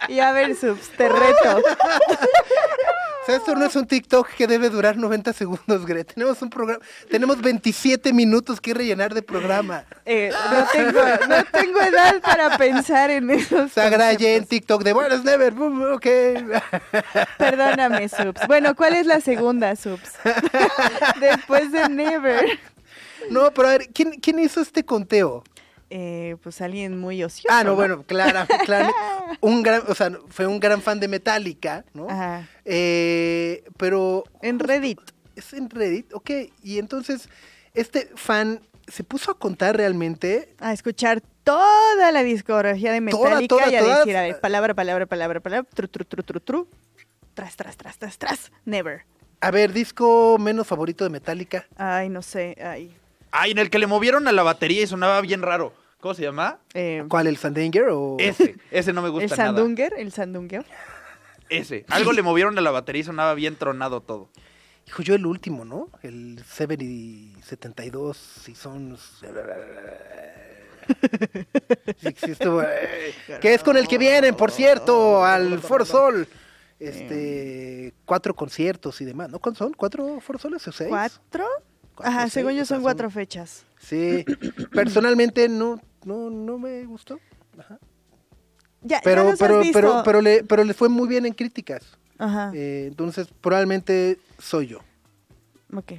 Y 0.07 0.19
a 0.19 0.31
ver, 0.31 0.55
subs, 0.55 0.89
te 0.89 1.09
reto. 1.09 1.61
O 3.21 3.25
sea, 3.25 3.35
esto 3.35 3.53
no 3.53 3.65
es 3.65 3.75
un 3.75 3.85
TikTok 3.85 4.29
que 4.29 4.47
debe 4.47 4.69
durar 4.69 4.97
90 4.97 5.31
segundos, 5.33 5.85
Gre. 5.85 6.03
Tenemos 6.03 6.41
un 6.41 6.49
programa, 6.49 6.83
tenemos 7.09 7.39
27 7.39 8.13
minutos 8.13 8.59
que 8.59 8.73
rellenar 8.73 9.13
de 9.13 9.21
programa. 9.21 9.85
Eh, 10.05 10.31
no, 10.51 10.65
tengo, 10.71 10.99
no 11.29 11.43
tengo 11.51 11.81
edad 11.81 12.19
para 12.21 12.57
pensar 12.57 13.11
en 13.11 13.29
esos 13.29 13.71
Sagra 13.73 14.13
ya 14.13 14.29
en. 14.29 14.45
TikTok 14.45 14.83
de 14.83 14.93
buenas 14.93 15.23
never, 15.23 15.53
ok. 15.53 16.07
Perdóname, 17.37 18.09
subs. 18.09 18.47
Bueno, 18.47 18.75
¿cuál 18.75 18.95
es 18.95 19.05
la 19.05 19.21
segunda, 19.21 19.75
subs? 19.75 20.13
Después 21.19 21.71
de 21.71 21.89
Never. 21.89 22.59
No, 23.29 23.51
pero 23.51 23.67
a 23.67 23.71
ver, 23.71 23.89
¿quién, 23.93 24.13
quién 24.13 24.39
hizo 24.39 24.61
este 24.61 24.83
conteo? 24.83 25.43
Eh, 25.93 26.37
pues 26.41 26.61
alguien 26.61 26.97
muy 26.97 27.21
ocioso. 27.21 27.53
Ah, 27.53 27.65
no, 27.65 27.75
bueno, 27.75 28.03
claro, 28.03 28.47
claro. 28.65 28.93
Un 29.41 29.61
gran, 29.61 29.83
o 29.89 29.93
sea, 29.93 30.09
fue 30.29 30.47
un 30.47 30.59
gran 30.59 30.81
fan 30.81 30.99
de 31.01 31.07
Metallica, 31.09 31.83
¿no? 31.93 32.07
Ajá. 32.09 32.47
Eh, 32.63 33.63
pero 33.77 34.23
En 34.41 34.57
Reddit. 34.59 34.99
es 35.35 35.51
en 35.53 35.69
Reddit, 35.69 36.13
ok. 36.13 36.29
Y 36.63 36.79
entonces, 36.79 37.27
este 37.73 38.09
fan 38.15 38.61
se 38.87 39.03
puso 39.03 39.31
a 39.31 39.37
contar 39.37 39.75
realmente 39.77 40.53
A 40.59 40.71
escuchar 40.73 41.21
toda 41.43 42.11
la 42.11 42.23
discografía 42.23 42.91
de 42.93 43.01
Toda, 43.09 43.29
Metallica 43.41 43.47
toda, 43.55 43.71
y 43.71 43.75
a 43.75 43.79
toda. 43.79 43.97
decir, 43.99 44.15
a 44.17 44.21
ver, 44.21 44.39
palabra, 44.39 44.73
palabra, 44.73 45.05
palabra, 45.05 45.39
palabra, 45.39 45.69
tru, 45.73 45.87
tru, 45.87 46.05
tru, 46.05 46.23
tru, 46.23 46.39
tru. 46.39 46.67
Tras, 47.33 47.55
tras, 47.55 47.75
tras, 47.77 47.97
tras, 47.97 48.17
tras. 48.17 48.51
Never. 48.65 49.03
A 49.41 49.51
ver, 49.51 49.73
disco 49.73 50.37
menos 50.39 50.67
favorito 50.67 51.03
de 51.03 51.09
Metallica. 51.09 51.65
Ay, 51.75 52.09
no 52.09 52.21
sé. 52.21 52.55
Ay. 52.63 52.95
Ay, 53.31 53.51
en 53.51 53.57
el 53.57 53.69
que 53.69 53.79
le 53.79 53.87
movieron 53.87 54.27
a 54.27 54.31
la 54.31 54.43
batería 54.43 54.83
y 54.83 54.87
sonaba 54.87 55.19
bien 55.21 55.41
raro. 55.41 55.73
¿Cómo 56.01 56.15
se 56.15 56.23
llama? 56.23 56.59
Eh, 56.73 57.05
¿Cuál, 57.07 57.27
el 57.27 57.37
Sandanger 57.37 57.89
o...? 57.91 58.17
Ese. 58.19 58.55
Ese 58.71 58.91
no 58.91 59.01
me 59.03 59.07
el 59.09 59.11
gusta 59.13 59.35
nada. 59.35 59.49
Sandunger, 59.49 59.93
el 59.97 60.11
Sandunger. 60.11 60.65
Ese. 61.49 61.85
Algo 61.89 62.11
le 62.11 62.23
movieron 62.23 62.57
a 62.57 62.61
la 62.61 62.71
batería 62.71 63.01
y 63.01 63.03
sonaba 63.03 63.35
bien 63.35 63.55
tronado 63.55 64.01
todo. 64.01 64.29
Hijo, 64.87 65.03
yo 65.03 65.13
el 65.13 65.27
último, 65.27 65.63
¿no? 65.63 65.89
El 66.01 66.43
70 66.43 66.83
y 66.83 67.35
72, 67.43 68.17
si 68.17 68.55
son... 68.55 68.97
Sí, 72.01 72.15
sí, 72.17 72.31
estuvo, 72.31 72.61
eh, 72.63 73.13
que 73.39 73.53
es 73.53 73.63
con 73.63 73.77
el 73.77 73.87
que 73.87 73.99
vienen, 73.99 74.35
por 74.35 74.51
cierto, 74.51 75.23
al 75.23 75.59
For 75.59 75.85
Sol. 75.85 76.27
Este, 76.79 77.93
cuatro 78.03 78.35
conciertos 78.35 78.99
y 78.99 79.05
demás, 79.05 79.29
¿no? 79.29 79.39
¿Cuántos 79.39 79.59
son? 79.59 79.73
¿Cuatro 79.73 80.19
For 80.19 80.39
Soles 80.39 80.67
o 80.67 80.71
seis? 80.71 80.89
¿Cuatro? 80.89 81.45
Cuatro, 81.93 82.11
Ajá, 82.11 82.21
seis, 82.23 82.33
según 82.33 82.53
yo 82.53 82.65
son 82.65 82.81
cuatro 82.81 83.09
fechas. 83.11 83.63
Sí, 83.77 84.25
personalmente 84.73 85.47
no, 85.47 85.79
no, 86.05 86.29
no 86.29 86.57
me 86.57 86.83
gustó. 86.85 87.19
Ajá. 87.57 87.79
Ya, 88.81 88.97
ya 88.97 89.01
Pero, 89.03 89.29
has 89.29 89.39
pero, 89.39 89.59
visto. 89.59 89.73
pero, 89.79 90.01
pero, 90.03 90.21
le, 90.21 90.43
pero 90.43 90.63
le 90.63 90.73
fue 90.73 90.89
muy 90.89 91.07
bien 91.07 91.25
en 91.25 91.33
críticas. 91.33 91.97
Ajá, 92.17 92.51
Eh, 92.53 92.85
entonces, 92.87 93.27
probablemente 93.41 94.17
soy 94.39 94.67
yo. 94.67 94.79
ok. 95.75 95.93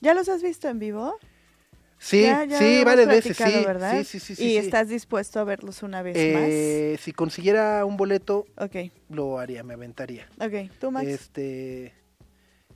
¿Ya 0.00 0.12
los 0.14 0.28
has 0.28 0.42
visto 0.42 0.68
en 0.68 0.78
vivo? 0.78 1.16
Sí, 1.98 2.22
Ya, 2.22 2.44
ya 2.44 2.58
sí, 2.58 2.84
varias 2.84 3.08
veces, 3.08 3.34
sí. 3.36 3.64
¿verdad? 3.64 3.96
Sí, 4.04 4.20
sí, 4.20 4.20
sí, 4.20 4.32
¿Y 4.34 4.36
sí. 4.50 4.56
estás 4.58 4.88
dispuesto 4.88 5.40
a 5.40 5.44
verlos 5.44 5.82
una 5.82 6.02
vez 6.02 6.14
Eh, 6.18 6.98
si 7.00 7.12
consiguiera 7.12 7.82
un 7.86 7.96
boleto, 7.96 8.44
más? 8.56 8.66
Ok, 8.68 8.76
lo 9.08 9.38
haría, 9.38 9.62
me 9.62 9.72
aventaría. 9.74 10.28
ok. 10.38 10.70
¿Tú, 10.78 10.90
Max? 10.90 11.06
Este, 11.06 11.94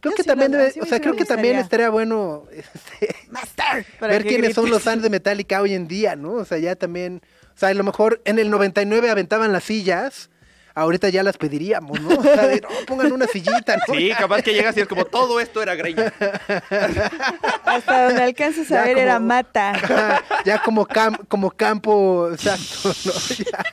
creo 0.01 0.13
Yo 0.13 0.17
que 0.17 0.23
sí 0.23 0.29
también, 0.29 0.53
debe- 0.53 0.71
sí, 0.73 0.81
o 0.81 0.87
sea, 0.87 1.01
creo 1.01 1.15
que 1.17 1.25
también 1.25 1.57
estaría 1.57 1.91
bueno 1.91 2.45
este, 2.53 3.15
¡Master! 3.31 3.85
Para 4.01 4.13
ver 4.15 4.25
quiénes 4.25 4.55
son 4.55 4.71
los 4.71 4.83
fans 4.83 5.03
de 5.03 5.11
Metallica 5.11 5.61
hoy 5.61 5.75
en 5.75 5.89
día, 5.89 6.17
¿no? 6.17 6.33
O 6.33 6.45
sea, 6.45 6.59
ya 6.59 6.77
también, 6.77 7.23
o 7.55 7.59
sea, 7.59 7.71
a 7.71 7.75
lo 7.75 7.85
mejor 7.85 8.21
en 8.25 8.39
el 8.39 8.51
99 8.51 9.11
aventaban 9.11 9.53
las 9.53 9.65
sillas, 9.65 10.31
ahorita 10.75 11.09
ya 11.09 11.25
las 11.25 11.37
pediríamos, 11.37 12.01
¿no? 12.01 12.11
O 12.17 12.23
sea, 12.23 12.47
de, 12.47 12.61
no, 12.61 12.69
pongan 12.87 13.11
una 13.11 13.27
sillita, 13.27 13.77
¿no? 13.89 13.95
Sí, 13.95 14.11
capaz 14.17 14.43
que 14.43 14.53
llegas 14.55 14.77
y 14.77 14.81
es 14.83 14.87
como 14.87 15.05
todo 15.05 15.41
esto 15.41 15.61
era 15.61 15.75
greña. 15.75 16.13
Hasta 17.65 18.05
donde 18.07 18.23
alcanzas 18.23 18.71
a 18.71 18.75
Ya 18.77 18.83
ver 18.85 18.93
como- 18.95 19.03
era 19.03 19.19
mata. 19.19 19.71
Ajá, 19.75 20.23
ya 20.45 20.63
como, 20.63 20.87
cam- 20.87 21.27
como 21.29 21.51
campo, 21.51 22.31
exacto, 22.33 22.95
¿no? 23.05 23.13
Ya. 23.45 23.65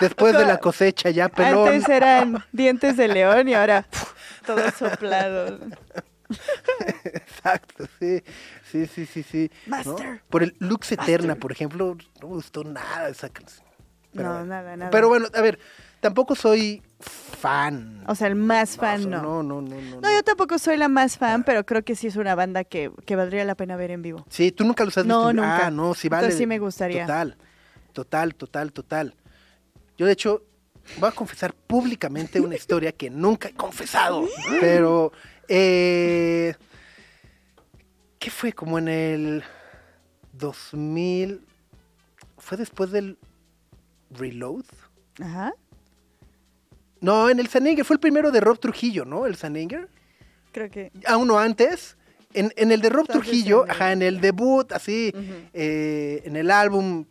Después 0.00 0.36
de 0.36 0.44
la 0.46 0.58
cosecha, 0.58 1.10
ya 1.10 1.28
pelón. 1.28 1.68
Antes 1.68 1.88
eran 1.88 2.44
dientes 2.52 2.96
de 2.96 3.08
león 3.08 3.48
y 3.48 3.54
ahora 3.54 3.86
todo 4.42 4.70
soplado. 4.72 5.58
Exacto, 7.04 7.84
sí. 7.98 8.22
Sí, 8.70 8.86
sí, 8.86 9.06
sí, 9.06 9.22
sí. 9.22 9.50
¿no? 9.66 9.70
Master. 9.76 10.22
Por 10.28 10.42
el 10.42 10.56
Lux 10.58 10.92
Eterna, 10.92 11.36
por 11.36 11.52
ejemplo, 11.52 11.96
no 12.20 12.28
me 12.28 12.34
gustó 12.34 12.64
nada 12.64 13.08
esa 13.08 13.28
canción. 13.28 13.66
Pero 14.14 14.28
no, 14.40 14.44
nada, 14.46 14.76
nada. 14.76 14.90
Pero 14.90 15.08
bueno, 15.08 15.26
a 15.34 15.40
ver, 15.40 15.58
tampoco 16.00 16.34
soy 16.34 16.82
fan. 17.00 18.02
O 18.06 18.14
sea, 18.14 18.26
el 18.28 18.34
más 18.34 18.76
fan 18.76 19.08
no. 19.08 19.22
No, 19.22 19.42
no, 19.42 19.62
no, 19.62 19.76
no. 19.80 20.00
No, 20.00 20.10
yo 20.12 20.22
tampoco 20.22 20.58
soy 20.58 20.76
la 20.76 20.88
más 20.88 21.16
fan, 21.16 21.44
pero 21.44 21.64
creo 21.64 21.82
que 21.82 21.96
sí 21.96 22.08
es 22.08 22.16
una 22.16 22.34
banda 22.34 22.64
que, 22.64 22.90
que 23.06 23.16
valdría 23.16 23.44
la 23.44 23.54
pena 23.54 23.76
ver 23.76 23.90
en 23.90 24.02
vivo. 24.02 24.24
Sí, 24.28 24.52
tú 24.52 24.64
nunca 24.64 24.84
los 24.84 24.96
has 24.98 25.06
No, 25.06 25.14
visto. 25.16 25.30
en- 25.30 25.36
nunca. 25.36 25.66
Ah, 25.66 25.70
no, 25.70 25.94
sí 25.94 26.08
vale. 26.08 26.20
Entonces 26.26 26.38
sí 26.38 26.46
me 26.46 26.58
gustaría. 26.58 27.06
Total, 27.06 27.36
total, 27.92 28.34
total, 28.34 28.72
total. 28.72 29.14
Yo, 29.96 30.06
de 30.06 30.12
hecho, 30.12 30.42
voy 30.98 31.08
a 31.08 31.12
confesar 31.12 31.52
públicamente 31.54 32.40
una 32.40 32.54
historia 32.54 32.92
que 32.92 33.10
nunca 33.10 33.48
he 33.48 33.54
confesado, 33.54 34.28
pero... 34.60 35.12
eh, 35.48 36.54
¿Qué 38.18 38.30
fue? 38.30 38.52
Como 38.52 38.78
en 38.78 38.88
el 38.88 39.44
2000... 40.32 41.44
¿Fue 42.38 42.56
después 42.58 42.90
del 42.90 43.18
Reload? 44.10 44.64
Ajá. 45.20 45.52
No, 47.00 47.28
en 47.30 47.38
el 47.40 47.48
Saninger. 47.48 47.84
Fue 47.84 47.94
el 47.94 48.00
primero 48.00 48.30
de 48.30 48.40
Rob 48.40 48.58
Trujillo, 48.58 49.04
¿no? 49.04 49.26
El 49.26 49.36
Saninger. 49.36 49.88
Creo 50.52 50.70
que. 50.70 50.92
a 51.06 51.16
uno 51.16 51.38
antes. 51.38 51.96
En, 52.34 52.52
en 52.56 52.72
el 52.72 52.80
de 52.80 52.88
Rob 52.88 53.06
Trujillo, 53.06 53.64
ajá, 53.68 53.92
en 53.92 54.00
el 54.02 54.20
debut, 54.20 54.72
así, 54.72 55.12
eh, 55.52 56.22
en 56.24 56.36
el 56.36 56.50
álbum 56.50 57.04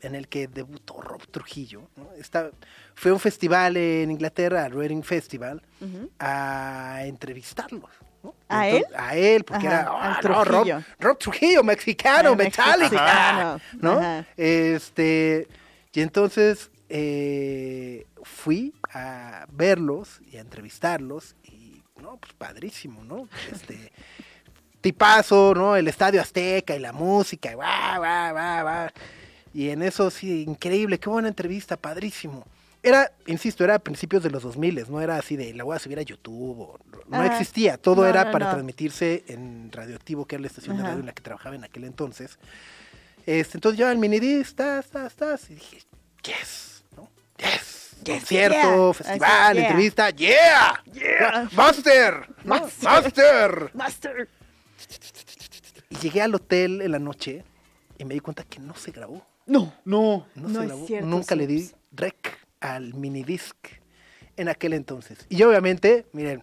en 0.00 0.14
el 0.16 0.26
que 0.28 0.48
debutó 0.48 1.00
Rob 1.00 1.24
Trujillo, 1.30 1.88
¿no? 1.96 2.10
Está- 2.18 2.50
fue 2.98 3.12
un 3.12 3.20
festival 3.20 3.76
en 3.76 4.10
Inglaterra, 4.10 4.68
Reading 4.68 5.02
Festival, 5.02 5.62
a 6.18 7.02
entrevistarlo. 7.04 7.88
¿no? 8.22 8.34
¿A 8.48 8.68
Entonces- 8.68 8.98
A 8.98 9.14
él, 9.16 9.44
porque 9.44 9.68
Ajá, 9.68 9.80
era, 9.82 9.90
ah, 9.92 10.20
no, 10.22 10.28
Rob, 10.28 10.44
Trujillo. 10.64 10.82
Rob 10.98 11.18
Trujillo, 11.18 11.62
mexicano, 11.62 12.30
Al 12.30 12.36
metálica, 12.38 13.60
¿no? 13.80 13.92
ajá. 13.98 14.26
Este, 14.36 15.46
y 15.92 16.00
entonces 16.00 16.70
eh, 16.88 18.06
fui 18.22 18.72
a 18.92 19.46
verlos 19.52 20.20
y 20.32 20.38
a 20.38 20.40
entrevistarlos 20.40 21.36
y, 21.44 21.82
no, 22.00 22.16
pues 22.16 22.32
padrísimo, 22.32 23.04
¿no? 23.04 23.28
Este, 23.52 23.92
tipazo, 24.80 25.52
¿no? 25.54 25.76
El 25.76 25.86
Estadio 25.88 26.20
Azteca 26.22 26.74
y 26.74 26.78
la 26.80 26.92
música, 26.92 27.52
y 27.52 27.54
va, 27.54 27.98
va, 27.98 28.32
va, 28.32 28.62
va. 28.62 28.92
Y 29.52 29.68
en 29.70 29.82
eso 29.82 30.10
sí, 30.10 30.42
increíble, 30.46 30.98
qué 30.98 31.08
buena 31.10 31.28
entrevista, 31.28 31.76
padrísimo. 31.76 32.46
Era, 32.86 33.10
insisto, 33.26 33.64
era 33.64 33.74
a 33.74 33.78
principios 33.80 34.22
de 34.22 34.30
los 34.30 34.44
2000, 34.44 34.84
no 34.88 35.00
era 35.00 35.16
así 35.16 35.34
de 35.36 35.52
la 35.54 35.64
voy 35.64 35.74
a 35.74 35.80
subir 35.80 35.98
a 35.98 36.02
YouTube, 36.02 36.60
o- 36.60 36.78
no 37.08 37.22
existía, 37.24 37.78
todo 37.78 38.02
no, 38.02 38.06
era 38.06 38.26
no, 38.26 38.30
para 38.30 38.44
no. 38.46 38.50
transmitirse 38.52 39.24
en 39.26 39.70
Radioactivo, 39.72 40.24
que 40.26 40.36
era 40.36 40.42
la 40.42 40.46
estación 40.46 40.76
de 40.76 40.84
radio 40.84 41.00
en 41.00 41.06
la 41.06 41.12
que 41.12 41.22
trabajaba 41.22 41.56
en 41.56 41.64
aquel 41.64 41.82
entonces. 41.84 42.38
Este, 43.26 43.56
entonces 43.56 43.76
yo 43.78 43.88
al 43.88 43.98
minidisc, 43.98 44.54
tas, 44.56 44.86
tas, 44.86 45.14
tas, 45.16 45.50
y 45.50 45.54
dije, 45.54 45.78
yes, 46.22 46.84
¿no? 46.96 47.10
Yes, 47.38 47.96
Yes, 48.04 48.18
concierto, 48.20 48.92
yeah. 48.92 48.92
festival, 48.94 49.56
yeah. 49.56 49.66
entrevista, 49.66 50.10
yeah, 50.10 50.84
Yeah. 50.92 51.48
master. 51.54 52.28
Master. 52.44 53.70
master. 53.74 54.28
Y 55.90 55.96
llegué 55.96 56.22
al 56.22 56.34
hotel 56.34 56.82
en 56.82 56.92
la 56.92 56.98
noche 57.00 57.42
y 57.98 58.04
me 58.04 58.14
di 58.14 58.20
cuenta 58.20 58.44
que 58.44 58.60
no 58.60 58.74
se 58.76 58.92
grabó. 58.92 59.26
No. 59.46 59.72
No. 59.84 60.26
No, 60.36 60.48
No 60.48 60.60
se 60.60 60.66
grabó. 60.66 60.86
cierto, 60.86 61.06
Nunca 61.08 61.34
le 61.34 61.46
di 61.48 61.62
Subs. 61.64 61.74
rec 61.92 62.45
al 62.74 62.94
minidisc 62.94 63.56
en 64.36 64.48
aquel 64.48 64.72
entonces. 64.72 65.26
Y 65.28 65.36
yo 65.36 65.48
obviamente, 65.48 66.06
miren, 66.12 66.42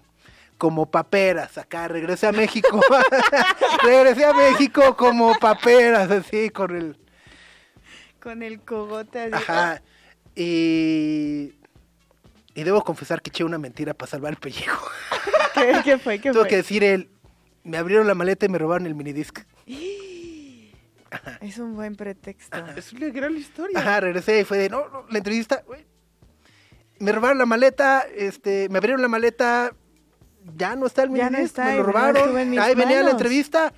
como 0.58 0.90
paperas, 0.90 1.58
acá 1.58 1.88
regresé 1.88 2.28
a 2.28 2.32
México. 2.32 2.82
regresé 3.84 4.26
a 4.26 4.34
México 4.34 4.96
como 4.96 5.38
paperas, 5.40 6.10
así, 6.10 6.50
con 6.50 6.76
el... 6.76 6.98
Con 8.20 8.42
el 8.42 8.62
cogote 8.62 9.24
así. 9.24 9.34
Ajá. 9.34 9.82
Y... 10.36 11.54
Y 12.56 12.64
debo 12.64 12.84
confesar 12.84 13.22
que 13.22 13.30
eché 13.32 13.44
una 13.44 13.58
mentira 13.58 13.94
para 13.96 14.12
salvar 14.12 14.34
el 14.34 14.40
pellejo. 14.40 14.88
¿Qué, 15.56 15.82
qué 15.84 15.98
fue? 15.98 16.18
¿Qué 16.20 16.30
Tengo 16.30 16.42
fue? 16.42 16.50
que 16.50 16.56
decir 16.58 16.84
el... 16.84 17.10
Me 17.64 17.78
abrieron 17.78 18.06
la 18.08 18.14
maleta 18.14 18.46
y 18.46 18.50
me 18.50 18.58
robaron 18.58 18.86
el 18.88 18.96
minidisc. 18.96 19.40
Es 21.42 21.60
un 21.60 21.76
buen 21.76 21.96
pretexto. 21.96 22.58
Es 22.76 22.92
una 22.92 23.10
gran 23.10 23.36
historia. 23.38 23.78
Ajá, 23.78 24.00
regresé 24.00 24.40
y 24.40 24.44
fue 24.46 24.58
de, 24.58 24.70
no, 24.70 24.90
no, 24.90 25.06
la 25.10 25.18
entrevista, 25.20 25.62
güey. 25.68 25.86
Me 27.04 27.12
robaron 27.12 27.38
la 27.38 27.46
maleta, 27.46 28.06
este, 28.16 28.70
me 28.70 28.78
abrieron 28.78 29.02
la 29.02 29.10
maleta, 29.10 29.76
ya 30.56 30.76
no 30.76 30.86
está 30.86 31.04
el 31.04 31.14
Ya 31.14 31.30
no 31.30 31.32
minidisc, 31.32 31.58
está, 31.58 31.66
me 31.66 31.76
lo 31.76 31.84
no 31.84 31.84
robaron, 31.84 32.60
ahí 32.60 32.76
venía 32.76 33.04
la 33.04 33.12
entrevista. 33.12 33.74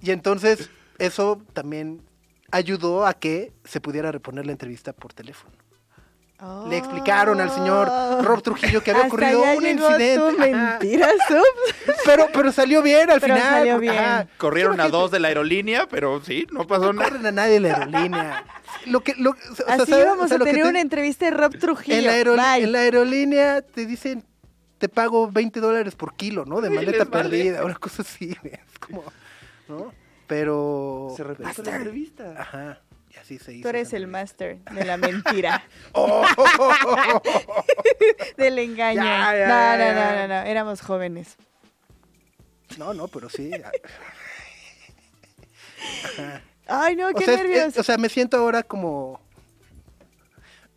Y 0.00 0.12
entonces, 0.12 0.70
eso 0.98 1.42
también 1.52 2.02
ayudó 2.52 3.06
a 3.06 3.14
que 3.14 3.52
se 3.64 3.80
pudiera 3.80 4.12
reponer 4.12 4.46
la 4.46 4.52
entrevista 4.52 4.92
por 4.92 5.12
teléfono. 5.12 5.61
Le 6.68 6.76
explicaron 6.76 7.40
al 7.40 7.50
señor 7.50 7.88
Rob 8.24 8.42
Trujillo 8.42 8.82
que 8.82 8.90
había 8.90 9.02
Oh. 9.02 9.06
Hasta 9.06 9.14
ocurrido 9.14 9.42
un 9.42 9.62
llegó 9.62 9.86
incidente. 9.90 10.36
Mentira, 10.54 11.08
Subs. 11.28 11.96
Pero, 12.04 12.26
pero 12.32 12.50
salió 12.50 12.82
bien 12.82 13.10
al 13.10 13.20
Pero 13.20 13.34
final. 13.36 13.50
salió 13.52 13.72
porque, 13.74 13.90
bien. 13.90 14.02
ajá, 14.02 14.26
Corrieron 14.38 14.80
a 14.80 14.88
dos 14.88 15.10
de 15.12 15.20
la 15.20 15.28
aerolínea, 15.28 15.86
pero 15.88 16.20
sí, 16.24 16.46
no 16.50 16.66
pasó 16.66 16.86
no 16.86 16.94
nada. 16.94 17.08
corren 17.10 17.26
a 17.26 17.32
nadie 17.32 17.56
en 17.56 17.62
la 17.62 17.68
aerolínea. 17.76 18.44
Lo 18.86 19.00
que, 19.02 19.14
lo, 19.16 19.30
o 19.30 19.54
sea, 19.54 19.66
Así 19.68 19.90
¿sabes? 19.92 20.04
íbamos 20.04 20.24
O 20.24 20.28
sea, 20.28 20.34
a 20.36 20.38
lo 20.38 20.44
que 20.44 20.50
tener 20.50 20.64
te- 20.64 20.70
una 20.70 20.80
entrevista 20.80 21.24
de 21.26 21.30
Rob 21.30 21.56
Trujillo. 21.58 21.96
En 21.98 22.06
la, 22.06 22.16
aerol- 22.16 22.54
Bye. 22.54 22.64
en 22.64 22.72
la 22.72 22.78
aerolínea 22.80 23.62
te 23.62 23.86
dicen, 23.86 24.24
te 24.78 24.88
pago 24.88 25.30
20 25.30 25.60
dólares 25.60 25.94
por 25.94 26.16
kilo, 26.16 26.44
¿no? 26.44 26.60
De 26.60 26.68
Sí, 26.70 26.74
maleta 26.74 27.04
vale. 27.04 27.10
perdida, 27.28 27.64
una 27.64 27.74
cosa 27.76 28.02
así. 28.02 28.36
Es 28.42 28.78
como, 28.80 29.04
¿no? 29.68 29.92
Pero... 30.26 31.12
Se 31.16 31.22
repite 31.22 31.62
la 31.62 31.76
entrevista. 31.76 32.34
Ajá, 32.36 32.80
y 33.14 33.18
así 33.18 33.38
se 33.38 33.52
hizo. 33.54 33.62
Tú 33.62 33.68
eres 33.68 33.92
el 33.92 34.06
máster 34.06 34.58
de 34.64 34.84
la 34.84 34.96
mentira, 34.96 35.62
Oh, 35.92 36.24
del 38.36 38.58
engaño. 38.58 39.02
Ya, 39.02 39.36
ya, 39.36 39.46
no, 39.46 39.54
ya, 39.54 39.76
no, 39.76 39.84
ya. 39.84 39.94
no, 39.94 40.16
no, 40.20 40.28
no, 40.28 40.34
éramos 40.48 40.80
jóvenes. 40.80 41.36
no, 42.78 42.94
no, 42.94 43.08
pero 43.08 43.28
sí. 43.28 43.50
Ay, 46.68 46.96
no, 46.96 47.08
O 47.08 47.14
qué 47.14 47.24
sea, 47.24 47.34
es- 47.34 47.40
nervios. 47.40 47.64
es- 47.66 47.78
o 47.78 47.82
sea, 47.82 47.98
me 47.98 48.08
siento 48.08 48.36
ahora 48.38 48.62
como... 48.62 49.20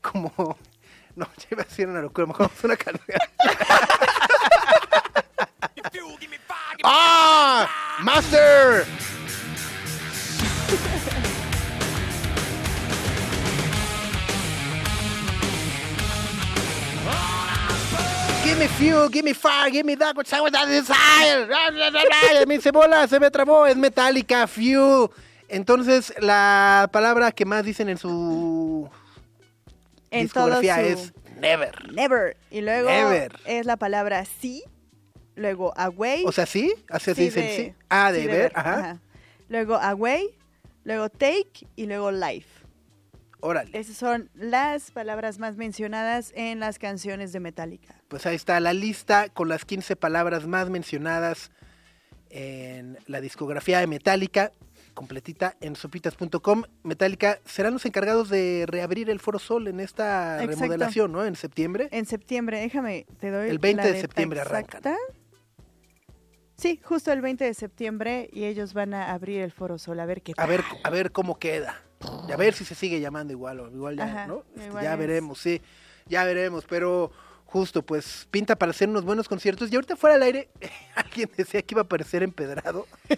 Como... 0.02 0.58
No, 1.16 1.26
ya 1.38 1.48
iba 1.52 1.62
a 1.62 1.66
decir 1.66 1.88
una 1.88 2.02
locura, 2.02 2.28
mejor 2.28 2.48
vamos 2.50 2.62
a 2.64 2.68
una 2.68 2.76
canción. 2.76 3.18
¡Ah! 6.84 7.68
¡Master! 8.02 8.86
Give 18.46 18.60
me 18.60 18.68
fuel, 18.68 19.10
give 19.10 19.24
me 19.24 19.34
fire, 19.34 19.72
give 19.72 19.84
me 19.84 19.96
that 19.96 20.16
which 20.16 20.32
I 20.32 20.40
desire. 20.68 21.48
Me 22.46 22.56
hice 22.56 22.72
bola, 22.72 23.08
se 23.08 23.20
me 23.20 23.32
trabó, 23.32 23.66
es 23.66 23.76
metálica, 23.76 24.46
fuel. 24.46 25.10
Entonces, 25.50 26.14
la 26.20 26.88
palabra 26.92 27.32
que 27.32 27.44
más 27.44 27.66
dicen 27.66 27.90
en 27.90 27.98
su 27.98 28.88
en 30.12 30.24
discografía 30.26 30.76
su... 30.76 30.82
es 30.82 31.14
never. 31.40 31.92
Never. 31.92 32.38
Y 32.52 32.62
luego 32.62 32.88
Never. 32.88 33.36
es 33.46 33.66
la 33.66 33.78
palabra 33.78 34.24
sí, 34.26 34.64
luego 35.34 35.74
away. 35.76 36.24
O 36.28 36.32
sea, 36.32 36.46
¿sí? 36.46 36.72
Así 36.90 37.16
sí 37.16 37.22
dicen, 37.24 37.50
sí. 37.56 37.74
Ah, 37.90 38.12
de 38.12 38.22
sí 38.22 38.28
ver, 38.28 38.52
ajá. 38.54 39.00
Luego 39.50 39.76
away, 39.76 40.30
luego 40.84 41.10
take 41.10 41.66
y 41.76 41.88
luego 41.88 42.12
life. 42.12 42.55
Órale. 43.46 43.70
Esas 43.78 43.96
son 43.96 44.30
las 44.34 44.90
palabras 44.92 45.38
más 45.38 45.56
mencionadas 45.56 46.32
en 46.36 46.60
las 46.60 46.80
canciones 46.80 47.32
de 47.32 47.40
Metallica. 47.40 47.96
Pues 48.08 48.26
ahí 48.26 48.36
está 48.36 48.60
la 48.60 48.74
lista 48.74 49.30
con 49.30 49.50
las 49.50 49.66
15 49.66 49.96
palabras 49.96 50.48
más 50.48 50.70
mencionadas 50.72 51.52
en 52.30 52.98
la 53.06 53.22
discografía 53.22 53.80
de 53.80 53.88
Metallica, 53.88 54.52
completita 54.96 55.56
en 55.62 55.76
sopitas.com. 55.76 56.64
Metallica 56.84 57.40
serán 57.46 57.74
los 57.74 57.86
encargados 57.86 58.30
de 58.30 58.66
reabrir 58.68 59.10
el 59.12 59.20
Foro 59.20 59.38
Sol 59.40 59.68
en 59.68 59.80
esta 59.80 60.42
Exacto. 60.44 60.62
remodelación, 60.64 61.12
¿no? 61.12 61.24
En 61.24 61.36
septiembre. 61.36 61.88
En 61.92 62.06
septiembre, 62.06 62.60
déjame, 62.60 63.06
te 63.20 63.30
doy 63.30 63.50
El 63.50 63.60
20 63.60 63.84
la 63.84 63.92
de 63.92 64.02
septiembre 64.02 64.40
arrancan. 64.42 64.80
exacta. 64.80 64.98
Sí, 66.58 66.80
justo 66.84 67.12
el 67.12 67.22
20 67.22 67.44
de 67.44 67.54
septiembre 67.54 68.30
y 68.34 68.46
ellos 68.46 68.74
van 68.74 68.94
a 68.94 69.12
abrir 69.14 69.42
el 69.42 69.52
Foro 69.52 69.78
Sol 69.78 70.00
a 70.00 70.06
ver 70.06 70.22
qué 70.22 70.32
A 70.32 70.36
tal. 70.36 70.50
ver, 70.50 70.64
a 70.84 70.90
ver 70.90 71.12
cómo 71.12 71.38
queda. 71.38 71.82
Y 72.28 72.32
a 72.32 72.38
ver 72.38 72.54
si 72.54 72.66
se 72.66 72.76
sigue 72.76 73.00
llamando 73.00 73.34
igual 73.34 73.60
o 73.60 73.70
igual 73.70 73.98
ya, 73.98 74.06
Ajá, 74.06 74.28
¿no? 74.28 74.44
Este, 74.56 74.68
igual 74.68 74.84
ya 74.84 74.94
es. 74.94 75.00
veremos, 75.00 75.40
sí. 75.40 75.62
Ya 76.08 76.24
veremos, 76.24 76.66
pero 76.66 77.12
justo, 77.46 77.84
pues 77.84 78.28
pinta 78.32 78.56
para 78.56 78.72
hacer 78.72 78.90
unos 78.90 79.06
buenos 79.06 79.28
conciertos. 79.28 79.72
Y 79.72 79.76
ahorita 79.76 79.96
fuera 79.96 80.16
del 80.16 80.24
aire, 80.24 80.50
alguien 80.96 81.30
decía 81.36 81.62
que 81.62 81.74
iba 81.74 81.82
a 81.82 81.86
aparecer 81.86 82.22
empedrado. 82.22 82.86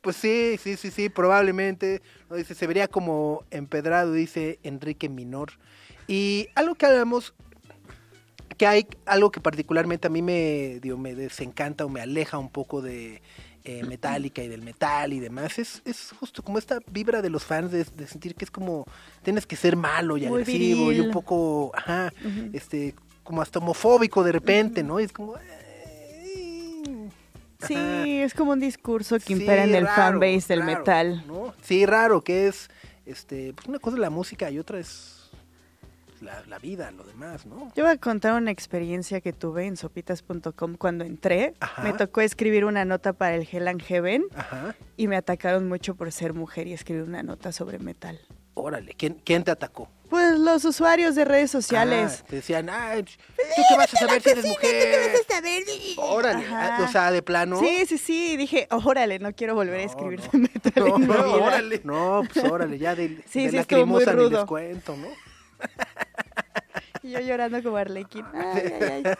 pues 0.00 0.16
sí, 0.16 0.58
sí, 0.60 0.76
sí, 0.76 0.90
sí, 0.90 1.08
probablemente. 1.08 2.02
¿no? 2.28 2.36
Dice, 2.36 2.54
se 2.54 2.66
vería 2.66 2.88
como 2.88 3.44
empedrado, 3.50 4.12
dice 4.12 4.58
Enrique 4.62 5.08
Minor. 5.08 5.52
Y 6.08 6.48
algo 6.54 6.74
que 6.74 6.86
hablamos 6.86 7.34
que 8.58 8.66
hay 8.66 8.86
algo 9.06 9.30
que 9.30 9.40
particularmente 9.40 10.06
a 10.06 10.10
mí 10.10 10.20
me, 10.20 10.78
digo, 10.80 10.98
me 10.98 11.14
desencanta 11.14 11.84
o 11.84 11.88
me 11.88 12.00
aleja 12.00 12.38
un 12.38 12.50
poco 12.50 12.82
de 12.82 13.22
eh, 13.64 13.84
Metallica 13.84 14.42
y 14.42 14.48
del 14.48 14.62
metal 14.62 15.12
y 15.12 15.20
demás. 15.20 15.58
Es, 15.58 15.82
es 15.84 16.12
justo 16.18 16.42
como 16.42 16.58
esta 16.58 16.80
vibra 16.90 17.22
de 17.22 17.30
los 17.30 17.44
fans 17.44 17.70
de, 17.70 17.84
de 17.84 18.06
sentir 18.06 18.34
que 18.34 18.44
es 18.44 18.50
como 18.50 18.86
tienes 19.22 19.46
que 19.46 19.56
ser 19.56 19.76
malo 19.76 20.16
y 20.16 20.22
Muy 20.26 20.42
agresivo 20.42 20.92
y 20.92 21.00
un 21.00 21.10
poco, 21.10 21.70
ajá, 21.74 22.12
este, 22.52 22.94
como 23.22 23.40
hasta 23.40 23.58
homofóbico 23.58 24.24
de 24.24 24.32
repente, 24.32 24.82
¿no? 24.82 24.98
Y 25.00 25.04
es 25.04 25.12
como... 25.12 25.34
Sí, 27.66 27.76
ajá. 27.76 28.06
es 28.06 28.34
como 28.34 28.52
un 28.52 28.60
discurso 28.60 29.16
que 29.18 29.24
Sí, 29.26 29.32
impera 29.34 29.62
en 29.62 29.74
el 29.74 29.84
raro, 29.84 30.18
fanbase 30.18 30.46
del 30.48 30.60
raro, 30.60 30.78
metal. 30.78 31.24
¿no? 31.28 31.54
Sí, 31.62 31.86
raro, 31.86 32.20
que 32.22 32.48
es, 32.48 32.68
este, 33.06 33.52
pues 33.52 33.68
una 33.68 33.78
cosa 33.78 33.96
es 33.96 34.00
la 34.00 34.10
música 34.10 34.50
y 34.50 34.58
otra 34.58 34.80
es 34.80 35.21
la, 36.22 36.42
la 36.48 36.58
vida, 36.58 36.90
lo 36.90 37.04
demás, 37.04 37.44
¿no? 37.46 37.72
Yo 37.74 37.84
voy 37.84 37.92
a 37.92 37.96
contar 37.96 38.34
una 38.34 38.50
experiencia 38.50 39.20
que 39.20 39.32
tuve 39.32 39.66
en 39.66 39.76
sopitas.com 39.76 40.76
cuando 40.76 41.04
entré. 41.04 41.54
Ajá. 41.60 41.82
Me 41.82 41.92
tocó 41.92 42.20
escribir 42.20 42.64
una 42.64 42.84
nota 42.84 43.12
para 43.12 43.34
el 43.34 43.46
Hell 43.50 43.68
and 43.68 43.82
Heaven 43.82 44.24
Ajá. 44.34 44.74
y 44.96 45.08
me 45.08 45.16
atacaron 45.16 45.68
mucho 45.68 45.94
por 45.94 46.10
ser 46.12 46.32
mujer 46.34 46.66
y 46.68 46.72
escribir 46.72 47.02
una 47.02 47.22
nota 47.22 47.52
sobre 47.52 47.78
metal. 47.78 48.20
Órale, 48.54 48.92
¿quién, 48.94 49.14
quién 49.24 49.44
te 49.44 49.50
atacó? 49.50 49.88
Pues 50.10 50.38
los 50.38 50.64
usuarios 50.66 51.14
de 51.14 51.24
redes 51.24 51.50
sociales. 51.50 52.18
Ah, 52.22 52.26
te 52.28 52.36
decían, 52.36 52.68
ay, 52.68 53.02
¿tú 53.02 53.62
qué 53.66 53.76
vas 53.78 53.94
a 53.94 53.96
saber 53.96 54.20
si 54.22 54.28
eres 54.28 54.44
mujer? 54.44 55.10
Órale, 55.96 56.44
Ajá. 56.44 56.76
ah, 56.76 56.84
o 56.84 56.88
sea, 56.92 57.10
de 57.10 57.22
plano. 57.22 57.58
Sí, 57.60 57.86
sí, 57.86 57.96
sí. 57.96 58.36
Dije, 58.36 58.68
órale, 58.70 59.18
no 59.18 59.32
quiero 59.34 59.54
volver 59.54 59.80
a 59.80 59.82
escribir 59.84 60.20
no. 60.32 60.38
metal 60.40 60.72
No, 60.76 60.96
en 60.96 61.00
mi 61.00 61.06
no, 61.06 61.14
vida. 61.14 61.34
órale. 61.34 61.80
No, 61.84 62.22
pues 62.32 62.44
órale, 62.44 62.78
ya 62.78 62.94
de, 62.94 63.22
Sí, 63.26 63.48
de 63.48 63.64
sí, 63.64 63.74
muy 63.86 64.04
ni 64.04 64.12
rudo. 64.12 64.30
les 64.30 64.44
cuento, 64.44 64.96
¿no? 64.96 65.08
Y 67.02 67.10
yo 67.10 67.20
llorando 67.20 67.62
como 67.62 67.76
Arlequín. 67.76 68.24
Ay, 68.34 68.72
ay, 68.80 69.02
ay. 69.04 69.14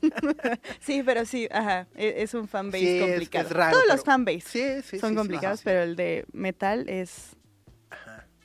sí, 0.80 1.02
pero 1.04 1.24
sí, 1.24 1.48
ajá. 1.50 1.86
e- 1.94 2.14
Es 2.22 2.34
un 2.34 2.48
fanbase 2.48 2.84
Sí, 2.84 3.00
complicado. 3.00 3.46
es 3.46 3.52
raro, 3.52 3.72
Todos 3.72 3.86
los 3.88 4.04
fanbase 4.04 4.40
Sí, 4.40 4.82
sí, 4.82 4.98
son 4.98 5.14
complicados, 5.14 5.60
ajá, 5.60 5.64
pero 5.64 5.82
el 5.82 5.94
de 5.96 6.24
metal 6.32 6.88
es 6.88 7.36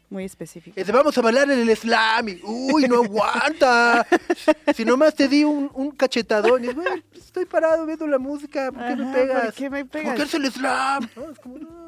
muy 0.09 0.25
específico. 0.25 0.77
Este, 0.77 0.91
vamos 0.91 1.17
a 1.17 1.21
bailar 1.21 1.49
en 1.49 1.59
el 1.67 1.75
slam. 1.77 2.27
y, 2.29 2.41
uy, 2.43 2.83
no 2.89 3.01
aguanta. 3.01 4.05
si 4.75 4.83
nomás 4.83 5.15
te 5.15 5.27
di 5.29 5.43
un, 5.45 5.71
un 5.73 5.91
cachetadón. 5.91 6.63
Y, 6.65 6.67
es, 6.67 6.75
"Güey, 6.75 7.03
estoy 7.15 7.45
parado 7.45 7.85
viendo 7.85 8.05
la 8.07 8.19
música. 8.19 8.71
¿Por 8.73 8.85
qué 8.85 8.95
me 8.97 9.13
pegas? 9.13 9.43
¿por 9.45 9.53
qué 9.53 9.69
me 9.69 9.85
pegas? 9.85 10.07
Porque 10.09 10.23
es 10.23 10.33
el 10.33 10.51
slam. 10.51 11.09
No, 11.15 11.31
es 11.31 11.39
como, 11.39 11.57
no. 11.59 11.80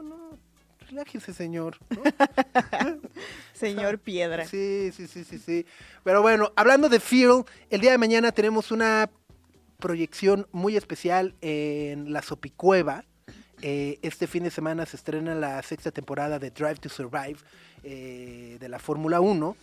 Relájese, 0.93 1.33
señor. 1.33 1.79
¿no? 1.89 2.03
Señor 3.55 3.97
Piedra. 3.97 4.45
Sí, 4.45 4.91
sí, 4.95 5.07
sí, 5.07 5.23
sí, 5.23 5.39
sí. 5.39 5.65
Pero 6.03 6.21
bueno, 6.21 6.53
hablando 6.55 6.87
de 6.87 6.99
Feel, 6.99 7.45
el 7.71 7.81
día 7.81 7.89
de 7.89 7.97
mañana 7.97 8.31
tenemos 8.31 8.69
una 8.69 9.09
proyección 9.79 10.45
muy 10.51 10.77
especial 10.77 11.33
en 11.41 12.13
la 12.13 12.21
Sopicueva. 12.21 13.05
Eh, 13.63 13.97
este 14.03 14.27
fin 14.27 14.43
de 14.43 14.51
semana 14.51 14.85
se 14.85 14.97
estrena 14.97 15.33
la 15.33 15.63
sexta 15.63 15.89
temporada 15.89 16.37
de 16.37 16.51
Drive 16.51 16.75
to 16.75 16.89
Survive 16.89 17.37
eh, 17.83 18.57
de 18.59 18.69
la 18.69 18.77
Fórmula 18.77 19.19
1. 19.19 19.57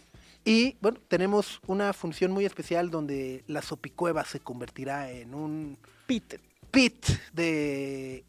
Y 0.44 0.78
bueno, 0.80 0.98
tenemos 1.06 1.60
una 1.68 1.92
función 1.92 2.32
muy 2.32 2.44
especial 2.44 2.90
donde 2.90 3.44
la 3.46 3.62
Sopicueva 3.62 4.24
se 4.24 4.40
convertirá 4.40 5.12
en 5.12 5.32
un 5.32 5.78
Pit. 6.08 6.40
pit 6.72 7.06
de... 7.32 8.24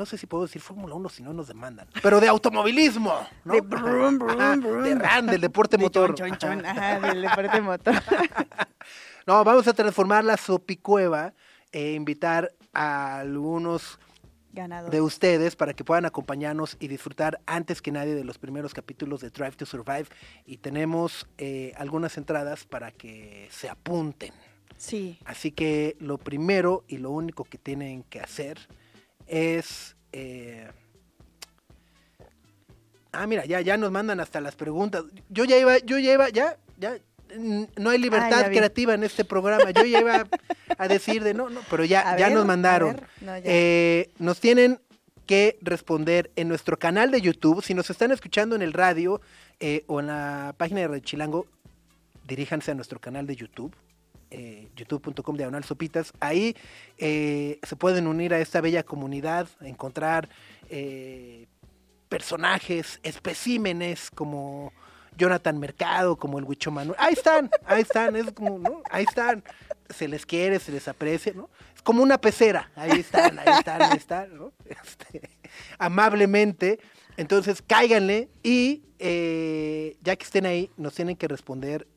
No 0.00 0.06
sé 0.06 0.16
si 0.16 0.26
puedo 0.26 0.44
decir 0.44 0.62
Fórmula 0.62 0.94
1 0.94 1.10
si 1.10 1.22
no 1.22 1.34
nos 1.34 1.46
demandan. 1.48 1.86
Pero 2.02 2.20
de 2.20 2.28
automovilismo. 2.28 3.12
¿no? 3.44 3.52
De 3.52 3.60
brum, 3.60 4.18
brum, 4.18 4.30
Ajá, 4.30 4.56
brum. 4.56 4.82
de 4.82 4.94
RAN, 4.94 5.26
del 5.26 5.42
deporte 5.42 5.76
De 5.76 5.82
motor. 5.82 6.14
chon, 6.14 6.30
chon, 6.38 6.38
chon. 6.38 6.64
Ajá. 6.64 6.96
Ajá, 6.96 7.08
del 7.12 7.20
deporte 7.20 7.60
motor. 7.60 7.94
No, 9.26 9.44
vamos 9.44 9.68
a 9.68 9.74
transformar 9.74 10.24
la 10.24 10.38
Sopicueva 10.38 11.34
e 11.70 11.92
invitar 11.92 12.50
a 12.72 13.18
algunos 13.18 13.98
Ganador. 14.54 14.90
de 14.90 15.02
ustedes 15.02 15.54
para 15.54 15.74
que 15.74 15.84
puedan 15.84 16.06
acompañarnos 16.06 16.78
y 16.80 16.88
disfrutar 16.88 17.38
antes 17.44 17.82
que 17.82 17.92
nadie 17.92 18.14
de 18.14 18.24
los 18.24 18.38
primeros 18.38 18.72
capítulos 18.72 19.20
de 19.20 19.28
Drive 19.28 19.56
to 19.56 19.66
Survive. 19.66 20.06
Y 20.46 20.56
tenemos 20.56 21.28
eh, 21.36 21.74
algunas 21.76 22.16
entradas 22.16 22.64
para 22.64 22.90
que 22.90 23.48
se 23.50 23.68
apunten. 23.68 24.32
Sí. 24.78 25.18
Así 25.26 25.52
que 25.52 25.94
lo 26.00 26.16
primero 26.16 26.84
y 26.88 26.96
lo 26.96 27.10
único 27.10 27.44
que 27.44 27.58
tienen 27.58 28.02
que 28.04 28.20
hacer 28.20 28.66
es... 29.30 29.96
eh, 30.12 30.68
Ah, 33.12 33.26
mira, 33.26 33.44
ya, 33.44 33.60
ya 33.60 33.76
nos 33.76 33.90
mandan 33.90 34.20
hasta 34.20 34.40
las 34.40 34.54
preguntas. 34.54 35.02
Yo 35.28 35.44
ya 35.44 35.58
iba, 35.58 35.78
yo 35.78 35.98
ya 35.98 36.12
iba, 36.12 36.28
ya, 36.28 36.56
ya, 36.78 36.96
no 37.76 37.90
hay 37.90 37.98
libertad 37.98 38.46
creativa 38.46 38.94
en 38.94 39.02
este 39.02 39.24
programa. 39.24 39.70
Yo 39.72 39.84
ya 39.84 40.00
iba 40.00 40.26
a 40.78 40.88
decir 40.88 41.24
de 41.24 41.34
no, 41.34 41.50
no, 41.50 41.60
pero 41.68 41.84
ya, 41.84 42.08
A 42.08 42.16
ya 42.16 42.26
ver, 42.28 42.36
nos 42.36 42.46
mandaron. 42.46 43.00
No, 43.20 43.36
ya. 43.36 43.42
Eh, 43.44 44.10
nos 44.18 44.38
tienen 44.38 44.80
que 45.26 45.58
responder 45.60 46.30
en 46.36 46.46
nuestro 46.48 46.78
canal 46.78 47.10
de 47.10 47.20
YouTube. 47.20 47.64
Si 47.64 47.74
nos 47.74 47.90
están 47.90 48.12
escuchando 48.12 48.54
en 48.54 48.62
el 48.62 48.72
radio 48.72 49.20
eh, 49.58 49.82
o 49.88 49.98
en 49.98 50.06
la 50.06 50.54
página 50.56 50.80
de 50.80 50.88
Radio 50.88 51.02
Chilango, 51.02 51.46
diríjanse 52.28 52.70
a 52.70 52.74
nuestro 52.74 53.00
canal 53.00 53.26
de 53.26 53.34
YouTube. 53.34 53.74
Eh, 54.30 54.68
youtube.com 54.76 55.36
diagonal 55.36 55.64
sopitas. 55.64 56.12
Ahí 56.20 56.56
eh, 56.98 57.58
se 57.64 57.74
pueden 57.74 58.06
unir 58.06 58.32
a 58.32 58.38
esta 58.38 58.60
bella 58.60 58.84
comunidad 58.84 59.48
encontrar 59.60 60.28
eh, 60.68 61.48
personajes 62.08 63.00
especímenes 63.02 64.08
como 64.10 64.72
Jonathan 65.16 65.58
Mercado 65.58 66.16
como 66.16 66.38
el 66.38 66.44
Huicho 66.44 66.70
Manuel. 66.70 66.96
Ahí 67.00 67.14
están 67.14 67.50
ahí 67.66 67.82
están 67.82 68.14
es 68.14 68.30
como 68.32 68.58
¿no? 68.58 68.82
ahí 68.90 69.04
están. 69.08 69.42
Se 69.88 70.06
les 70.06 70.24
quiere 70.24 70.60
se 70.60 70.70
les 70.70 70.86
aprecia 70.86 71.32
no 71.34 71.50
es 71.74 71.82
como 71.82 72.00
una 72.00 72.18
pecera. 72.20 72.70
Ahí 72.76 73.00
están 73.00 73.36
ahí 73.36 73.58
están 73.58 73.82
ahí 73.82 73.96
están. 73.96 74.30
Este, 74.64 75.28
amablemente. 75.78 76.78
Entonces 77.16 77.62
cáiganle 77.66 78.28
y 78.44 78.84
ya 79.00 80.14
que 80.14 80.24
estén 80.24 80.46
ahí 80.46 80.70
nos 80.76 80.94
tienen 80.94 81.16
que 81.16 81.26
responder 81.26 81.88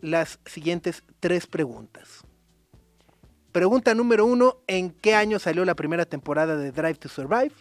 las 0.00 0.38
siguientes 0.46 1.02
tres 1.20 1.46
preguntas. 1.46 2.22
Pregunta 3.52 3.94
número 3.94 4.26
uno, 4.26 4.58
¿en 4.66 4.90
qué 4.90 5.14
año 5.14 5.38
salió 5.38 5.64
la 5.64 5.74
primera 5.74 6.04
temporada 6.04 6.56
de 6.56 6.72
Drive 6.72 6.96
to 6.96 7.08
Survive? 7.08 7.52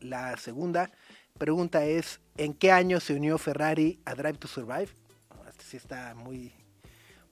La 0.00 0.36
segunda 0.36 0.90
pregunta 1.38 1.84
es, 1.84 2.20
¿en 2.36 2.54
qué 2.54 2.70
año 2.70 3.00
se 3.00 3.14
unió 3.14 3.36
Ferrari 3.38 4.00
a 4.04 4.14
Drive 4.14 4.38
to 4.38 4.46
Survive? 4.46 4.88
Esta 5.48 5.64
sí 5.64 5.76
está 5.76 6.14
muy, 6.14 6.52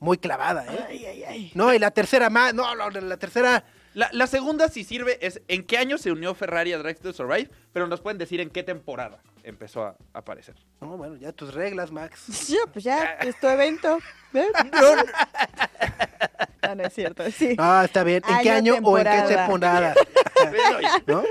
muy 0.00 0.18
clavada, 0.18 0.66
¿eh? 0.66 0.84
Ay, 0.88 1.06
ay, 1.06 1.22
ay. 1.22 1.52
No, 1.54 1.72
y 1.72 1.78
la 1.78 1.92
tercera 1.92 2.28
más, 2.28 2.54
no, 2.54 2.74
no, 2.74 2.90
la 2.90 3.16
tercera, 3.16 3.64
La, 3.94 4.08
la 4.12 4.26
segunda, 4.26 4.68
si 4.68 4.84
sirve, 4.84 5.18
es 5.26 5.40
en 5.48 5.64
qué 5.64 5.78
año 5.78 5.98
se 5.98 6.12
unió 6.12 6.34
Ferrari 6.34 6.72
a 6.72 6.78
Drive 6.78 6.96
to 6.96 7.12
Survive, 7.12 7.50
pero 7.72 7.86
nos 7.86 8.00
pueden 8.00 8.18
decir 8.18 8.40
en 8.40 8.50
qué 8.50 8.62
temporada 8.62 9.20
empezó 9.48 9.84
a 9.84 9.96
aparecer. 10.12 10.54
no, 10.80 10.96
bueno, 10.96 11.16
ya 11.16 11.32
tus 11.32 11.54
reglas, 11.54 11.90
Max. 11.90 12.26
Ya, 12.48 12.58
pues 12.72 12.84
ya, 12.84 13.04
es 13.20 13.38
tu 13.40 13.48
evento. 13.48 13.98
¿Ves? 14.32 14.48
No, 14.72 14.96
no 16.74 16.84
es 16.84 16.92
cierto. 16.94 17.28
Sí. 17.30 17.54
Ah, 17.58 17.82
está 17.84 18.04
bien. 18.04 18.22
¿En 18.28 18.40
qué 18.42 18.50
Año, 18.50 18.74
o 18.82 18.98
en 18.98 19.04
qué 19.04 19.34
temporada. 19.34 19.94
temporada? 19.94 21.02
¿No? 21.06 21.24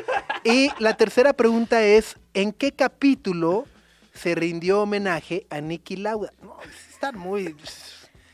Y 0.44 0.72
la 0.80 0.98
tercera 0.98 1.34
pregunta 1.34 1.84
es, 1.84 2.16
¿en 2.34 2.52
qué 2.52 2.72
capítulo 2.72 3.66
se 4.14 4.34
rindió 4.36 4.82
homenaje 4.82 5.46
a 5.50 5.62
Nicky 5.62 5.98
Lauda? 5.98 6.32
No, 6.42 6.58
están 6.90 7.18
muy... 7.18 7.56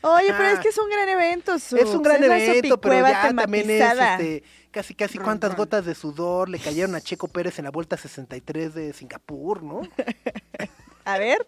Oye, 0.06 0.34
pero 0.36 0.48
es 0.48 0.58
que 0.60 0.68
es 0.68 0.78
un 0.78 0.90
gran 0.90 1.08
evento. 1.08 1.58
Su, 1.58 1.76
Es 1.76 1.86
un 1.86 2.02
gran 2.02 2.22
evento, 2.22 2.78
pero 2.78 3.06
ya 3.08 3.32
también 3.34 3.70
es 3.70 3.80
este, 3.80 4.42
casi 4.70 4.94
casi 4.94 5.18
cuántas 5.18 5.56
gotas 5.56 5.86
de 5.86 5.94
sudor 5.94 6.50
le 6.50 6.58
cayeron 6.58 6.94
a 6.94 7.00
Checo 7.00 7.26
Pérez 7.28 7.58
en 7.58 7.64
la 7.64 7.70
vuelta 7.70 7.96
63 7.96 8.74
de 8.74 8.92
Singapur, 8.92 9.62
¿no? 9.62 9.80
A 11.06 11.18
ver, 11.18 11.44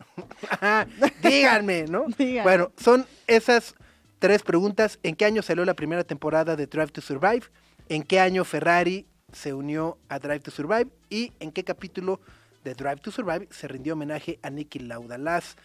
Ajá, 0.50 0.86
díganme, 1.22 1.84
¿no? 1.84 2.04
Díganme. 2.18 2.42
Bueno, 2.42 2.72
son 2.76 3.06
esas 3.26 3.74
tres 4.18 4.42
preguntas. 4.42 4.98
¿En 5.02 5.16
qué 5.16 5.24
año 5.24 5.42
salió 5.42 5.64
la 5.64 5.74
primera 5.74 6.04
temporada 6.04 6.56
de 6.56 6.66
Drive 6.66 6.88
to 6.88 7.00
Survive? 7.00 7.44
¿En 7.88 8.02
qué 8.02 8.20
año 8.20 8.44
Ferrari 8.44 9.06
se 9.32 9.54
unió 9.54 9.98
a 10.08 10.18
Drive 10.18 10.40
to 10.40 10.50
Survive? 10.50 10.88
¿Y 11.08 11.32
en 11.40 11.52
qué 11.52 11.64
capítulo 11.64 12.20
de 12.64 12.74
Drive 12.74 12.96
to 12.96 13.10
Survive 13.10 13.48
se 13.50 13.66
rindió 13.66 13.94
homenaje 13.94 14.38
a 14.42 14.50
Nicky 14.50 14.78
Lauda? 14.80 15.16
Las 15.16 15.56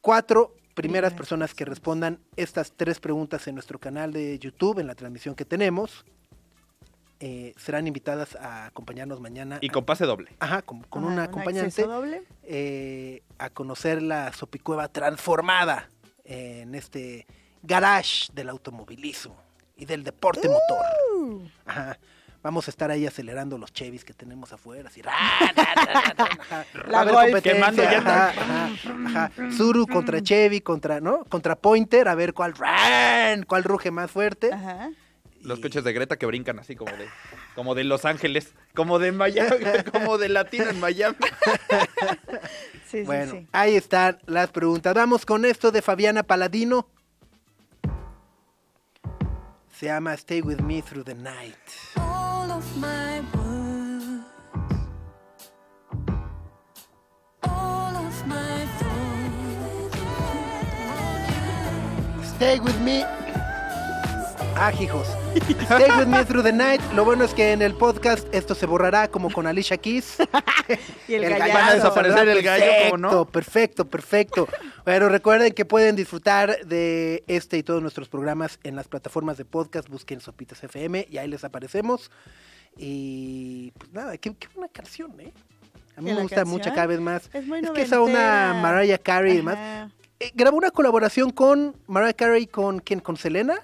cuatro 0.00 0.54
primeras 0.74 1.12
personas 1.12 1.54
que 1.54 1.64
respondan 1.64 2.18
estas 2.36 2.72
tres 2.72 2.98
preguntas 3.00 3.46
en 3.46 3.54
nuestro 3.54 3.78
canal 3.78 4.12
de 4.12 4.38
YouTube, 4.38 4.78
en 4.78 4.86
la 4.86 4.94
transmisión 4.94 5.34
que 5.34 5.44
tenemos, 5.44 6.04
eh, 7.20 7.54
serán 7.56 7.86
invitadas 7.86 8.34
a 8.36 8.66
acompañarnos 8.66 9.20
mañana. 9.20 9.58
Y 9.60 9.68
con 9.68 9.84
pase 9.84 10.04
doble. 10.06 10.32
Ajá, 10.40 10.62
con, 10.62 10.82
con 10.84 11.04
Ah, 11.04 11.06
una 11.06 11.14
¿un 11.22 11.28
acompañante 11.28 11.82
doble? 11.84 12.22
eh, 12.42 13.22
a 13.38 13.50
conocer 13.50 14.02
la 14.02 14.32
Sopicueva 14.32 14.88
transformada 14.88 15.88
en 16.24 16.74
este 16.74 17.26
garage 17.62 18.28
del 18.32 18.48
automovilismo 18.48 19.36
y 19.76 19.84
del 19.84 20.02
deporte 20.02 20.48
motor. 20.48 21.48
Ajá. 21.66 21.98
Vamos 22.42 22.66
a 22.68 22.70
estar 22.70 22.90
ahí 22.90 23.06
acelerando 23.06 23.56
los 23.58 23.72
Chevys 23.72 24.04
que 24.04 24.12
tenemos 24.14 24.52
afuera, 24.52 24.88
así, 24.88 25.00
ra, 25.02 25.12
ra, 25.56 25.64
ra. 26.48 26.66
La 26.88 27.04
Golf. 27.04 27.42
Quemando 27.42 27.82
llantas. 27.82 28.36
ajá, 28.36 28.66
ajá, 29.06 29.30
ajá. 29.36 29.52
Zuru 29.52 29.86
contra 29.86 30.20
Chevy, 30.22 30.60
contra, 30.60 31.00
¿no? 31.00 31.24
Contra 31.26 31.56
Pointer, 31.56 32.08
a 32.08 32.14
ver 32.14 32.34
cuál, 32.34 32.54
ran, 32.54 33.44
cuál 33.44 33.64
ruge 33.64 33.90
más 33.90 34.10
fuerte. 34.10 34.52
Ajá. 34.52 34.90
Los 35.42 35.58
Y- 35.58 35.62
coches 35.62 35.82
de 35.82 35.92
Greta 35.92 36.16
que 36.18 36.26
brincan 36.26 36.58
así 36.60 36.76
como 36.76 36.92
de, 36.92 37.08
como 37.56 37.74
de 37.74 37.82
Los 37.84 38.04
Ángeles, 38.04 38.54
como 38.74 38.98
de 39.00 39.10
Miami, 39.12 39.56
como 39.92 40.16
de 40.18 40.28
Latino 40.28 40.70
en 40.70 40.80
Miami. 40.80 41.16
Sí, 42.92 43.04
Bueno, 43.04 43.32
sí, 43.32 43.38
sí. 43.38 43.46
ahí 43.52 43.74
están 43.74 44.18
las 44.26 44.50
preguntas. 44.50 44.92
Vamos 44.92 45.24
con 45.24 45.46
esto 45.46 45.70
de 45.72 45.80
Fabiana 45.80 46.22
Paladino. 46.24 46.86
Se 49.74 49.86
llama 49.86 50.12
Stay 50.12 50.42
With 50.42 50.58
Me 50.60 50.82
Through 50.82 51.04
the 51.06 51.14
Night. 51.14 51.56
All 52.52 52.58
of 52.58 52.76
my 52.76 53.20
words, 53.34 54.04
all 57.44 57.96
of 57.96 58.26
my 58.26 58.66
thoughts. 58.78 59.96
Stay 62.36 62.60
With 62.60 62.78
Me. 62.80 63.04
Ah, 64.54 64.70
hijos. 64.78 65.06
Stay 65.64 65.90
With 65.96 66.08
Me 66.08 66.24
Through 66.26 66.42
the 66.42 66.52
Night. 66.52 66.82
Lo 66.94 67.06
bueno 67.06 67.24
es 67.24 67.32
que 67.32 67.52
en 67.52 67.62
el 67.62 67.72
podcast 67.72 68.28
esto 68.34 68.54
se 68.54 68.66
borrará 68.66 69.08
como 69.08 69.32
con 69.32 69.46
Alicia 69.46 69.78
Keys. 69.78 70.18
Y 71.08 71.14
el, 71.14 71.24
El 71.24 71.30
gallazo. 71.38 71.54
Van 71.54 71.68
a 71.68 71.74
desaparecer 71.74 72.26
¿verdad? 72.26 72.36
el 72.36 72.42
gallo, 72.42 72.72
¿cómo 72.90 72.98
no? 72.98 73.24
Perfecto, 73.24 73.86
perfecto. 73.86 74.46
Pero 74.84 75.08
recuerden 75.08 75.52
que 75.52 75.64
pueden 75.64 75.94
disfrutar 75.96 76.64
de 76.66 77.22
este 77.28 77.58
y 77.58 77.62
todos 77.62 77.80
nuestros 77.82 78.08
programas 78.08 78.58
en 78.64 78.74
las 78.76 78.88
plataformas 78.88 79.36
de 79.38 79.44
podcast. 79.44 79.88
Busquen 79.88 80.20
Sopitas 80.20 80.62
FM 80.64 81.06
y 81.10 81.18
ahí 81.18 81.28
les 81.28 81.44
aparecemos. 81.44 82.10
Y 82.76 83.72
pues 83.78 83.92
nada, 83.92 84.16
qué, 84.18 84.34
qué 84.34 84.48
buena 84.54 84.70
canción, 84.72 85.18
¿eh? 85.20 85.32
A 85.96 86.00
mí 86.00 86.10
¿Y 86.10 86.14
me 86.14 86.22
gusta 86.22 86.36
canción? 86.36 86.58
mucho 86.58 86.70
cada 86.70 86.86
vez 86.86 87.00
más. 87.00 87.30
Es 87.32 87.46
muy 87.46 87.60
que 87.72 87.82
es 87.82 87.92
a 87.92 88.00
una 88.00 88.48
noventera. 88.48 88.54
Mariah 88.62 88.98
Carey 88.98 89.32
y 89.34 89.36
demás. 89.36 89.90
Eh, 90.18 90.32
grabó 90.34 90.56
una 90.56 90.70
colaboración 90.70 91.30
con 91.30 91.76
Mariah 91.86 92.14
Carey 92.14 92.46
con 92.46 92.78
quién? 92.80 93.00
¿Con 93.00 93.16
Selena? 93.16 93.56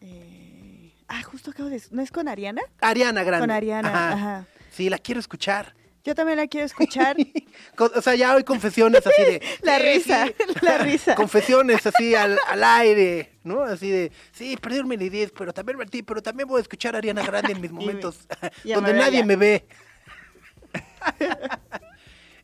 Eh, 0.00 0.92
Ah, 1.08 1.22
justo 1.24 1.50
acabo 1.50 1.68
de... 1.68 1.82
¿No 1.90 2.02
es 2.02 2.12
con 2.12 2.28
Ariana? 2.28 2.62
Ariana 2.80 3.24
Grande. 3.24 3.42
Con 3.46 3.50
Ariana, 3.50 3.88
Ajá. 3.88 4.12
ajá. 4.12 4.46
Sí, 4.70 4.88
la 4.88 4.98
quiero 4.98 5.18
escuchar. 5.18 5.74
Yo 6.04 6.14
también 6.14 6.38
la 6.38 6.46
quiero 6.46 6.66
escuchar. 6.66 7.16
O 7.78 8.02
sea, 8.02 8.14
ya 8.14 8.34
hoy 8.34 8.44
confesiones 8.44 9.06
así 9.06 9.22
de... 9.22 9.42
La 9.62 9.78
sí, 9.78 9.82
risa, 9.84 10.26
sí. 10.26 10.34
la 10.62 10.78
risa. 10.78 11.14
Confesiones 11.14 11.86
así 11.86 12.14
al, 12.14 12.38
al 12.46 12.64
aire, 12.64 13.32
¿no? 13.42 13.62
Así 13.62 13.90
de, 13.90 14.12
sí, 14.32 14.56
perdieron 14.56 14.88
mi 14.88 14.96
idea, 14.96 15.28
pero 15.36 15.52
también 15.52 15.78
Martí, 15.78 16.02
pero 16.02 16.22
también 16.22 16.48
voy 16.48 16.58
a 16.58 16.62
escuchar 16.62 16.94
a 16.94 16.98
Ariana 16.98 17.24
Grande 17.24 17.52
en 17.52 17.60
mis 17.60 17.70
momentos 17.70 18.26
y 18.64 18.72
donde 18.72 18.92
nadie 18.92 19.24
me 19.24 19.36
ve. 19.36 19.66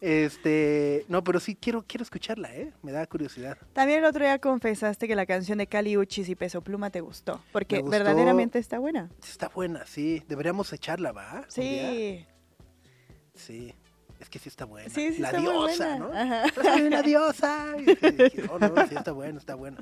Este, 0.00 1.04
no, 1.08 1.24
pero 1.24 1.40
sí 1.40 1.56
quiero 1.56 1.82
quiero 1.86 2.02
escucharla, 2.02 2.54
¿eh? 2.54 2.72
Me 2.82 2.92
da 2.92 3.06
curiosidad. 3.06 3.58
También 3.72 4.00
el 4.00 4.04
otro 4.04 4.24
día 4.24 4.38
confesaste 4.38 5.08
que 5.08 5.16
la 5.16 5.26
canción 5.26 5.58
de 5.58 5.66
Cali 5.66 5.96
Uchis 5.96 6.28
y 6.28 6.34
Peso 6.34 6.60
Pluma 6.60 6.90
te 6.90 7.00
gustó. 7.00 7.42
Porque 7.52 7.80
gustó. 7.80 7.90
verdaderamente 7.90 8.58
está 8.58 8.78
buena. 8.78 9.10
Está 9.26 9.48
buena, 9.48 9.86
sí. 9.86 10.22
Deberíamos 10.28 10.72
echarla, 10.72 11.12
¿va? 11.12 11.44
Sí. 11.48 12.26
Sí. 13.36 13.74
Es 14.18 14.30
que 14.30 14.38
sí 14.38 14.48
está 14.48 14.64
buena. 14.64 14.88
Sí, 14.88 15.12
sí 15.12 15.20
la 15.20 15.28
está 15.28 15.40
muy 15.40 15.50
diosa, 15.52 15.98
buena. 15.98 15.98
¿no? 15.98 16.34
Ajá. 16.36 16.52
Soy 16.54 16.82
una 16.82 17.02
diosa. 17.02 17.66
Y 17.78 17.84
dije, 17.84 18.42
no, 18.50 18.58
no, 18.58 18.86
sí 18.88 18.94
está 18.94 19.12
bueno, 19.12 19.38
está 19.38 19.54
bueno. 19.54 19.76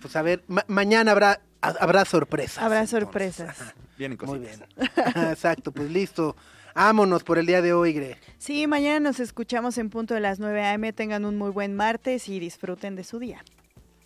Pues 0.00 0.14
a 0.14 0.20
ver, 0.22 0.44
ma- 0.46 0.64
mañana 0.68 1.12
habrá 1.12 1.40
ha- 1.62 1.68
habrá 1.80 2.04
sorpresas. 2.04 2.58
Habrá 2.62 2.80
entonces. 2.80 3.00
sorpresas. 3.00 3.60
Ajá. 3.60 3.74
Vienen 3.96 4.18
Muy 4.26 4.40
bien. 4.40 4.62
Ajá, 4.96 5.32
Exacto, 5.32 5.72
pues 5.72 5.90
listo. 5.90 6.36
Vámonos 6.74 7.24
por 7.24 7.38
el 7.38 7.46
día 7.46 7.60
de 7.62 7.72
hoy, 7.72 7.92
Gre. 7.94 8.18
Sí, 8.36 8.66
mañana 8.66 9.00
nos 9.00 9.18
escuchamos 9.20 9.78
en 9.78 9.88
punto 9.90 10.14
de 10.14 10.20
las 10.20 10.38
9 10.38 10.62
a.m. 10.62 10.92
Tengan 10.92 11.24
un 11.24 11.36
muy 11.38 11.50
buen 11.50 11.74
martes 11.74 12.28
y 12.28 12.38
disfruten 12.38 12.94
de 12.94 13.02
su 13.04 13.18
día. 13.18 13.42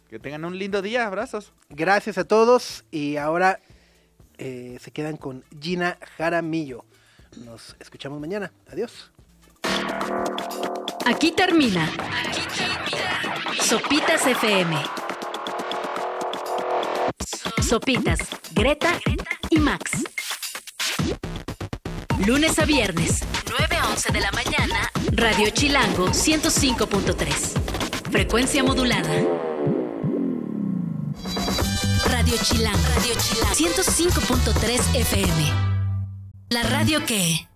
Que 0.08 0.18
tengan 0.20 0.44
un 0.46 0.56
lindo 0.58 0.80
día, 0.80 1.06
abrazos. 1.06 1.52
Gracias 1.70 2.16
a 2.18 2.24
todos 2.24 2.84
y 2.90 3.16
ahora 3.16 3.58
eh, 4.38 4.78
se 4.80 4.90
quedan 4.92 5.16
con 5.18 5.44
Gina 5.60 5.98
Jaramillo. 6.16 6.84
Nos 7.36 7.76
escuchamos 7.80 8.20
mañana. 8.20 8.52
Adiós. 8.70 9.10
Aquí 11.06 11.32
termina. 11.32 11.84
Aquí 11.84 12.40
termina. 12.56 13.62
Sopitas 13.62 14.26
FM. 14.26 14.76
Sopitas, 17.62 18.18
Greta 18.52 18.98
y 19.50 19.58
Max. 19.58 20.04
Lunes 22.26 22.58
a 22.58 22.64
viernes, 22.64 23.20
9 23.58 23.76
a 23.76 23.88
11 23.88 24.12
de 24.12 24.20
la 24.20 24.30
mañana, 24.32 24.90
Radio 25.12 25.50
Chilango 25.50 26.08
105.3. 26.08 28.10
Frecuencia 28.10 28.62
modulada. 28.62 29.10
Radio 32.04 32.36
Chilango, 32.42 32.78
Radio 32.94 33.14
Chilango 33.18 33.54
105.3 33.54 34.96
FM. 35.00 35.71
La 36.52 36.62
radio 36.64 37.02
que... 37.06 37.48